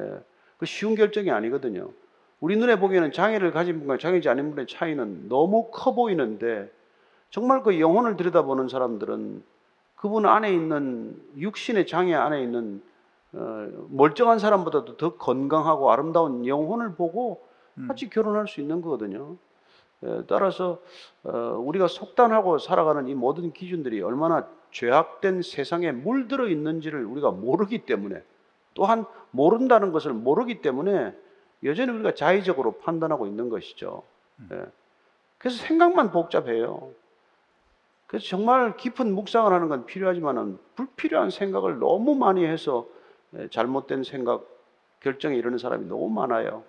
예. 0.00 0.20
그 0.58 0.66
쉬운 0.66 0.96
결정이 0.96 1.30
아니거든요. 1.30 1.90
우리 2.40 2.56
눈에 2.56 2.78
보기에는 2.78 3.12
장애를 3.12 3.52
가진 3.52 3.78
분과 3.78 3.98
장애지 3.98 4.28
않은 4.28 4.50
분의 4.50 4.66
차이는 4.66 5.28
너무 5.28 5.70
커 5.70 5.94
보이는데 5.94 6.70
정말 7.30 7.62
그 7.62 7.78
영혼을 7.78 8.16
들여다보는 8.16 8.68
사람들은 8.68 9.44
그분 9.94 10.26
안에 10.26 10.52
있는 10.52 11.16
육신의 11.36 11.86
장애 11.86 12.14
안에 12.14 12.42
있는 12.42 12.82
어, 13.32 13.68
멀쩡한 13.90 14.40
사람보다도 14.40 14.96
더 14.96 15.16
건강하고 15.16 15.92
아름다운 15.92 16.46
영혼을 16.46 16.96
보고 16.96 17.40
음. 17.78 17.86
같이 17.86 18.10
결혼할 18.10 18.48
수 18.48 18.60
있는 18.60 18.82
거거든요. 18.82 19.36
예, 20.04 20.22
따라서 20.26 20.80
어, 21.22 21.56
우리가 21.64 21.86
속단하고 21.86 22.58
살아가는 22.58 23.06
이 23.08 23.14
모든 23.14 23.52
기준들이 23.52 24.02
얼마나 24.02 24.48
죄악된 24.72 25.42
세상에 25.42 25.92
물들어 25.92 26.48
있는지를 26.48 27.04
우리가 27.04 27.30
모르기 27.30 27.84
때문에 27.84 28.22
또한 28.74 29.04
모른다는 29.30 29.92
것을 29.92 30.12
모르기 30.12 30.60
때문에 30.60 31.14
여전히 31.64 31.92
우리가 31.92 32.14
자의적으로 32.14 32.72
판단하고 32.78 33.26
있는 33.26 33.48
것이죠. 33.48 34.02
예. 34.50 34.64
그래서 35.38 35.62
생각만 35.64 36.10
복잡해요. 36.10 36.90
그래서 38.06 38.26
정말 38.26 38.76
깊은 38.76 39.14
묵상을 39.14 39.50
하는 39.52 39.68
건 39.68 39.86
필요하지만은 39.86 40.58
불필요한 40.74 41.30
생각을 41.30 41.78
너무 41.78 42.14
많이 42.14 42.44
해서 42.44 42.86
예, 43.36 43.48
잘못된 43.48 44.02
생각, 44.02 44.44
결정에 45.00 45.36
이르는 45.36 45.58
사람이 45.58 45.86
너무 45.86 46.08
많아요. 46.08 46.64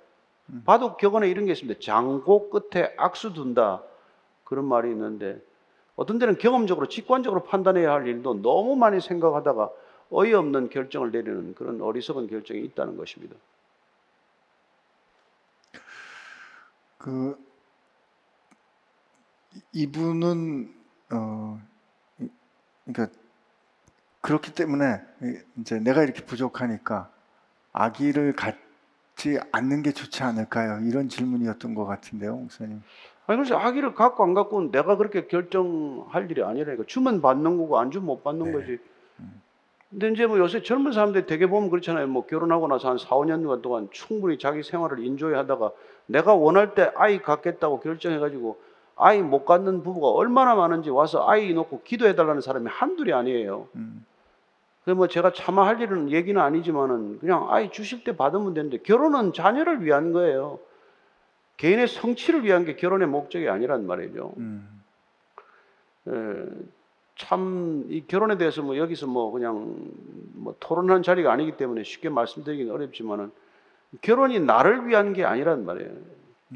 바둑 0.65 0.97
격언에 0.97 1.29
이런 1.29 1.45
게 1.45 1.53
있습니다. 1.53 1.79
장고 1.81 2.49
끝에 2.49 2.93
악수 2.97 3.33
둔다. 3.33 3.81
그런 4.43 4.65
말이 4.65 4.89
있는데 4.91 5.41
어떤 5.95 6.19
때는 6.19 6.37
경험적으로 6.37 6.87
직관적으로 6.87 7.43
판단해야 7.43 7.91
할 7.91 8.07
일도 8.07 8.41
너무 8.41 8.75
많이 8.75 8.99
생각하다가 8.99 9.71
어이없는 10.11 10.69
결정을 10.69 11.11
내리는 11.11 11.55
그런 11.55 11.81
어리석은 11.81 12.27
결정이 12.27 12.61
있다는 12.65 12.97
것입니다. 12.97 13.35
그 16.97 17.37
이- 19.55 19.61
이분은 19.83 20.73
어 21.13 21.61
이- 22.19 22.29
그러니까 22.85 23.17
그렇기 24.21 24.53
때문에 24.53 25.01
이- 25.21 25.39
이제 25.59 25.79
내가 25.79 26.03
이렇게 26.03 26.23
부족하니까 26.25 27.11
아기를 27.71 28.33
갖지 28.35 28.62
갖지 29.23 29.39
않는 29.53 29.81
게 29.83 29.93
좋지 29.93 30.21
않을까요? 30.23 30.79
이런 30.85 31.07
질문이었던 31.07 31.73
것 31.73 31.85
같은데요, 31.85 32.35
목사님. 32.35 32.83
아니 33.25 33.37
그래서 33.37 33.57
아기를 33.57 33.95
갖고 33.95 34.23
안 34.23 34.33
갖고는 34.33 34.71
내가 34.71 34.97
그렇게 34.97 35.27
결정할 35.27 36.29
일이 36.29 36.43
아니라니까 36.43 36.83
주면 36.87 37.21
받는 37.21 37.57
거고 37.57 37.79
안 37.79 37.89
주면 37.89 38.07
못 38.07 38.23
받는 38.23 38.47
네. 38.47 38.51
거지. 38.51 38.79
근데 39.89 40.09
이제 40.09 40.25
뭐 40.25 40.39
요새 40.39 40.63
젊은 40.63 40.91
사람들이 40.91 41.27
되게 41.27 41.45
보면 41.45 41.69
그렇잖아요. 41.69 42.07
뭐 42.07 42.25
결혼하고 42.25 42.67
나서 42.67 42.89
한 42.89 42.97
4, 42.97 43.15
5년 43.15 43.61
동안 43.61 43.87
충분히 43.91 44.39
자기 44.39 44.63
생활을 44.63 45.05
인조해 45.05 45.35
하다가 45.35 45.71
내가 46.07 46.33
원할 46.33 46.73
때 46.73 46.91
아이 46.95 47.21
갖겠다고 47.21 47.79
결정해 47.79 48.17
가지고 48.17 48.59
아이 48.95 49.21
못 49.21 49.45
갖는 49.45 49.83
부부가 49.83 50.09
얼마나 50.09 50.55
많은지 50.55 50.89
와서 50.89 51.29
아이 51.29 51.53
놓고 51.53 51.83
기도해 51.83 52.15
달라는 52.15 52.41
사람이 52.41 52.67
한둘이 52.69 53.13
아니에요. 53.13 53.67
음, 53.75 54.03
그뭐 54.85 55.07
제가 55.07 55.31
차마 55.33 55.65
할 55.65 55.79
일은 55.81 56.11
얘기는 56.11 56.39
아니지만은 56.39 57.19
그냥 57.19 57.47
아이 57.49 57.71
주실 57.71 58.03
때 58.03 58.15
받으면 58.17 58.53
되는데 58.53 58.77
결혼은 58.79 59.31
자녀를 59.33 59.83
위한 59.83 60.11
거예요. 60.11 60.59
개인의 61.57 61.87
성취를 61.87 62.43
위한 62.43 62.65
게 62.65 62.75
결혼의 62.75 63.07
목적이 63.07 63.47
아니란 63.49 63.87
말이죠. 63.87 64.33
음, 66.07 66.69
참 67.15 67.85
이 67.89 68.05
결혼에 68.07 68.37
대해서 68.37 68.61
뭐 68.61 68.77
여기서 68.77 69.07
뭐 69.07 69.31
그냥 69.31 69.75
뭐 70.33 70.55
토론하는 70.59 71.03
자리가 71.03 71.31
아니기 71.31 71.57
때문에 71.57 71.83
쉽게 71.83 72.09
말씀드리기는 72.09 72.73
어렵지만은 72.73 73.31
결혼이 74.01 74.39
나를 74.39 74.87
위한 74.87 75.13
게 75.13 75.23
아니란 75.23 75.65
말이에요. 75.65 75.91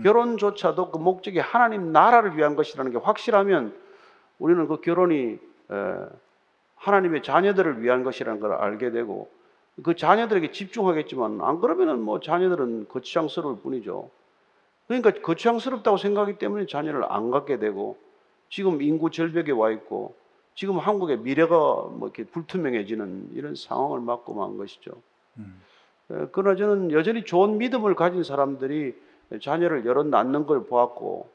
결혼조차도 0.04 0.92
그 0.92 0.98
목적이 0.98 1.40
하나님 1.40 1.92
나라를 1.92 2.38
위한 2.38 2.56
것이라는 2.56 2.92
게 2.92 2.98
확실하면 2.98 3.74
우리는 4.40 4.68
그 4.68 4.82
결혼이 4.82 5.40
에, 5.72 5.96
하나님의 6.78 7.24
자녀들을 7.24 7.82
위한 7.82 8.04
것이라는 8.04 8.40
걸 8.40 8.54
알게 8.54 8.92
되고 8.92 9.30
그 9.84 9.96
자녀들에게 9.96 10.52
집중하겠지만 10.52 11.40
안 11.42 11.60
그러면은 11.60 12.02
뭐 12.02 12.20
자녀들은 12.20 12.88
거추장스러울 12.88 13.62
뿐이죠. 13.62 14.10
그러니까 14.88 15.12
거추장스럽다고 15.22 15.98
생각하기 15.98 16.40
때문에 16.40 16.66
자녀를 16.66 17.04
안 17.12 17.30
갖게 17.30 17.60
되고 17.60 17.98
지금 18.50 18.82
인구 18.82 19.12
절벽에 19.12 19.52
와 19.52 19.72
있고 19.72 20.16
지금 20.56 20.78
한국의 20.78 21.20
미래가 21.20 21.56
뭐 21.56 22.00
이렇게 22.04 22.24
불투명해지는 22.24 23.32
이런 23.34 23.54
상황을 23.54 24.00
맞고 24.00 24.34
만 24.34 24.58
것이죠. 24.58 24.92
음. 25.38 25.62
에, 26.10 26.28
그러나 26.32 26.56
저는 26.56 26.92
여전히 26.92 27.24
좋은 27.26 27.58
믿음을 27.58 27.94
가진 27.96 28.24
사람들이 28.24 28.96
자녀를 29.42 29.86
여러 29.86 30.04
낳는 30.04 30.46
걸 30.46 30.66
보았고 30.66 31.30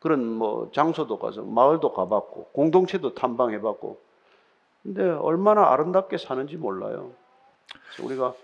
그런 0.00 0.26
뭐 0.26 0.70
장소도 0.72 1.18
가서 1.18 1.42
마을도 1.42 1.92
가봤고 1.92 2.50
공동체도 2.52 3.14
탐방해봤고 3.14 4.07
근데 4.82 5.02
얼마나 5.02 5.72
아름답게 5.72 6.18
사는지 6.18 6.56
몰라요. 6.56 7.12
우리가 8.02 8.34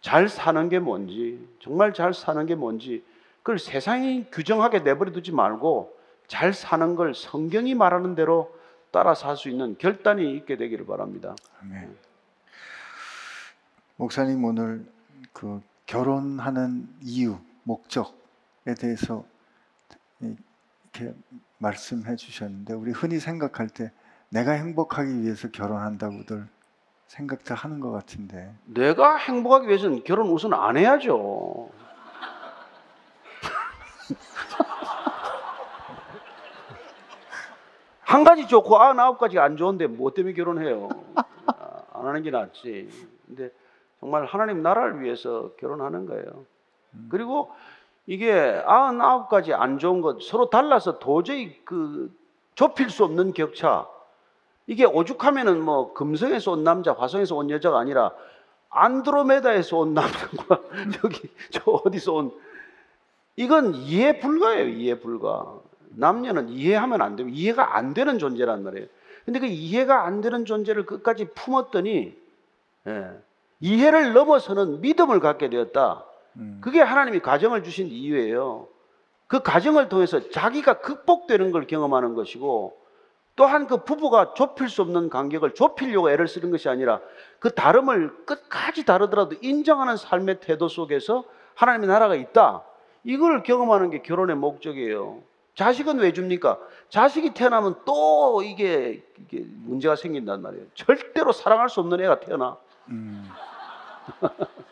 잘 0.00 0.28
사는 0.28 0.68
게 0.68 0.78
뭔지 0.78 1.46
정말 1.60 1.94
잘 1.94 2.12
사는 2.12 2.44
게 2.46 2.54
뭔지 2.54 3.04
그걸 3.38 3.58
세상이 3.58 4.26
규정하게 4.30 4.80
내버려 4.80 5.12
두지 5.12 5.32
말고 5.32 5.96
잘 6.26 6.52
사는 6.52 6.94
걸 6.94 7.14
성경이 7.14 7.74
말하는 7.74 8.14
대로 8.14 8.54
따라 8.90 9.14
살 9.14 9.36
수 9.36 9.48
있는 9.48 9.76
결단이 9.78 10.34
있게 10.36 10.56
되기를 10.56 10.86
바랍니다. 10.86 11.34
아멘. 11.60 11.96
목사님 13.96 14.44
오늘 14.44 14.84
그 15.32 15.60
결혼하는 15.86 16.88
이유, 17.02 17.36
목적에 17.64 18.74
대해서 18.78 19.24
이렇게 20.20 21.14
말씀해 21.58 22.16
주셨는데 22.16 22.74
우리 22.74 22.92
흔히 22.92 23.18
생각할 23.18 23.68
때 23.68 23.92
내가 24.34 24.52
행복하기 24.52 25.22
위해서 25.22 25.48
결혼한다고들 25.48 26.46
생각 27.06 27.44
다 27.44 27.54
하는 27.54 27.78
것 27.78 27.92
같은데 27.92 28.52
내가 28.64 29.14
행복하기 29.14 29.68
위해서는 29.68 30.02
결혼 30.02 30.30
우선 30.30 30.52
안 30.54 30.76
해야죠. 30.76 31.70
한 38.02 38.24
가지 38.24 38.48
좋고 38.48 38.76
아흔아홉 38.76 39.18
가지가 39.18 39.44
안 39.44 39.56
좋은데 39.56 39.86
뭐 39.86 40.12
때문에 40.12 40.34
결혼해요? 40.34 40.88
아, 41.14 41.22
안 41.92 42.08
하는 42.08 42.24
게 42.24 42.32
낫지. 42.32 42.88
근데 43.26 43.52
정말 44.00 44.24
하나님 44.24 44.62
나라를 44.62 45.00
위해서 45.00 45.52
결혼하는 45.60 46.06
거예요. 46.06 46.44
그리고 47.08 47.52
이게 48.06 48.60
아흔아홉 48.66 49.28
가지 49.28 49.54
안 49.54 49.78
좋은 49.78 50.00
것 50.00 50.24
서로 50.24 50.50
달라서 50.50 50.98
도저히 50.98 51.64
그 51.64 52.12
좁힐 52.56 52.90
수 52.90 53.04
없는 53.04 53.32
격차. 53.32 53.93
이게 54.66 54.84
오죽하면은 54.84 55.62
뭐 55.62 55.92
금성에서 55.92 56.52
온 56.52 56.64
남자, 56.64 56.92
화성에서 56.92 57.36
온 57.36 57.50
여자가 57.50 57.78
아니라 57.78 58.12
안드로메다에서 58.70 59.78
온 59.78 59.94
남자과 59.94 60.60
저기 61.00 61.20
저 61.50 61.70
어디서 61.70 62.14
온 62.14 62.32
이건 63.36 63.74
이해 63.74 64.18
불가예요. 64.20 64.68
이해 64.68 64.98
불가. 64.98 65.60
남녀는 65.96 66.48
이해하면 66.48 67.02
안 67.02 67.16
되고 67.16 67.28
이해가 67.28 67.76
안 67.76 67.94
되는 67.94 68.18
존재란 68.18 68.64
말이에요. 68.64 68.86
근데 69.24 69.38
그 69.38 69.46
이해가 69.46 70.04
안 70.04 70.20
되는 70.20 70.44
존재를 70.44 70.86
끝까지 70.86 71.28
품었더니 71.34 72.16
예, 72.86 73.10
이해를 73.60 74.12
넘어서는 74.12 74.80
믿음을 74.80 75.20
갖게 75.20 75.48
되었다. 75.48 76.04
음, 76.36 76.58
그게 76.60 76.80
하나님이 76.80 77.20
가정을 77.20 77.62
주신 77.62 77.88
이유예요. 77.88 78.68
그 79.26 79.40
가정을 79.40 79.88
통해서 79.88 80.28
자기가 80.30 80.80
극복되는 80.80 81.52
걸 81.52 81.66
경험하는 81.66 82.14
것이고 82.14 82.76
또한 83.36 83.66
그 83.66 83.84
부부가 83.84 84.34
좁힐 84.34 84.68
수 84.68 84.82
없는 84.82 85.10
간격을 85.10 85.54
좁히려고 85.54 86.10
애를 86.10 86.28
쓰는 86.28 86.50
것이 86.50 86.68
아니라 86.68 87.00
그 87.40 87.50
다름을 87.50 88.24
끝까지 88.26 88.84
다르더라도 88.84 89.36
인정하는 89.42 89.96
삶의 89.96 90.40
태도 90.40 90.68
속에서 90.68 91.24
하나님의 91.54 91.88
나라가 91.88 92.14
있다. 92.14 92.62
이걸 93.02 93.42
경험하는 93.42 93.90
게 93.90 94.02
결혼의 94.02 94.36
목적이에요. 94.36 95.22
자식은 95.56 95.98
왜 95.98 96.12
줍니까? 96.12 96.58
자식이 96.88 97.34
태어나면 97.34 97.82
또 97.84 98.42
이게, 98.42 99.04
이게 99.18 99.44
문제가 99.46 99.94
생긴단 99.94 100.42
말이에요. 100.42 100.66
절대로 100.74 101.32
사랑할 101.32 101.68
수 101.68 101.80
없는 101.80 102.00
애가 102.00 102.20
태어나. 102.20 102.56
음, 102.88 103.28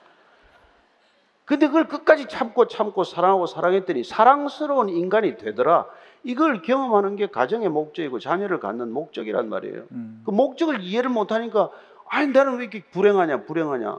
근데 1.45 1.67
그걸 1.67 1.87
끝까지 1.87 2.27
참고 2.27 2.67
참고 2.67 3.05
사랑하고 3.05 3.47
사랑했더니 3.47 4.05
사랑스러운 4.05 4.89
인간이 4.89 5.37
되더라. 5.37 5.87
이걸 6.25 6.63
경험하는 6.63 7.17
게 7.17 7.27
가정의 7.27 7.69
목적이고 7.69 8.19
자녀를 8.19 8.61
갖는 8.61 8.93
목적이란 8.93 9.49
말이에요. 9.49 9.85
음, 9.93 10.23
그 10.25 10.31
목적을 10.31 10.81
이해를 10.81 11.11
못하니까 11.11 11.71
아니 12.09 12.29
나는 12.29 12.57
왜 12.59 12.65
이렇게 12.65 12.83
불행하냐 12.85 13.45
불행하냐. 13.45 13.99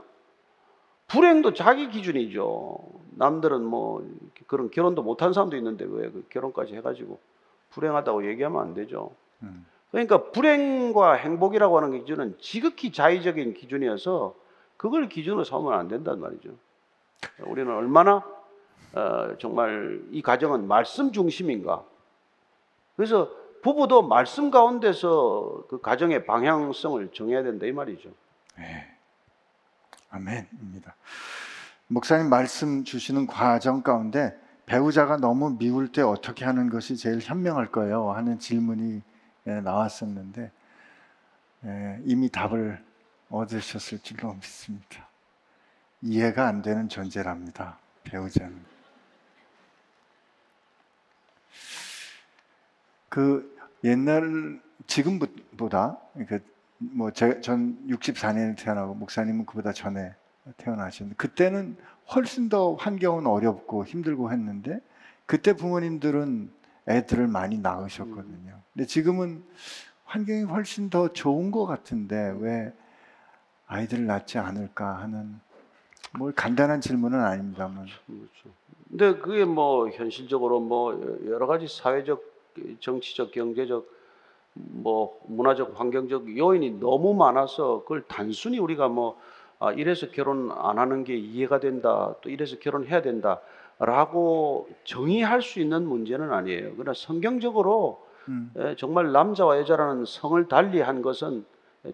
불행도 1.08 1.52
자기 1.52 1.90
기준이죠. 1.90 2.78
남들은 3.16 3.62
뭐 3.62 4.08
그런 4.46 4.70
결혼도 4.70 5.02
못한 5.02 5.32
사람도 5.32 5.56
있는데 5.56 5.84
왜 5.86 6.10
그 6.10 6.24
결혼까지 6.30 6.74
해가지고 6.76 7.18
불행하다고 7.70 8.26
얘기하면 8.28 8.60
안 8.62 8.74
되죠. 8.74 9.10
음. 9.42 9.66
그러니까 9.90 10.30
불행과 10.32 11.12
행복이라고 11.12 11.76
하는 11.76 12.00
기준은 12.00 12.36
지극히 12.40 12.90
자의적인 12.90 13.54
기준이어서 13.54 14.34
그걸 14.76 15.08
기준으로 15.08 15.44
삼으면 15.44 15.78
안 15.78 15.88
된단 15.88 16.18
말이죠. 16.20 16.50
우리는 17.46 17.72
얼마나 17.72 18.24
어, 18.94 19.36
정말 19.38 20.00
이 20.10 20.22
가정은 20.22 20.66
말씀 20.66 21.12
중심인가. 21.12 21.84
그래서 22.96 23.30
부부도 23.62 24.02
말씀 24.02 24.50
가운데서 24.50 25.64
그 25.68 25.80
가정의 25.80 26.26
방향성을 26.26 27.12
정해야 27.12 27.42
된다 27.42 27.66
이 27.66 27.72
말이죠. 27.72 28.10
네. 28.58 28.86
아멘입니다. 30.10 30.94
목사님 31.88 32.28
말씀 32.28 32.84
주시는 32.84 33.26
과정 33.26 33.82
가운데 33.82 34.38
배우자가 34.66 35.16
너무 35.16 35.56
미울 35.58 35.92
때 35.92 36.02
어떻게 36.02 36.44
하는 36.44 36.70
것이 36.70 36.96
제일 36.96 37.20
현명할 37.20 37.70
거예요 37.70 38.12
하는 38.12 38.38
질문이 38.38 39.02
예, 39.46 39.60
나왔었는데 39.60 40.50
예, 41.64 42.00
이미 42.04 42.28
답을 42.28 42.82
얻으셨을 43.30 43.98
줄로 44.00 44.34
믿습니다. 44.34 45.08
이해가 46.02 46.46
안 46.46 46.62
되는 46.62 46.88
존재랍니다. 46.88 47.78
배우자는. 48.04 48.73
그 53.14 53.56
옛날 53.84 54.60
지금보다 54.88 55.98
그뭐전 56.78 57.86
64년에 57.86 58.58
태어나고 58.58 58.94
목사님은 58.94 59.46
그보다 59.46 59.72
전에 59.72 60.12
태어나셨는데 60.56 61.14
그때는 61.16 61.76
훨씬 62.12 62.48
더 62.48 62.74
환경은 62.74 63.28
어렵고 63.28 63.84
힘들고 63.84 64.32
했는데 64.32 64.80
그때 65.26 65.54
부모님들은 65.54 66.50
애들을 66.88 67.28
많이 67.28 67.58
낳으셨거든요. 67.58 68.60
근데 68.72 68.84
지금은 68.84 69.44
환경이 70.06 70.42
훨씬 70.42 70.90
더 70.90 71.12
좋은 71.12 71.52
것 71.52 71.66
같은데 71.66 72.34
왜 72.40 72.72
아이들을 73.68 74.06
낳지 74.06 74.38
않을까 74.38 74.98
하는 74.98 75.38
뭐 76.18 76.32
간단한 76.34 76.80
질문은 76.80 77.20
아닙니다만 77.20 77.86
그렇죠. 78.06 78.50
근데 78.88 79.16
그게 79.18 79.44
뭐 79.44 79.88
현실적으로 79.88 80.58
뭐 80.58 81.20
여러 81.26 81.46
가지 81.46 81.68
사회적, 81.68 82.33
정치적, 82.80 83.32
경제적, 83.32 83.88
뭐 84.54 85.20
문화적, 85.26 85.78
환경적 85.78 86.36
요인이 86.36 86.78
너무 86.80 87.14
많아서 87.14 87.82
그걸 87.82 88.02
단순히 88.06 88.58
우리가 88.58 88.88
뭐 88.88 89.18
아, 89.58 89.72
이래서 89.72 90.10
결혼 90.10 90.50
안 90.52 90.78
하는 90.78 91.04
게 91.04 91.16
이해가 91.16 91.60
된다. 91.60 92.14
또 92.20 92.30
이래서 92.30 92.58
결혼해야 92.58 93.02
된다라고 93.02 94.68
정의할 94.84 95.42
수 95.42 95.60
있는 95.60 95.86
문제는 95.86 96.32
아니에요. 96.32 96.72
그러나 96.76 96.92
성경적으로 96.94 98.04
음, 98.28 98.52
에, 98.56 98.74
정말 98.76 99.12
남자와 99.12 99.58
여자라는 99.58 100.04
성을 100.06 100.48
달리한 100.48 101.02
것은 101.02 101.44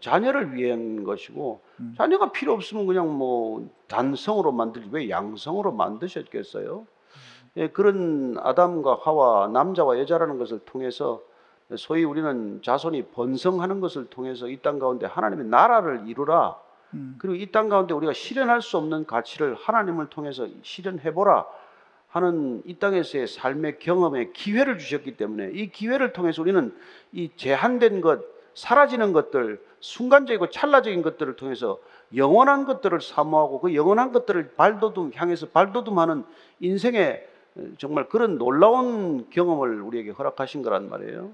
자녀를 0.00 0.54
위한 0.54 1.02
것이고 1.02 1.60
음. 1.80 1.94
자녀가 1.96 2.30
필요 2.30 2.52
없으면 2.52 2.86
그냥 2.86 3.16
뭐 3.16 3.68
단성으로 3.88 4.52
만들지 4.52 4.88
왜 4.92 5.10
양성으로 5.10 5.72
만드셨겠어요? 5.72 6.86
예, 7.56 7.68
그런 7.68 8.36
아담과 8.38 9.00
하와 9.02 9.48
남자와 9.48 9.98
여자라는 9.98 10.38
것을 10.38 10.60
통해서 10.60 11.20
소위 11.76 12.04
우리는 12.04 12.60
자손이 12.62 13.06
번성하는 13.12 13.80
것을 13.80 14.06
통해서 14.06 14.48
이 14.48 14.56
땅 14.58 14.78
가운데 14.78 15.06
하나님의 15.06 15.46
나라를 15.46 16.04
이루라. 16.06 16.56
음. 16.94 17.16
그리고 17.18 17.36
이 17.36 17.46
땅 17.50 17.68
가운데 17.68 17.94
우리가 17.94 18.12
실현할 18.12 18.62
수 18.62 18.76
없는 18.76 19.06
가치를 19.06 19.54
하나님을 19.54 20.08
통해서 20.08 20.46
실현해 20.62 21.12
보라 21.14 21.46
하는 22.08 22.62
이 22.66 22.74
땅에서의 22.74 23.28
삶의 23.28 23.78
경험에 23.78 24.30
기회를 24.32 24.78
주셨기 24.78 25.16
때문에 25.16 25.50
이 25.54 25.70
기회를 25.70 26.12
통해서 26.12 26.42
우리는 26.42 26.74
이 27.12 27.30
제한된 27.36 28.00
것, 28.00 28.20
사라지는 28.54 29.12
것들, 29.12 29.62
순간적이고 29.78 30.50
찰나적인 30.50 31.02
것들을 31.02 31.36
통해서 31.36 31.78
영원한 32.16 32.64
것들을 32.64 33.00
사모하고 33.00 33.60
그 33.60 33.74
영원한 33.76 34.10
것들을 34.10 34.54
발돋움 34.56 35.12
향해서 35.14 35.46
발돋움하는 35.50 36.24
인생의 36.58 37.28
정말 37.78 38.08
그런 38.08 38.38
놀라운 38.38 39.28
경험을 39.30 39.80
우리에게 39.82 40.10
허락하신 40.10 40.62
거란 40.62 40.88
말이에요. 40.88 41.30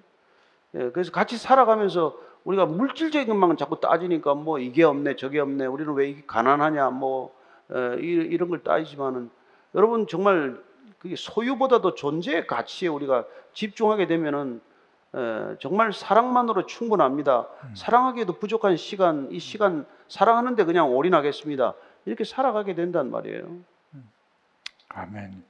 예, 0.75 0.91
그래서 0.91 1.13
같이 1.13 1.37
살아가면서 1.39 2.17
우리가 2.45 2.67
물질적인 2.67 3.29
것만 3.29 3.57
자꾸 3.57 3.81
따지니까 3.81 4.35
뭐 4.35 4.59
이게 4.59 4.85
없네 4.85 5.17
저게 5.17 5.41
없네 5.41 5.67
우리는 5.67 5.93
왜 5.95 6.23
가난하냐 6.27 6.91
뭐 6.91 7.35
에, 7.73 7.97
이- 8.01 8.29
이런 8.31 8.49
걸 8.49 8.63
따지지만은 8.63 9.31
여러분 9.75 10.07
정말 10.07 10.61
그게 10.99 11.17
소유보다도 11.17 11.95
존재의 11.95 12.47
가치에 12.47 12.89
우리가 12.89 13.25
집중하게 13.53 14.07
되면은 14.07 14.61
에, 15.15 15.57
정말 15.61 15.93
사랑만으로 15.93 16.67
충분합니다. 16.67 17.49
사랑하기에도 17.75 18.35
부족한 18.39 18.77
시간 18.77 19.29
이 19.33 19.39
시간 19.39 19.87
사랑하는데 20.09 20.65
그냥 20.65 20.95
올인하겠습니다. 20.95 21.75
이렇게 22.05 22.23
살아가게 22.25 22.75
된단 22.75 23.11
말이에요. 23.11 23.45
아멘. 24.91 25.43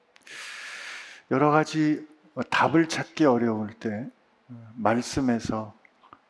여러 1.31 1.51
가지 1.51 2.07
어, 2.35 2.43
답을 2.43 2.89
찾기 2.89 3.25
어려울 3.25 3.73
때 3.75 4.09
어, 4.49 4.73
말씀에서 4.77 5.75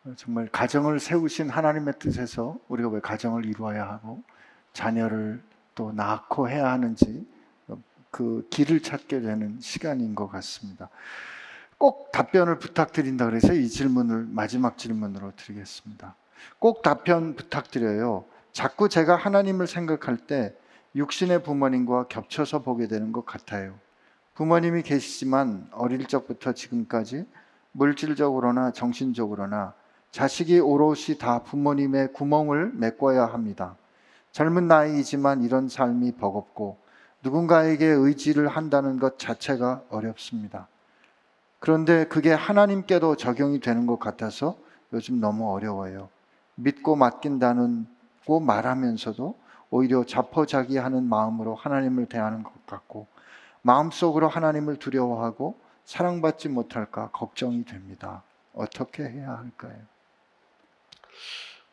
어, 0.04 0.14
정말 0.16 0.48
가정을 0.50 1.00
세우신 1.00 1.50
하나님의 1.50 1.94
뜻에서 1.98 2.58
우리가 2.68 2.88
왜 2.88 3.00
가정을 3.00 3.44
이루어야 3.44 3.86
하고 3.86 4.22
자녀를 4.72 5.42
또 5.74 5.92
낳고 5.92 6.48
해야 6.48 6.70
하는지 6.70 7.26
어, 7.68 7.76
그 8.10 8.46
길을 8.50 8.82
찾게 8.82 9.20
되는 9.20 9.60
시간인 9.60 10.14
것 10.14 10.28
같습니다. 10.28 10.88
꼭 11.76 12.10
답변을 12.12 12.58
부탁드린다 12.58 13.26
그래서 13.26 13.52
이 13.52 13.68
질문을 13.68 14.26
마지막 14.30 14.78
질문으로 14.78 15.32
드리겠습니다. 15.36 16.14
꼭 16.58 16.80
답변 16.80 17.36
부탁드려요. 17.36 18.24
자꾸 18.52 18.88
제가 18.88 19.16
하나님을 19.16 19.66
생각할 19.66 20.16
때 20.16 20.54
육신의 20.94 21.42
부모님과 21.42 22.06
겹쳐서 22.08 22.62
보게 22.62 22.88
되는 22.88 23.12
것 23.12 23.26
같아요. 23.26 23.78
부모님이 24.36 24.82
계시지만 24.82 25.66
어릴 25.72 26.06
적부터 26.06 26.52
지금까지 26.52 27.24
물질적으로나 27.72 28.70
정신적으로나 28.70 29.72
자식이 30.10 30.60
오롯이 30.60 31.16
다 31.18 31.42
부모님의 31.42 32.12
구멍을 32.12 32.72
메꿔야 32.74 33.24
합니다. 33.24 33.76
젊은 34.32 34.68
나이이지만 34.68 35.42
이런 35.42 35.70
삶이 35.70 36.12
버겁고 36.12 36.76
누군가에게 37.22 37.86
의지를 37.86 38.48
한다는 38.48 38.98
것 38.98 39.18
자체가 39.18 39.84
어렵습니다. 39.88 40.68
그런데 41.58 42.04
그게 42.04 42.30
하나님께도 42.30 43.16
적용이 43.16 43.60
되는 43.60 43.86
것 43.86 43.98
같아서 43.98 44.58
요즘 44.92 45.18
너무 45.18 45.50
어려워요. 45.50 46.10
믿고 46.56 46.94
맡긴다는 46.94 47.86
고 48.26 48.40
말하면서도 48.40 49.34
오히려 49.70 50.04
자포자기하는 50.04 51.04
마음으로 51.04 51.54
하나님을 51.54 52.04
대하는 52.04 52.42
것 52.42 52.66
같고 52.66 53.06
마음속으로 53.66 54.28
하나님을 54.28 54.76
두려워하고 54.76 55.56
사랑받지 55.84 56.48
못할까 56.48 57.10
걱정이 57.12 57.64
됩니다. 57.64 58.22
어떻게 58.54 59.02
해야 59.02 59.38
할까요? 59.38 59.76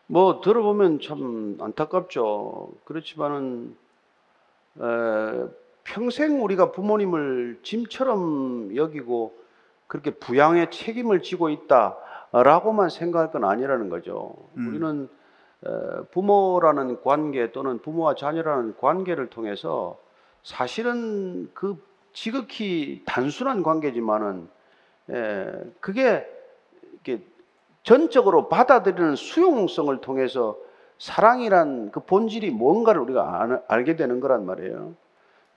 뭐 0.07 0.41
들어보면 0.41 0.99
참 1.01 1.57
안타깝죠. 1.61 2.71
그렇지만은 2.85 3.77
에, 4.79 5.47
평생 5.83 6.43
우리가 6.43 6.71
부모님을 6.71 7.59
짐처럼 7.61 8.75
여기고 8.75 9.35
그렇게 9.85 10.11
부양의 10.11 10.71
책임을 10.71 11.21
지고 11.21 11.49
있다라고만 11.49 12.89
생각할 12.89 13.31
건 13.31 13.45
아니라는 13.45 13.89
거죠. 13.89 14.35
음. 14.57 14.67
우리는 14.67 15.09
에, 15.65 16.03
부모라는 16.11 17.01
관계 17.03 17.51
또는 17.51 17.79
부모와 17.79 18.15
자녀라는 18.15 18.77
관계를 18.77 19.29
통해서 19.29 19.97
사실은 20.43 21.49
그 21.53 21.81
지극히 22.13 23.01
단순한 23.05 23.63
관계지만은 23.63 24.47
에, 25.09 25.45
그게 25.79 26.27
이렇게 26.93 27.23
전적으로 27.83 28.49
받아들이는 28.49 29.15
수용성을 29.15 29.95
통해서 30.01 30.57
사랑이란 30.99 31.91
그 31.91 32.01
본질이 32.01 32.51
뭔가를 32.51 33.01
우리가 33.01 33.41
알- 33.41 33.63
알게 33.67 33.95
되는 33.95 34.19
거란 34.19 34.45
말이에요. 34.45 34.93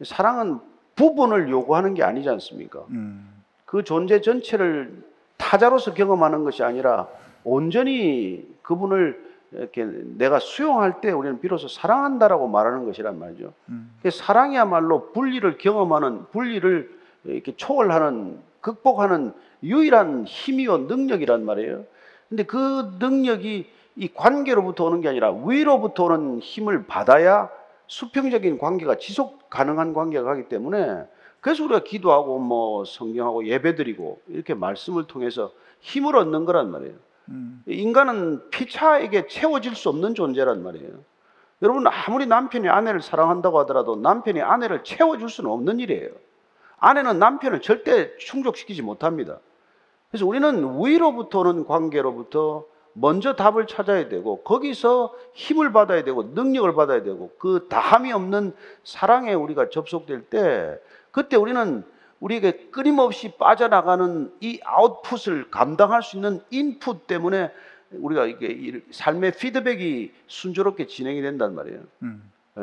사랑은 0.05 0.59
부분을 0.97 1.51
요구하는 1.51 1.95
게 1.95 2.03
아니지 2.03 2.29
않습니까? 2.31 2.85
음, 2.89 3.43
그 3.65 3.85
존재 3.85 4.21
전체를 4.21 5.05
타자로서 5.37 5.95
경험하는 5.95 6.43
것이 6.45 6.63
아니라 6.63 7.07
온전히 7.45 8.49
그분을 8.63 9.26
이렇게 9.53 9.85
내가 9.85 10.39
수용할 10.39 11.01
때 11.01 11.11
우리는 11.11 11.41
비로소 11.41 11.69
사랑한다라고 11.69 12.49
말하는 12.49 12.85
것이란 12.85 13.19
말이죠. 13.19 13.53
음, 13.69 13.93
그 14.03 14.11
사랑이야말로 14.11 15.13
분리를 15.13 15.57
경험하는 15.59 16.27
분리를 16.33 16.91
이렇게 17.25 17.55
초월하는 17.57 18.41
극복하는 18.61 19.33
유일한 19.63 20.25
힘이요 20.27 20.79
능력이란 20.79 21.45
말이에요. 21.45 21.85
근데 22.29 22.43
그 22.43 22.97
능력이 22.99 23.67
이 23.97 24.09
관계로부터 24.13 24.85
오는 24.85 25.01
게 25.01 25.09
아니라 25.09 25.33
위로부터 25.33 26.05
오는 26.05 26.41
힘을 26.41 26.87
받아야 26.87 27.49
수평적인 27.87 28.59
관계가 28.59 28.97
지속 28.97 29.49
가능한 29.49 29.95
관계가 29.95 30.25
가기 30.25 30.49
때문에 30.49 31.05
그래서 31.41 31.65
우리가 31.65 31.85
기도하고 31.85 32.39
뭐 32.39 32.85
성경하고 32.85 33.47
예배드리고 33.47 34.21
이렇게 34.29 34.55
말씀을 34.55 35.07
통해서 35.07 35.53
힘을 35.81 36.17
얻는 36.17 36.45
거란 36.45 36.71
말이에요. 36.71 36.95
음, 37.29 37.63
인간은 37.67 38.51
피차에게 38.51 39.27
채워질 39.27 39.75
수 39.75 39.89
없는 39.89 40.15
존재란 40.15 40.63
말이에요. 40.63 40.93
여러분 41.63 41.87
아무리 41.87 42.27
남편이 42.27 42.69
아내를 42.69 43.01
사랑한다고 43.01 43.59
하더라도 43.61 43.97
남편이 43.97 44.43
아내를 44.43 44.85
채워줄 44.85 45.29
수는 45.29 45.51
없는 45.51 45.81
일이에요. 45.81 46.11
아내는 46.79 47.19
남편을 47.19 47.63
절대 47.63 48.17
충족시키지 48.19 48.83
못합니다. 48.83 49.39
그래서 50.11 50.27
우리는 50.27 50.85
위로부터 50.85 51.41
오는 51.41 51.65
관계로부터 51.65 52.65
먼저 52.93 53.35
답을 53.35 53.67
찾아야 53.67 54.09
되고 54.09 54.43
거기서 54.43 55.15
힘을 55.35 55.73
받아야 55.73 56.05
되고 56.05 56.23
능력을 56.23 56.75
받아야 56.75 57.03
되고 57.03 57.31
그 57.39 57.67
다함이 57.69 58.13
없는 58.13 58.55
사랑에 58.85 59.35
우리가 59.35 59.69
접속될 59.69 60.31
때 60.31 60.79
그때 61.11 61.37
우리는 61.37 61.85
우리에게 62.21 62.69
끊임없이 62.71 63.33
빠져나가는 63.39 64.33
이 64.41 64.61
아웃풋을 64.65 65.51
감당할 65.51 66.03
수 66.03 66.17
있는 66.17 66.41
인풋 66.51 67.07
때문에 67.07 67.51
우리가 67.93 68.27
이게 68.27 68.47
이 68.49 68.81
삶의 68.91 69.33
피드백이 69.33 70.13
순조롭게 70.27 70.87
진행이 70.87 71.23
된단 71.23 71.55
말이에요. 71.55 71.81
음, 72.03 72.31
예. 72.59 72.63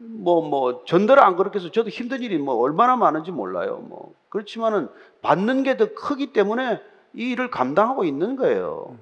뭐, 0.00 0.46
뭐, 0.48 0.84
전대로 0.84 1.22
안 1.22 1.36
그렇게 1.36 1.58
해서 1.58 1.70
저도 1.70 1.88
힘든 1.88 2.22
일이 2.22 2.38
뭐 2.38 2.54
얼마나 2.56 2.94
많은지 2.96 3.32
몰라요. 3.32 3.84
뭐. 3.88 4.14
그렇지만은 4.28 4.88
받는 5.22 5.62
게 5.64 5.76
더 5.76 5.92
크기 5.94 6.32
때문에 6.32 6.80
이 7.14 7.30
일을 7.30 7.50
감당하고 7.50 8.04
있는 8.04 8.36
거예요. 8.36 8.96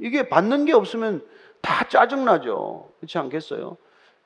이게 0.00 0.28
받는 0.28 0.64
게 0.64 0.72
없으면 0.72 1.22
다 1.60 1.86
짜증나죠. 1.88 2.90
그렇지 2.98 3.18
않겠어요? 3.18 3.76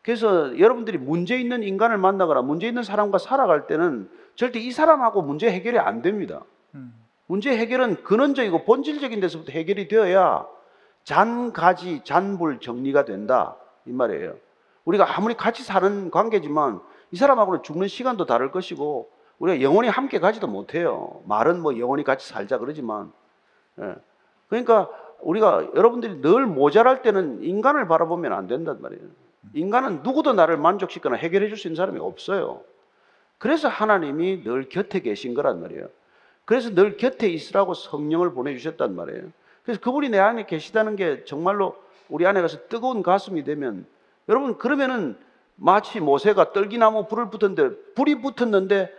그래서 0.02 0.58
여러분들이 0.58 0.96
문제 0.96 1.38
있는 1.38 1.62
인간을 1.62 1.98
만나거나 1.98 2.40
문제 2.42 2.66
있는 2.66 2.82
사람과 2.82 3.18
살아갈 3.18 3.66
때는 3.66 4.08
절대 4.34 4.58
이 4.58 4.70
사람하고 4.70 5.22
문제 5.22 5.50
해결이 5.50 5.78
안 5.78 6.02
됩니다. 6.02 6.42
음, 6.74 6.94
문제 7.26 7.56
해결은 7.56 8.02
근원적이고 8.02 8.64
본질적인 8.64 9.20
데서부터 9.20 9.52
해결이 9.52 9.88
되어야 9.88 10.46
잔가지 11.04 12.02
잔불 12.04 12.60
정리가 12.60 13.04
된다 13.04 13.56
이 13.86 13.92
말이에요. 13.92 14.34
우리가 14.84 15.16
아무리 15.16 15.34
같이 15.34 15.62
사는 15.62 16.10
관계지만 16.10 16.80
이 17.10 17.16
사람하고는 17.16 17.62
죽는 17.62 17.88
시간도 17.88 18.26
다를 18.26 18.50
것이고 18.50 19.10
우리가 19.38 19.62
영원히 19.62 19.88
함께 19.88 20.18
가지도 20.20 20.46
못해요. 20.46 21.22
말은 21.26 21.60
뭐 21.60 21.78
영원히 21.78 22.04
같이 22.04 22.28
살자 22.28 22.58
그러지만 22.58 23.12
예. 23.80 23.94
그러니까 24.48 24.88
우리가 25.20 25.68
여러분들이 25.74 26.20
늘 26.22 26.46
모자랄 26.46 27.02
때는 27.02 27.42
인간을 27.42 27.86
바라보면 27.88 28.32
안 28.32 28.46
된단 28.46 28.80
말이에요. 28.80 29.02
인간은 29.54 30.02
누구도 30.02 30.32
나를 30.32 30.56
만족시거나 30.56 31.16
해결해 31.16 31.48
줄 31.48 31.56
수 31.56 31.68
있는 31.68 31.76
사람이 31.76 31.98
없어요. 32.00 32.62
그래서 33.41 33.68
하나님이 33.68 34.45
늘 34.45 34.68
곁에 34.68 35.01
계신 35.01 35.32
거란 35.32 35.62
말이에요. 35.62 35.88
그래서 36.45 36.74
늘 36.74 36.99
곁에 36.99 37.26
있으라고 37.26 37.72
성령을 37.72 38.34
보내주셨단 38.34 38.95
말이에요. 38.95 39.32
그래서 39.64 39.80
그분이 39.80 40.11
내 40.11 40.18
안에 40.18 40.45
계시다는 40.45 40.95
게 40.95 41.24
정말로 41.24 41.74
우리 42.11 42.26
안에 42.26 42.43
가서 42.43 42.68
뜨거운 42.68 43.03
가슴이 43.03 43.43
되면 43.45 43.86
여러분 44.28 44.59
그러면은 44.59 45.16
마치 45.57 46.01
모세가 46.01 46.53
떨기나무 46.53 47.09
불을 47.09 47.30
붙었는데 47.30 47.95
불이 47.95 48.16
붙었는데 48.16 48.93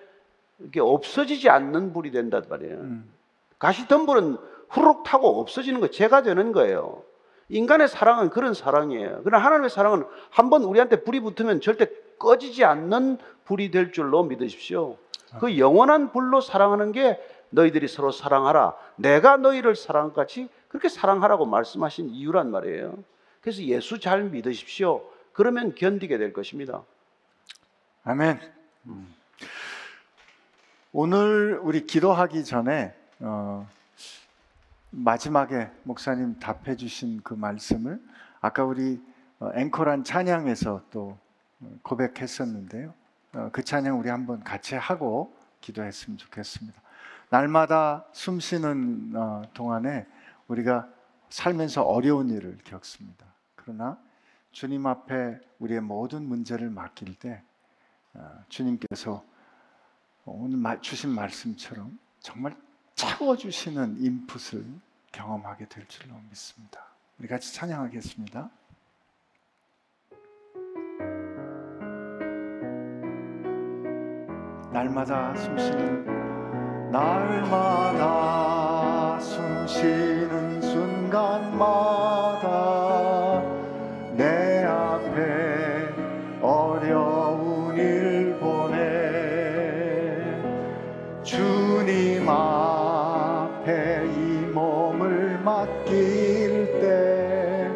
이게 0.61 0.79
없어지지 0.79 1.47
않는 1.49 1.93
불이 1.93 2.09
된단 2.09 2.43
말이에요. 2.49 2.77
음. 2.77 3.11
가시덤불은 3.59 4.37
후룩 4.69 5.03
타고 5.03 5.39
없어지는 5.39 5.81
거 5.81 5.87
제가 5.87 6.23
되는 6.23 6.51
거예요. 6.51 7.03
인간의 7.49 7.89
사랑은 7.89 8.31
그런 8.31 8.55
사랑이에요. 8.55 9.21
그러나 9.23 9.45
하나님의 9.45 9.69
사랑은 9.69 10.03
한번 10.31 10.63
우리한테 10.63 11.03
불이 11.03 11.19
붙으면 11.19 11.61
절대 11.61 11.89
꺼지지 12.21 12.63
않는 12.63 13.17
불이 13.45 13.71
될 13.71 13.91
줄로 13.91 14.23
믿으십시오. 14.23 14.97
그 15.39 15.57
영원한 15.57 16.11
불로 16.11 16.39
사랑하는 16.39 16.91
게 16.91 17.19
너희들이 17.49 17.87
서로 17.87 18.11
사랑하라. 18.11 18.75
내가 18.95 19.37
너희를 19.37 19.75
사랑한 19.75 20.13
같이 20.13 20.47
그렇게 20.67 20.87
사랑하라고 20.87 21.47
말씀하신 21.47 22.09
이유란 22.09 22.51
말이에요. 22.51 22.93
그래서 23.41 23.63
예수 23.63 23.99
잘 23.99 24.23
믿으십시오. 24.23 25.01
그러면 25.33 25.73
견디게 25.73 26.19
될 26.19 26.31
것입니다. 26.31 26.83
아멘. 28.03 28.39
오늘 30.93 31.59
우리 31.63 31.87
기도하기 31.87 32.43
전에 32.43 32.93
어, 33.19 33.67
마지막에 34.91 35.71
목사님 35.83 36.39
답해 36.39 36.75
주신 36.75 37.21
그 37.23 37.33
말씀을 37.33 37.99
아까 38.41 38.63
우리 38.63 39.01
어, 39.39 39.49
앵콜한 39.55 40.03
찬양에서 40.03 40.83
또 40.91 41.01
어, 41.09 41.30
고백했었는데요. 41.83 42.93
어, 43.33 43.49
그 43.51 43.63
찬양 43.63 43.99
우리 43.99 44.09
한번 44.09 44.43
같이 44.43 44.75
하고 44.75 45.35
기도했으면 45.61 46.17
좋겠습니다. 46.17 46.81
날마다 47.29 48.05
숨 48.11 48.39
쉬는 48.39 49.13
어, 49.15 49.41
동안에 49.53 50.05
우리가 50.47 50.89
살면서 51.29 51.83
어려운 51.83 52.29
일을 52.29 52.57
겪습니다. 52.63 53.25
그러나 53.55 53.97
주님 54.51 54.85
앞에 54.85 55.39
우리의 55.59 55.79
모든 55.81 56.23
문제를 56.23 56.69
맡길 56.69 57.15
때 57.15 57.41
어, 58.13 58.43
주님께서 58.49 59.23
오늘 60.25 60.57
마- 60.57 60.79
주신 60.81 61.09
말씀처럼 61.11 61.97
정말 62.19 62.55
채워주시는 62.95 64.01
인풋을 64.03 64.65
경험하게 65.11 65.67
될 65.67 65.87
줄로 65.87 66.15
믿습니다. 66.29 66.85
우리 67.17 67.27
같이 67.27 67.53
찬양하겠습니다. 67.53 68.49
날마다 74.71 75.35
숨쉬는 75.35 76.05
날마다 76.91 77.99
숨쉬는 79.19 80.61
순간마다 80.61 82.47
내 84.15 84.63
앞에 84.63 85.89
어려운 86.41 87.77
일 87.77 88.37
보내. 88.39 88.77
주님 91.21 92.29
앞에 92.29 94.05
이 94.05 94.45
몸을 94.53 95.37
맡길 95.43 96.79
때 96.79 97.69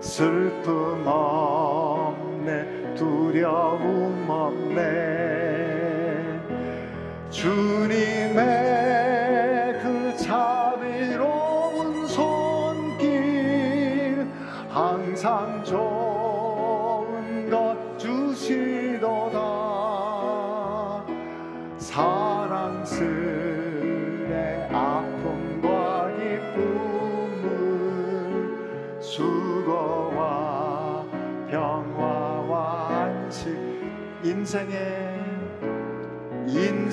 슬픔 0.00 1.04
없네. 1.04 2.94
두려움 2.94 3.67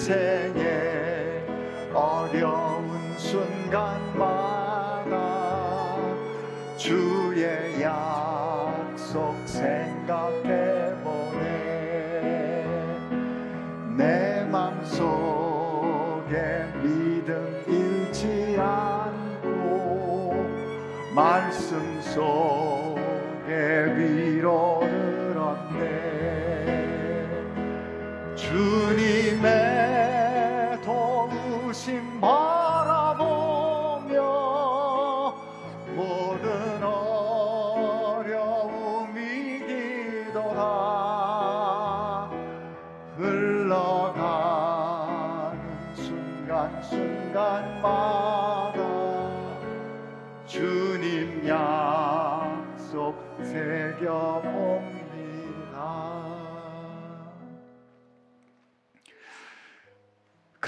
인 0.09 0.44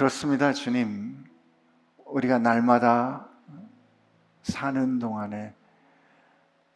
그렇습니다, 0.07 0.53
주님. 0.53 1.25
우리가 2.05 2.39
날마다 2.39 3.27
사는 4.41 4.99
동안에 4.99 5.53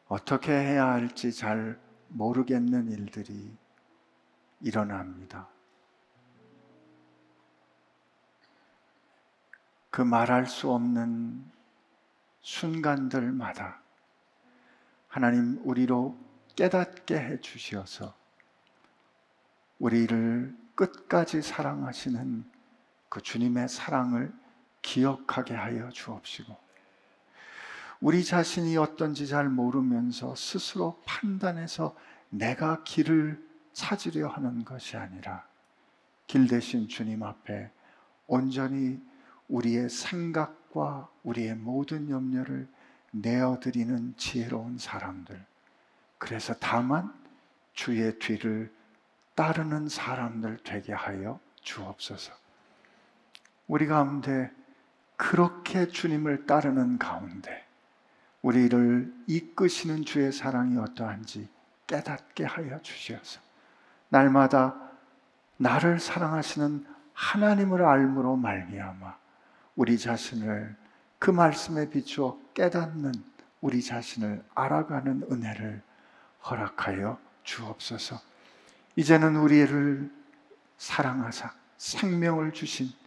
어떻게 0.10 0.52
해야 0.52 0.88
할지 0.88 1.32
잘 1.32 1.80
모르겠는 2.10 2.92
일들이 2.92 3.58
일어납니다. 4.60 5.48
그 9.92 10.02
말할 10.02 10.46
수 10.46 10.70
없는 10.70 11.50
순간들마다 12.42 13.82
하나님 15.08 15.62
우리로 15.64 16.18
깨닫게 16.58 17.18
해 17.18 17.40
주시어서 17.40 18.14
우리를 19.80 20.54
끝까지 20.76 21.42
사랑하시는 21.42 22.60
그 23.12 23.22
주님의 23.22 23.68
사랑을 23.68 24.34
기억하게 24.82 25.54
하여 25.54 25.90
주옵시고 25.90 26.58
우리 28.00 28.24
자신이 28.24 28.78
어떤지 28.78 29.28
잘 29.28 29.50
모르면서 29.50 30.34
스스로 30.34 31.04
판단해서 31.06 31.94
내가 32.30 32.84
길을 32.84 33.46
찾으려 33.74 34.30
하는 34.30 34.64
것이 34.64 34.96
아니라 34.96 35.46
길 36.26 36.48
대신 36.48 36.88
주님 36.88 37.22
앞에 37.22 37.70
온전히 38.28 39.02
우리의 39.50 39.90
생각과 39.90 41.10
우리의 41.24 41.56
모든 41.56 42.10
염려를 42.10 42.70
내어드리는 43.12 44.16
지혜로운 44.16 44.78
사람들. 44.78 45.46
그래서 46.18 46.54
다만 46.62 47.14
주의 47.74 48.18
뒤를 48.20 48.74
따르는 49.36 49.90
사람들 49.90 50.60
되게 50.64 50.94
하여 50.94 51.42
주옵소서. 51.62 52.41
우리 53.72 53.88
가운데 53.88 54.52
그렇게 55.16 55.88
주님을 55.88 56.46
따르는 56.46 57.00
가운데 57.00 57.66
우리를 58.42 59.14
이끄시는 59.28 60.04
주의 60.04 60.30
사랑이 60.34 60.78
어떠한지 60.78 61.48
깨닫게 61.88 62.44
하여 62.44 62.82
주시어서 62.82 63.40
날마다 64.10 64.76
나를 65.56 66.02
사랑하시는 66.02 66.86
하나님을 67.14 67.86
알므로 67.86 68.36
말미암아 68.36 69.18
우리 69.78 69.98
자신을 69.98 70.76
그 71.18 71.32
말씀에 71.32 71.90
비추어 71.90 72.38
깨닫는 72.54 73.14
우리 73.62 73.82
자신을 73.82 74.44
알아가는 74.54 75.28
은혜를 75.32 75.82
허락하여 76.44 77.18
주옵소서. 77.44 78.20
이제는 78.98 79.38
우리를 79.38 80.12
사랑하사 80.78 81.54
생명을 81.78 82.52
주신 82.52 83.00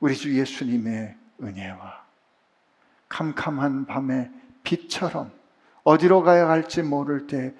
우리 0.00 0.16
주 0.16 0.36
예수님의 0.36 1.16
은혜와 1.42 2.04
캄캄한 3.08 3.86
밤의 3.86 4.30
빛처럼 4.62 5.30
어디로 5.84 6.22
가야 6.22 6.48
할지 6.48 6.82
모를 6.82 7.26
때 7.26 7.54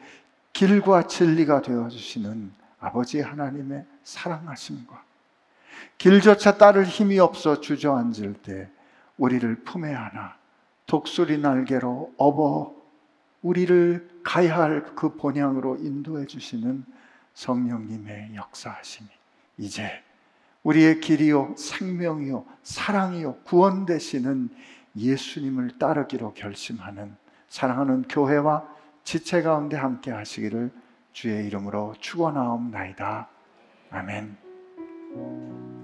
길과 0.52 1.06
진리가 1.06 1.62
되어 1.62 1.88
주시는 1.88 2.52
아버지 2.80 3.20
하나님의 3.20 3.84
사랑하심과 4.04 5.04
길조차 5.98 6.56
따를 6.58 6.84
힘이 6.84 7.18
없어 7.18 7.60
주저앉을 7.60 8.34
때 8.42 8.70
우리를 9.18 9.54
품에 9.64 9.94
안아 9.94 10.36
독수리 10.86 11.38
날개로 11.38 12.12
업어 12.16 12.74
우리를 13.42 14.22
가야 14.22 14.58
할 14.58 14.94
그 14.94 15.16
본향으로 15.16 15.76
인도해 15.76 16.26
주시는 16.26 16.84
성령님의 17.34 18.34
역사하심이 18.34 19.08
이제 19.58 20.02
우리의 20.62 21.00
길이요 21.00 21.54
생명이요 21.56 22.44
사랑이요 22.62 23.36
구원 23.44 23.86
되시는 23.86 24.50
예수님을 24.96 25.78
따르기로 25.78 26.34
결심하는 26.34 27.16
사랑하는 27.48 28.02
교회와 28.08 28.68
지체 29.04 29.42
가운데 29.42 29.76
함께 29.76 30.10
하시기를 30.10 30.70
주의 31.12 31.46
이름으로 31.46 31.94
축원하옵나이다. 31.98 33.28
아멘. 33.90 35.79